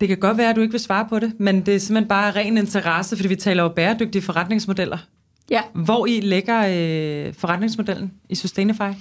Det 0.00 0.08
kan 0.08 0.18
godt 0.18 0.38
være, 0.38 0.50
at 0.50 0.56
du 0.56 0.60
ikke 0.60 0.72
vil 0.72 0.80
svare 0.80 1.06
på 1.08 1.18
det, 1.18 1.32
men 1.38 1.66
det 1.66 1.74
er 1.74 1.78
simpelthen 1.78 2.08
bare 2.08 2.30
ren 2.30 2.58
interesse, 2.58 3.16
fordi 3.16 3.28
vi 3.28 3.36
taler 3.36 3.62
jo 3.62 3.68
bæredygtige 3.68 4.22
forretningsmodeller. 4.22 4.98
Ja. 5.50 5.62
Hvor 5.74 6.06
I 6.06 6.20
lægger 6.20 6.58
øh, 6.58 7.34
forretningsmodellen 7.34 8.12
i 8.28 8.34
Sustainify? 8.34 8.92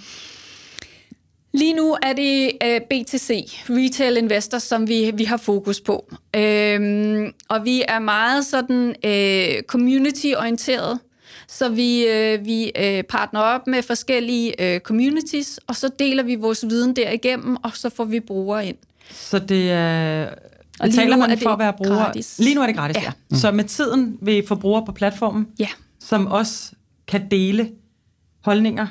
Lige 1.54 1.74
nu 1.74 1.98
er 2.02 2.14
det 2.14 2.52
øh, 2.64 2.82
BTC, 2.82 3.30
Retail 3.70 4.18
Investors, 4.18 4.64
som 4.64 4.88
vi, 4.88 5.12
vi 5.14 5.24
har 5.24 5.38
fokus 5.38 5.82
på. 5.82 6.14
Øhm, 6.36 7.34
og 7.50 7.66
vi 7.66 7.84
er 7.88 8.00
meget 8.00 8.46
sådan 8.46 8.88
uh, 8.88 9.62
community-orienteret. 9.68 11.00
Så 11.48 11.70
vi, 11.70 12.06
øh, 12.08 12.46
vi 12.46 12.72
øh, 12.76 13.04
partner 13.04 13.40
op 13.40 13.68
med 13.68 13.84
forskellige 13.84 14.74
øh, 14.74 14.80
communities, 14.80 15.60
og 15.68 15.76
så 15.76 15.90
deler 16.00 16.24
vi 16.24 16.36
vores 16.36 16.66
viden 16.70 16.96
derigennem, 16.96 17.58
og 17.64 17.72
så 17.74 17.90
får 17.90 18.06
vi 18.06 18.20
brugere 18.20 18.66
ind. 18.66 18.78
Så 19.10 19.40
det 19.40 19.72
er... 19.72 20.30
Og 20.80 20.92
taler 20.92 21.18
man 21.18 21.40
for 21.40 21.50
at 21.50 21.60
være 21.60 21.74
bruger? 21.74 21.96
Gratis. 21.96 22.40
Lige 22.40 22.56
nu 22.56 22.62
er 22.62 22.66
det 22.66 22.76
gratis, 22.76 22.98
ja. 22.98 23.02
ja. 23.02 23.12
Mm. 23.30 23.38
Så 23.38 23.52
med 23.52 23.64
tiden 23.64 24.18
vil 24.22 24.38
I 24.38 24.48
få 24.48 24.56
brugere 24.56 24.86
på 24.86 24.92
platformen, 24.92 25.48
ja. 25.60 25.68
som 26.00 26.28
også 26.28 26.72
kan 27.08 27.28
dele 27.32 27.70
holdninger? 28.42 28.88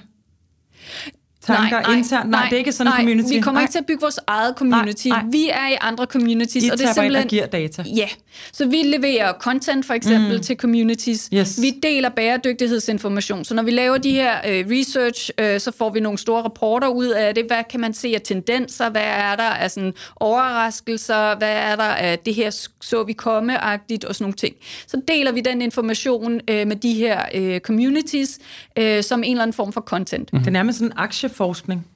Tanker 1.46 1.70
nej, 1.70 1.82
nej, 1.82 1.96
internt? 1.96 2.30
Nej, 2.30 2.40
nej, 2.40 2.48
det 2.48 2.54
er 2.54 2.58
ikke 2.58 2.72
sådan 2.72 2.92
en 2.92 2.96
community? 2.96 3.34
vi 3.34 3.40
kommer 3.40 3.60
nej. 3.60 3.64
ikke 3.64 3.72
til 3.72 3.78
at 3.78 3.86
bygge 3.86 4.00
vores 4.00 4.18
eget 4.26 4.54
community. 4.56 5.06
Nej, 5.06 5.22
nej. 5.22 5.30
Vi 5.30 5.48
er 5.48 5.68
i 5.68 5.76
andre 5.80 6.04
communities. 6.04 6.64
I 6.64 6.68
og 6.68 6.78
det 6.78 6.86
er 6.86 6.92
simpelthen, 6.92 7.24
og 7.24 7.28
giver 7.28 7.46
data? 7.46 7.84
Ja. 7.96 8.08
Så 8.52 8.66
vi 8.66 8.76
leverer 8.76 9.32
content 9.40 9.86
for 9.86 9.94
eksempel 9.94 10.36
mm. 10.36 10.42
til 10.42 10.56
communities. 10.56 11.30
Yes. 11.34 11.62
Vi 11.62 11.70
deler 11.70 12.08
bæredygtighedsinformation. 12.08 13.44
Så 13.44 13.54
når 13.54 13.62
vi 13.62 13.70
laver 13.70 13.98
de 13.98 14.10
her 14.10 14.32
uh, 14.38 14.70
research, 14.70 15.30
uh, 15.40 15.58
så 15.58 15.72
får 15.78 15.90
vi 15.90 16.00
nogle 16.00 16.18
store 16.18 16.42
rapporter 16.42 16.88
ud 16.88 17.06
af 17.06 17.34
det. 17.34 17.44
Hvad 17.44 17.64
kan 17.70 17.80
man 17.80 17.94
se 17.94 18.12
af 18.14 18.20
tendenser? 18.20 18.90
Hvad 18.90 19.02
er 19.04 19.36
der 19.36 19.42
af 19.42 19.70
sådan 19.70 19.94
overraskelser? 20.16 21.36
Hvad 21.38 21.52
er 21.52 21.76
der 21.76 21.82
af 21.82 22.18
det 22.18 22.34
her 22.34 22.50
så 22.80 23.04
vi 23.04 23.12
komme-agtigt 23.12 24.04
og 24.04 24.14
sådan 24.14 24.24
nogle 24.24 24.36
ting. 24.36 24.56
Så 24.86 25.00
deler 25.08 25.32
vi 25.32 25.40
den 25.40 25.62
information 25.62 26.32
uh, 26.32 26.40
med 26.48 26.76
de 26.76 26.94
her 26.94 27.22
uh, 27.34 27.58
communities 27.58 28.38
uh, 28.80 28.84
som 29.02 29.22
en 29.22 29.30
eller 29.30 29.42
anden 29.42 29.54
form 29.54 29.72
for 29.72 29.80
content. 29.80 30.32
Mm. 30.32 30.38
Det 30.38 30.46
er 30.46 30.50
nærmest 30.50 30.78
sådan 30.78 30.92
en 30.92 30.98
aktieforskning. 31.30 31.86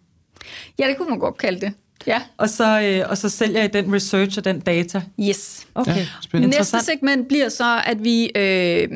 Ja, 0.79 0.89
det 0.89 0.97
kunne 0.97 1.11
man 1.11 1.19
godt 1.19 1.39
kalde 1.39 1.61
det. 1.61 1.73
Ja. 2.07 2.23
Og 2.37 2.49
så, 2.49 2.81
øh, 2.81 3.11
og 3.11 3.19
så 3.19 3.29
sælger 3.29 3.63
I 3.63 3.69
den 3.69 3.95
research 3.95 4.39
og 4.39 4.45
den 4.45 4.61
data? 4.61 5.03
Yes. 5.21 5.67
Okay. 5.75 6.07
Ja, 6.35 6.39
Næste 6.39 6.81
segment 6.81 7.29
bliver 7.29 7.49
så, 7.49 7.83
at 7.87 8.05
vi 8.05 8.31
øh, 8.37 8.89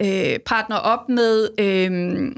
øh, 0.00 0.38
partner 0.38 0.76
op 0.76 1.08
med... 1.08 1.48
Øh, 1.58 2.32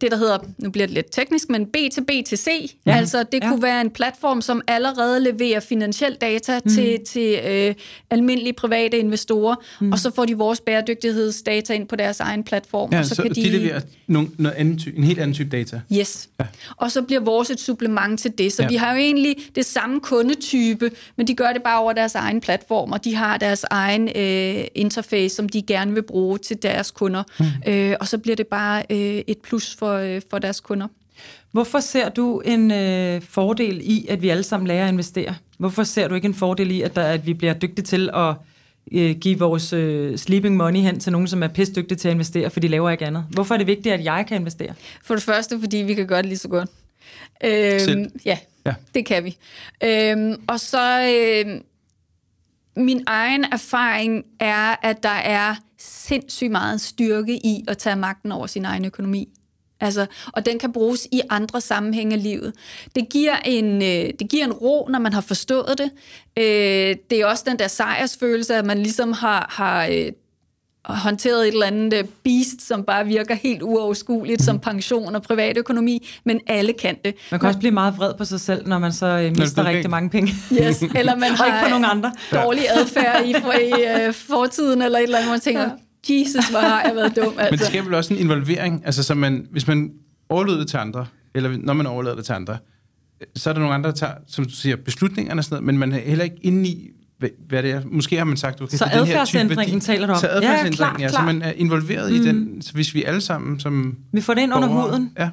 det, 0.00 0.10
der 0.10 0.16
hedder, 0.16 0.38
nu 0.58 0.70
bliver 0.70 0.86
det 0.86 0.94
lidt 0.94 1.06
teknisk, 1.12 1.50
men 1.50 1.66
B 1.66 1.76
til 1.92 2.04
B 2.04 2.10
til 2.26 2.38
C. 2.38 2.76
Ja. 2.86 2.96
Altså, 2.96 3.24
det 3.32 3.44
ja. 3.44 3.48
kunne 3.48 3.62
være 3.62 3.80
en 3.80 3.90
platform, 3.90 4.42
som 4.42 4.62
allerede 4.66 5.20
leverer 5.20 5.60
finansiel 5.60 6.14
data 6.20 6.60
mm. 6.64 6.70
til, 6.70 6.98
til 7.08 7.40
øh, 7.46 7.74
almindelige 8.10 8.52
private 8.52 8.98
investorer, 8.98 9.54
mm. 9.80 9.92
og 9.92 9.98
så 9.98 10.10
får 10.14 10.24
de 10.24 10.36
vores 10.36 10.60
bæredygtighedsdata 10.60 11.74
ind 11.74 11.88
på 11.88 11.96
deres 11.96 12.20
egen 12.20 12.44
platform. 12.44 12.92
Ja, 12.92 12.98
og 12.98 13.04
så, 13.04 13.14
så 13.14 13.22
kan 13.22 13.34
de, 13.34 13.42
de 13.42 13.48
leverer 13.50 13.80
nogle, 14.06 14.28
noget 14.38 14.56
anden 14.56 14.78
ty- 14.78 14.88
en 14.96 15.04
helt 15.04 15.18
anden 15.18 15.34
type 15.34 15.56
data? 15.56 15.80
Yes. 15.92 16.28
Ja. 16.40 16.44
Og 16.76 16.90
så 16.90 17.02
bliver 17.02 17.20
vores 17.20 17.50
et 17.50 17.60
supplement 17.60 18.20
til 18.20 18.32
det. 18.38 18.52
Så 18.52 18.62
ja. 18.62 18.68
vi 18.68 18.74
har 18.74 18.92
jo 18.92 18.98
egentlig 18.98 19.36
det 19.54 19.66
samme 19.66 20.00
kundetype, 20.00 20.90
men 21.16 21.26
de 21.26 21.34
gør 21.34 21.52
det 21.52 21.62
bare 21.62 21.80
over 21.80 21.92
deres 21.92 22.14
egen 22.14 22.40
platform, 22.40 22.92
og 22.92 23.04
de 23.04 23.14
har 23.14 23.36
deres 23.36 23.64
egen 23.70 24.08
øh, 24.16 24.64
interface, 24.74 25.36
som 25.36 25.48
de 25.48 25.62
gerne 25.62 25.94
vil 25.94 26.02
bruge 26.02 26.38
til 26.38 26.62
deres 26.62 26.90
kunder. 26.90 27.22
Mm. 27.38 27.72
Øh, 27.72 27.96
og 28.00 28.08
så 28.08 28.18
bliver 28.18 28.36
det 28.36 28.46
bare 28.46 28.82
øh, 28.90 29.22
et 29.26 29.38
plus 29.38 29.76
for 29.78 29.85
for, 29.86 30.16
øh, 30.16 30.22
for 30.30 30.38
deres 30.38 30.60
kunder. 30.60 30.88
Hvorfor 31.52 31.80
ser 31.80 32.08
du 32.08 32.40
en 32.40 32.70
øh, 32.70 33.22
fordel 33.22 33.80
i, 33.82 34.06
at 34.08 34.22
vi 34.22 34.28
alle 34.28 34.42
sammen 34.42 34.66
lærer 34.66 34.84
at 34.84 34.92
investere? 34.92 35.34
Hvorfor 35.58 35.84
ser 35.84 36.08
du 36.08 36.14
ikke 36.14 36.26
en 36.26 36.34
fordel 36.34 36.70
i, 36.70 36.82
at, 36.82 36.96
der, 36.96 37.02
at 37.02 37.26
vi 37.26 37.34
bliver 37.34 37.54
dygtige 37.54 37.84
til 37.84 38.10
at 38.14 38.34
øh, 38.92 39.16
give 39.16 39.38
vores 39.38 39.72
øh, 39.72 40.18
sleeping 40.18 40.56
money 40.56 40.80
hen 40.80 41.00
til 41.00 41.12
nogen, 41.12 41.28
som 41.28 41.42
er 41.42 41.48
pisse 41.48 41.74
dygtige 41.74 41.98
til 41.98 42.08
at 42.08 42.14
investere, 42.14 42.50
for 42.50 42.60
de 42.60 42.68
laver 42.68 42.90
ikke 42.90 43.06
andet? 43.06 43.24
Hvorfor 43.30 43.54
er 43.54 43.58
det 43.58 43.66
vigtigt, 43.66 43.94
at 43.94 44.04
jeg 44.04 44.24
kan 44.28 44.40
investere? 44.40 44.74
For 45.02 45.14
det 45.14 45.22
første, 45.22 45.60
fordi 45.60 45.76
vi 45.76 45.94
kan 45.94 46.06
gøre 46.06 46.22
det 46.22 46.26
lige 46.26 46.38
så 46.38 46.48
godt. 46.48 46.70
Øhm, 47.44 48.10
ja, 48.24 48.38
ja, 48.66 48.74
det 48.94 49.06
kan 49.06 49.24
vi. 49.24 49.36
Øhm, 49.84 50.42
og 50.48 50.60
så... 50.60 51.12
Øh, 51.46 51.60
min 52.78 53.02
egen 53.06 53.44
erfaring 53.52 54.24
er, 54.40 54.76
at 54.82 55.02
der 55.02 55.08
er 55.08 55.54
sindssygt 55.78 56.50
meget 56.50 56.80
styrke 56.80 57.36
i 57.36 57.64
at 57.68 57.78
tage 57.78 57.96
magten 57.96 58.32
over 58.32 58.46
sin 58.46 58.64
egen 58.64 58.84
økonomi. 58.84 59.28
Altså, 59.80 60.06
og 60.32 60.46
den 60.46 60.58
kan 60.58 60.72
bruges 60.72 61.08
i 61.12 61.20
andre 61.30 61.60
sammenhænge 61.60 62.14
af 62.14 62.22
livet. 62.22 62.52
Det 62.94 63.08
giver, 63.08 63.36
en, 63.44 63.82
øh, 63.82 64.10
det 64.18 64.28
giver 64.30 64.44
en 64.44 64.52
ro, 64.52 64.88
når 64.90 64.98
man 64.98 65.12
har 65.12 65.20
forstået 65.20 65.78
det. 65.78 65.90
Øh, 66.38 66.96
det 67.10 67.20
er 67.20 67.26
også 67.26 67.44
den 67.46 67.58
der 67.58 67.68
sejrsfølelse, 67.68 68.54
at 68.54 68.66
man 68.66 68.78
ligesom 68.78 69.12
har, 69.12 69.46
har 69.50 69.86
øh, 69.86 70.12
håndteret 70.84 71.48
et 71.48 71.52
eller 71.52 71.66
andet 71.66 71.98
øh, 71.98 72.04
beast, 72.24 72.68
som 72.68 72.84
bare 72.84 73.06
virker 73.06 73.34
helt 73.34 73.62
uoverskueligt, 73.62 74.40
mm. 74.40 74.44
som 74.44 74.58
pension 74.58 75.14
og 75.14 75.22
privatøkonomi, 75.22 76.08
men 76.24 76.40
alle 76.46 76.72
kan 76.72 76.96
det. 77.04 77.14
Man 77.30 77.40
kan 77.40 77.46
også 77.46 77.58
blive 77.58 77.72
meget 77.72 77.98
vred 77.98 78.14
på 78.18 78.24
sig 78.24 78.40
selv, 78.40 78.68
når 78.68 78.78
man 78.78 78.92
så 78.92 79.06
øh, 79.06 79.38
mister 79.38 79.64
rigtig 79.64 79.90
mange 79.90 80.10
penge. 80.10 80.32
Yes, 80.52 80.82
eller 80.82 81.16
man 81.16 81.30
har 81.38 81.46
ikke 81.46 81.58
på 81.62 81.68
nogen 81.70 81.84
andre. 81.84 82.12
dårlig 82.32 82.64
adfærd 82.70 83.26
i, 83.26 83.34
for, 83.34 83.52
i 83.52 84.06
uh, 84.08 84.14
fortiden, 84.14 84.82
eller 84.82 84.98
et 84.98 85.02
eller 85.02 85.18
andet, 85.18 85.30
man 85.30 85.40
tænker, 85.40 85.62
ja 85.62 85.70
Jesus, 86.10 86.48
hvor 86.48 86.60
har 86.60 86.82
jeg 86.82 86.92
været 86.94 87.16
dum. 87.16 87.24
Altså. 87.38 87.50
Men 87.50 87.58
det 87.58 87.66
sker 87.66 87.82
vel 87.82 87.94
også 87.94 88.14
en 88.14 88.20
involvering, 88.20 88.82
altså 88.84 89.02
så 89.02 89.14
man, 89.14 89.46
hvis 89.50 89.66
man 89.66 89.92
overlader 90.28 90.58
det 90.58 90.68
til 90.68 90.76
andre, 90.76 91.06
eller 91.34 91.58
når 91.58 91.72
man 91.72 91.86
overlader 91.86 92.16
det 92.16 92.24
til 92.24 92.32
andre, 92.32 92.58
så 93.36 93.50
er 93.50 93.54
der 93.54 93.60
nogle 93.60 93.74
andre, 93.74 93.90
der 93.90 93.96
tager, 93.96 94.12
som 94.28 94.44
du 94.44 94.50
siger, 94.50 94.76
beslutningerne 94.76 95.40
og 95.40 95.44
sådan 95.44 95.54
noget, 95.54 95.64
men 95.64 95.78
man 95.78 95.92
er 95.92 95.98
heller 95.98 96.24
ikke 96.24 96.36
inde 96.42 96.68
i, 96.68 96.90
hvad 97.48 97.62
det 97.62 97.70
er. 97.70 97.82
Måske 97.84 98.16
har 98.16 98.24
man 98.24 98.36
sagt, 98.36 98.60
okay, 98.60 98.76
så, 98.76 98.76
så 98.76 98.84
adfærdsændringen 98.92 99.80
taler 99.80 100.06
du 100.06 100.12
om. 100.12 100.18
Så 100.18 100.28
adfærdsændringen, 100.28 101.00
ja, 101.00 101.08
klar, 101.08 101.22
ja, 101.22 101.28
så 101.28 101.32
man 101.32 101.42
er 101.42 101.52
involveret 101.52 102.12
mm. 102.12 102.16
i 102.16 102.26
den, 102.26 102.62
så 102.62 102.72
hvis 102.72 102.94
vi 102.94 103.04
alle 103.04 103.20
sammen 103.20 103.60
som 103.60 103.96
Vi 104.12 104.20
får 104.20 104.34
det 104.34 104.42
ind 104.42 104.54
under 104.54 104.68
huden. 104.68 105.12
Ja. 105.18 105.30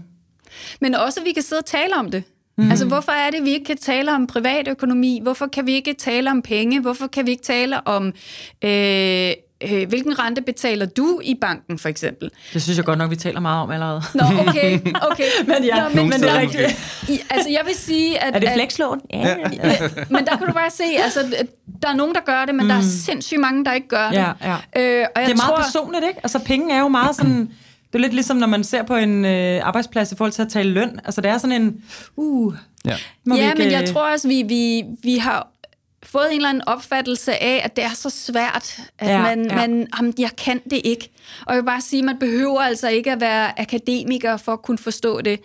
Men 0.81 0.95
også, 0.95 1.19
at 1.19 1.25
vi 1.25 1.31
kan 1.31 1.43
sidde 1.43 1.59
og 1.59 1.65
tale 1.65 1.95
om 1.95 2.11
det. 2.11 2.23
Mm. 2.57 2.69
Altså, 2.69 2.85
hvorfor 2.85 3.11
er 3.11 3.29
det, 3.31 3.37
at 3.37 3.45
vi 3.45 3.49
ikke 3.49 3.65
kan 3.65 3.77
tale 3.77 4.15
om 4.15 4.27
privatøkonomi? 4.27 5.19
Hvorfor 5.23 5.47
kan 5.47 5.65
vi 5.65 5.71
ikke 5.71 5.93
tale 5.93 6.31
om 6.31 6.41
penge? 6.41 6.81
Hvorfor 6.81 7.07
kan 7.07 7.25
vi 7.25 7.31
ikke 7.31 7.43
tale 7.43 7.87
om 7.87 8.05
øh, 8.63 9.31
øh, 9.71 9.89
hvilken 9.89 10.19
rente 10.19 10.41
betaler 10.41 10.85
du 10.85 11.19
i 11.23 11.35
banken, 11.41 11.79
for 11.79 11.89
eksempel? 11.89 12.29
Det 12.53 12.61
synes 12.61 12.77
jeg 12.77 12.85
godt 12.85 12.97
nok, 12.97 13.11
vi 13.11 13.15
taler 13.15 13.39
meget 13.39 13.61
om 13.61 13.71
allerede. 13.71 14.01
Nå, 14.13 14.23
okay, 14.47 14.79
okay. 15.11 15.27
men 15.47 15.63
ja, 15.63 15.83
Nå, 15.83 15.89
men, 15.95 16.09
men 16.09 16.21
det 16.21 16.29
er 16.29 16.39
rigtigt. 16.39 16.63
Altså, 17.29 17.49
jeg 17.49 17.61
vil 17.65 17.75
sige, 17.75 18.23
at... 18.23 18.35
Er 18.35 18.39
det 18.39 18.49
flekslån? 18.53 19.01
Ja. 19.13 19.19
ja. 19.19 19.35
men, 19.37 19.89
men 20.15 20.25
der 20.25 20.37
kan 20.37 20.47
du 20.47 20.53
bare 20.53 20.69
se, 20.69 20.83
altså, 21.03 21.19
der 21.81 21.89
er 21.89 21.95
nogen, 21.95 22.15
der 22.15 22.21
gør 22.25 22.45
det, 22.45 22.55
men 22.55 22.63
mm. 22.63 22.67
der 22.67 22.75
er 22.75 22.81
mm. 22.81 22.87
sindssygt 22.87 23.39
mange, 23.39 23.65
der 23.65 23.73
ikke 23.73 23.87
gør 23.87 24.09
det. 24.09 24.15
Ja, 24.15 24.31
ja. 24.41 24.53
Øh, 24.53 24.57
og 24.65 24.75
jeg 24.75 25.09
det 25.15 25.15
er 25.15 25.25
meget 25.25 25.37
tror, 25.37 25.57
personligt, 25.57 26.03
ikke? 26.07 26.19
Altså, 26.23 26.39
penge 26.39 26.75
er 26.75 26.79
jo 26.79 26.87
meget 26.87 27.15
sådan... 27.15 27.49
Det 27.87 27.99
er 27.99 28.01
lidt 28.01 28.13
ligesom, 28.13 28.37
når 28.37 28.47
man 28.47 28.63
ser 28.63 28.83
på 28.83 28.95
en 28.95 29.25
øh, 29.25 29.67
arbejdsplads 29.67 30.11
i 30.11 30.15
forhold 30.15 30.31
til 30.31 30.41
at 30.41 30.49
tale 30.49 30.69
løn. 30.69 30.99
Altså, 31.05 31.21
det 31.21 31.31
er 31.31 31.37
sådan 31.37 31.61
en... 31.61 31.83
Uh, 32.15 32.53
ja, 32.85 32.95
ja 33.27 33.49
ikke, 33.49 33.63
men 33.63 33.71
jeg 33.71 33.89
tror 33.89 34.11
også, 34.11 34.27
vi, 34.27 34.43
vi, 34.47 34.83
vi 35.03 35.17
har 35.17 35.52
fået 36.13 36.27
en 36.31 36.35
eller 36.35 36.49
anden 36.49 36.67
opfattelse 36.67 37.43
af, 37.43 37.61
at 37.63 37.75
det 37.75 37.83
er 37.83 37.93
så 37.93 38.09
svært, 38.09 38.79
at 38.99 39.09
ja, 39.09 39.21
man, 39.21 39.45
ja. 39.45 39.55
man 39.55 39.87
jamen, 39.97 40.13
jeg 40.19 40.29
kan 40.37 40.61
det 40.69 40.81
ikke. 40.83 41.11
Og 41.45 41.53
jeg 41.53 41.61
vil 41.61 41.65
bare 41.65 41.81
sige, 41.81 42.03
man 42.03 42.19
behøver 42.19 42.61
altså 42.61 42.89
ikke 42.89 43.11
at 43.11 43.21
være 43.21 43.59
akademiker 43.59 44.37
for 44.37 44.53
at 44.53 44.61
kunne 44.61 44.77
forstå 44.77 45.21
det. 45.21 45.39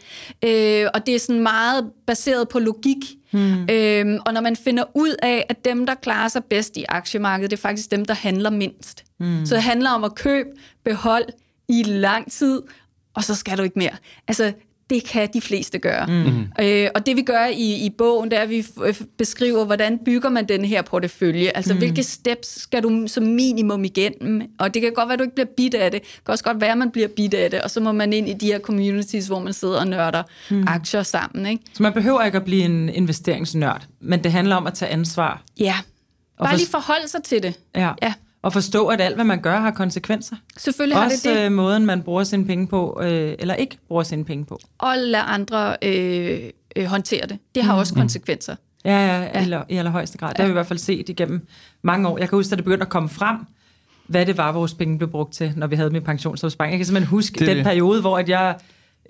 Øh, 0.44 0.86
og 0.94 1.06
det 1.06 1.14
er 1.14 1.18
sådan 1.18 1.42
meget 1.42 1.90
baseret 2.06 2.48
på 2.48 2.58
logik. 2.58 2.96
Hmm. 3.30 3.68
Øh, 3.70 4.20
og 4.26 4.34
når 4.34 4.40
man 4.40 4.56
finder 4.56 4.84
ud 4.94 5.14
af, 5.22 5.46
at 5.48 5.64
dem, 5.64 5.86
der 5.86 5.94
klarer 5.94 6.28
sig 6.28 6.44
bedst 6.44 6.76
i 6.76 6.84
aktiemarkedet, 6.88 7.50
det 7.50 7.56
er 7.56 7.60
faktisk 7.60 7.90
dem, 7.90 8.04
der 8.04 8.14
handler 8.14 8.50
mindst. 8.50 9.04
Hmm. 9.18 9.46
Så 9.46 9.54
det 9.54 9.62
handler 9.62 9.90
om 9.90 10.04
at 10.04 10.14
købe, 10.14 10.48
behold 10.84 11.24
i 11.68 11.82
lang 11.82 12.32
tid, 12.32 12.62
og 13.14 13.24
så 13.24 13.34
skal 13.34 13.58
du 13.58 13.62
ikke 13.62 13.78
mere. 13.78 13.96
Altså, 14.28 14.52
det 14.90 15.04
kan 15.04 15.28
de 15.32 15.40
fleste 15.40 15.78
gøre. 15.78 16.06
Mm. 16.06 16.46
Øh, 16.60 16.88
og 16.94 17.06
det 17.06 17.16
vi 17.16 17.22
gør 17.22 17.46
i, 17.46 17.86
i 17.86 17.90
bogen, 17.98 18.30
det 18.30 18.38
er, 18.38 18.42
at 18.42 18.50
vi 18.50 18.66
beskriver, 19.18 19.64
hvordan 19.64 19.98
bygger 20.04 20.28
man 20.28 20.48
den 20.48 20.64
her 20.64 20.82
portefølje. 20.82 21.50
Altså, 21.54 21.72
mm. 21.72 21.78
hvilke 21.78 22.02
steps 22.02 22.60
skal 22.60 22.82
du 22.82 23.04
som 23.06 23.24
minimum 23.24 23.84
igennem? 23.84 24.42
Og 24.58 24.74
det 24.74 24.82
kan 24.82 24.92
godt 24.92 25.08
være, 25.08 25.12
at 25.12 25.18
du 25.18 25.24
ikke 25.24 25.34
bliver 25.34 25.48
bit 25.56 25.74
af 25.74 25.90
det. 25.90 26.02
Det 26.02 26.24
kan 26.24 26.32
også 26.32 26.44
godt 26.44 26.60
være, 26.60 26.72
at 26.72 26.78
man 26.78 26.90
bliver 26.90 27.08
bit 27.08 27.34
af 27.34 27.50
det. 27.50 27.62
Og 27.62 27.70
så 27.70 27.80
må 27.80 27.92
man 27.92 28.12
ind 28.12 28.28
i 28.28 28.32
de 28.32 28.46
her 28.46 28.58
communities, 28.58 29.26
hvor 29.26 29.38
man 29.38 29.52
sidder 29.52 29.80
og 29.80 29.86
nørder 29.86 30.22
mm. 30.50 30.64
aktier 30.66 31.02
sammen. 31.02 31.46
Ikke? 31.46 31.64
Så 31.72 31.82
man 31.82 31.92
behøver 31.92 32.22
ikke 32.22 32.36
at 32.36 32.44
blive 32.44 32.64
en 32.64 32.88
investeringsnørd, 32.88 33.86
men 34.00 34.24
det 34.24 34.32
handler 34.32 34.56
om 34.56 34.66
at 34.66 34.74
tage 34.74 34.90
ansvar. 34.90 35.42
Ja, 35.60 35.74
bare 36.38 36.56
lige 36.56 36.70
forholde 36.70 37.08
sig 37.08 37.22
til 37.22 37.42
det. 37.42 37.58
Ja. 37.74 37.92
ja 38.02 38.12
og 38.42 38.52
forstå, 38.52 38.86
at 38.86 39.00
alt, 39.00 39.14
hvad 39.14 39.24
man 39.24 39.40
gør, 39.40 39.60
har 39.60 39.70
konsekvenser. 39.70 40.36
Selvfølgelig 40.56 40.98
Også 40.98 41.28
har 41.28 41.34
det 41.34 41.40
det. 41.40 41.46
Øh, 41.46 41.52
måden, 41.52 41.86
man 41.86 42.02
bruger 42.02 42.24
sine 42.24 42.46
penge 42.46 42.66
på, 42.66 43.00
øh, 43.02 43.34
eller 43.38 43.54
ikke 43.54 43.78
bruger 43.88 44.02
sine 44.02 44.24
penge 44.24 44.44
på. 44.44 44.60
Og 44.78 44.94
lade 44.98 45.22
andre 45.22 45.76
øh, 45.82 46.40
øh, 46.76 46.84
håndtere 46.84 47.26
det. 47.26 47.38
Det 47.54 47.62
har 47.62 47.74
mm. 47.74 47.78
også 47.78 47.94
konsekvenser. 47.94 48.56
Ja, 48.84 49.06
ja, 49.06 49.22
ja. 49.22 49.42
Eller, 49.42 49.62
i 49.68 49.76
allerhøjeste 49.76 50.18
grad. 50.18 50.28
Ja. 50.28 50.32
Det 50.32 50.38
har 50.40 50.46
vi 50.46 50.50
i 50.50 50.52
hvert 50.52 50.66
fald 50.66 50.78
set 50.78 51.08
igennem 51.08 51.46
mange 51.82 52.08
år. 52.08 52.18
Jeg 52.18 52.28
kan 52.28 52.36
huske, 52.38 52.52
at 52.52 52.58
det 52.58 52.64
begyndte 52.64 52.82
at 52.84 52.88
komme 52.88 53.08
frem, 53.08 53.36
hvad 54.06 54.26
det 54.26 54.36
var, 54.36 54.52
vores 54.52 54.74
penge 54.74 54.98
blev 54.98 55.10
brugt 55.10 55.32
til, 55.32 55.52
når 55.56 55.66
vi 55.66 55.76
havde 55.76 55.90
min 55.90 56.02
pensionsopsparing. 56.02 56.72
Jeg 56.72 56.78
kan 56.78 56.86
simpelthen 56.86 57.10
huske 57.10 57.38
det 57.38 57.48
den 57.48 57.56
det. 57.56 57.64
periode, 57.64 58.00
hvor 58.00 58.18
at 58.18 58.28
jeg 58.28 58.54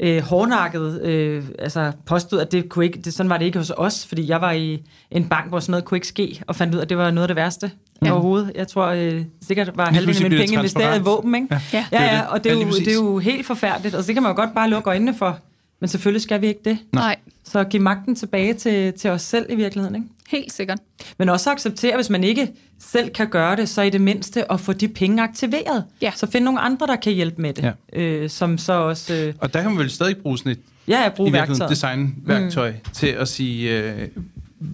øh, 0.01 0.23
hårdnakket 0.23 1.03
øh, 1.03 1.45
altså 1.59 1.93
påstod, 2.07 2.41
at 2.41 2.53
det 2.53 2.69
kunne 2.69 2.85
ikke, 2.85 2.99
det, 2.99 3.15
sådan 3.15 3.31
var 3.31 3.39
det 3.39 3.45
ikke 3.45 3.59
hos 3.59 3.73
os, 3.77 4.07
fordi 4.07 4.29
jeg 4.29 4.41
var 4.41 4.53
i 4.53 4.83
en 5.11 5.29
bank, 5.29 5.49
hvor 5.49 5.61
sådan 5.61 5.71
noget 5.71 5.85
kunne 5.85 5.97
ikke 5.97 6.07
ske, 6.07 6.43
og 6.47 6.57
fandt 6.57 6.75
ud 6.75 6.79
af, 6.79 6.83
at 6.83 6.89
det 6.89 6.99
var 6.99 7.11
noget 7.11 7.25
af 7.25 7.29
det 7.29 7.37
værste 7.37 7.71
ja. 8.05 8.13
overhovedet. 8.13 8.53
Jeg 8.55 8.69
tror 8.69 8.87
øh, 8.87 9.25
sikkert 9.47 9.77
var 9.77 9.91
halvdelen 9.91 10.25
af 10.25 10.31
mine 10.31 10.41
penge 10.41 10.55
investeret 10.55 11.01
i 11.01 11.03
våben, 11.03 11.35
ikke? 11.35 11.47
Ja, 11.51 11.61
ja, 11.73 12.05
ja, 12.05 12.17
ja 12.17 12.23
og 12.23 12.45
det 12.45 12.53
er, 12.53 12.57
jo, 12.57 12.71
det 12.71 12.89
er 12.89 12.95
jo 12.95 13.19
helt 13.19 13.47
forfærdeligt, 13.47 13.95
og 13.95 14.03
så 14.03 14.07
det 14.07 14.15
kan 14.15 14.23
man 14.23 14.33
jo 14.33 14.37
godt 14.37 14.55
bare 14.55 14.71
lukke 14.71 14.91
øjnene 14.91 15.15
for, 15.15 15.39
men 15.81 15.89
selvfølgelig 15.89 16.23
skal 16.23 16.41
vi 16.41 16.47
ikke 16.47 16.61
det. 16.65 16.79
Nej. 16.93 17.17
Så 17.45 17.65
give 17.65 17.83
magten 17.83 18.15
tilbage 18.15 18.55
til, 18.55 18.93
til 18.93 19.11
os 19.11 19.23
selv 19.23 19.47
i 19.49 19.55
virkeligheden, 19.55 19.95
ikke? 19.97 20.09
Helt 20.29 20.53
sikkert. 20.53 20.79
Men 21.19 21.29
også 21.29 21.51
acceptere, 21.51 21.97
hvis 21.97 22.11
man 22.11 22.25
ikke 22.25 22.49
selv 22.81 23.11
kan 23.11 23.29
gøre 23.29 23.57
det, 23.57 23.69
så 23.69 23.83
i 23.83 23.91
det 23.91 24.01
mindste 24.01 24.53
at 24.53 24.61
få 24.61 24.73
de 24.73 24.89
penge 24.89 25.23
aktiveret. 25.23 25.85
Ja. 26.03 26.13
Så 26.17 26.27
find 26.27 26.45
nogle 26.45 26.61
andre, 26.61 26.87
der 26.87 26.97
kan 26.97 27.13
hjælpe 27.13 27.43
med 27.43 27.53
det. 27.53 27.75
Ja. 27.93 28.01
Øh, 28.01 28.31
som 28.31 28.59
så 28.59 28.73
også... 28.73 29.15
Øh, 29.15 29.35
og 29.39 29.55
der 29.55 29.63
kan 29.63 29.71
man 29.71 29.79
vel 29.79 29.91
stadig 29.91 30.17
bruge 30.17 30.39
sådan 30.39 30.53
et 30.53 30.59
ja, 30.89 31.03
ja, 31.03 31.09
bruge 31.09 31.33
værktøj. 31.33 31.69
designværktøj 31.69 32.71
mm. 32.71 32.93
til 32.93 33.07
at 33.07 33.29
sige, 33.29 33.79
øh, 33.79 34.09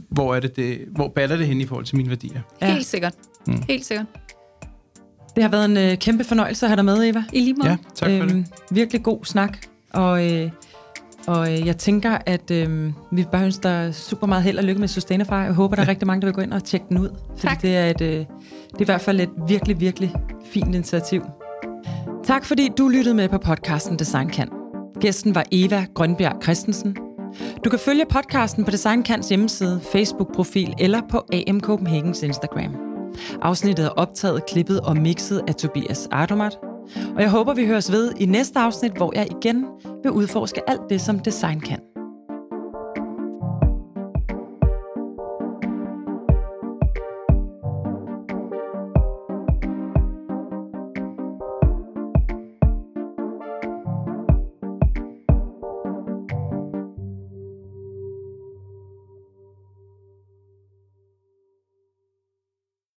hvor, 0.09 0.34
er 0.34 0.40
det, 0.40 0.57
det, 0.57 0.78
hvor 0.88 1.09
baller 1.09 1.36
det 1.36 1.46
hen 1.46 1.61
i 1.61 1.66
forhold 1.66 1.84
til 1.84 1.96
mine 1.96 2.09
værdier. 2.09 2.40
Ja. 2.62 2.72
Helt 2.72 2.86
sikkert. 2.86 3.14
Mm. 3.46 3.62
Helt 3.68 3.86
sikkert. 3.86 4.07
Det 5.34 5.42
har 5.42 5.50
været 5.50 5.64
en 5.64 5.76
øh, 5.76 5.98
kæmpe 5.98 6.24
fornøjelse 6.24 6.66
at 6.66 6.70
have 6.70 6.76
dig 6.76 6.84
med, 6.84 7.09
Eva. 7.09 7.24
I 7.32 7.40
lige 7.40 7.55
måde. 7.55 7.70
Ja, 7.70 7.76
tak 7.94 8.11
for 8.11 8.16
øhm, 8.16 8.28
det. 8.28 8.46
Virkelig 8.70 9.02
god 9.02 9.24
snak. 9.24 9.59
Og 9.92 10.32
øh, 10.32 10.50
Og 11.27 11.53
øh, 11.53 11.66
jeg 11.66 11.77
tænker, 11.77 12.18
at 12.27 12.51
øh, 12.51 12.93
vi 13.12 13.25
bare 13.33 13.45
ønsker 13.45 13.62
dig 13.62 13.95
super 13.95 14.27
meget 14.27 14.43
held 14.45 14.59
og 14.59 14.64
lykke 14.64 14.81
med 14.81 14.89
Sustainify. 14.89 15.33
Jeg 15.33 15.53
håber, 15.53 15.77
der 15.77 15.83
er 15.83 15.89
rigtig 15.89 16.07
mange, 16.07 16.20
der 16.20 16.27
vil 16.27 16.35
gå 16.35 16.41
ind 16.41 16.53
og 16.53 16.64
tjekke 16.64 16.87
den 16.89 16.99
ud. 16.99 17.09
Fordi 17.29 17.47
tak. 17.47 17.62
det 17.62 17.77
er, 17.77 17.91
et, 17.91 18.01
øh, 18.01 18.09
det 18.09 18.27
er 18.75 18.81
i 18.81 18.85
hvert 18.85 19.01
fald 19.01 19.20
et 19.20 19.31
virkelig, 19.49 19.81
virkelig 19.81 20.14
fint 20.53 20.75
initiativ. 20.75 21.22
Tak 22.25 22.45
fordi 22.45 22.70
du 22.79 22.89
lyttede 22.89 23.14
med 23.14 23.29
på 23.29 23.39
podcasten 23.39 23.99
Design 23.99 24.29
Kan. 24.29 24.49
Gæsten 25.01 25.35
var 25.35 25.45
Eva 25.53 25.87
Grønbjerg 25.95 26.43
Christensen. 26.43 26.97
Du 27.64 27.70
kan 27.70 27.79
følge 27.79 28.05
podcasten 28.11 28.64
på 28.64 28.70
Design 28.70 29.03
Kans 29.03 29.29
hjemmeside, 29.29 29.81
Facebook-profil 29.93 30.75
eller 30.79 31.01
på 31.11 31.25
AM 31.33 31.61
Copenhagens 31.61 32.22
Instagram. 32.22 32.77
Afsnittet 33.43 33.85
er 33.85 33.91
optaget, 33.91 34.47
klippet 34.47 34.81
og 34.81 34.97
mixet 34.97 35.43
af 35.49 35.55
Tobias 35.55 36.09
Ardomat. 36.11 36.59
Og 37.16 37.22
jeg 37.22 37.30
håber, 37.30 37.55
vi 37.55 37.66
høres 37.66 37.93
ved 37.93 38.12
i 38.20 38.26
næste 38.26 38.59
afsnit, 38.59 38.93
hvor 38.93 39.12
jeg 39.14 39.26
igen 39.30 39.66
vil 40.03 40.12
udforske 40.12 40.70
alt 40.70 40.91
det, 40.91 41.01
som 41.01 41.18
design 41.18 41.61
kan. 41.61 41.93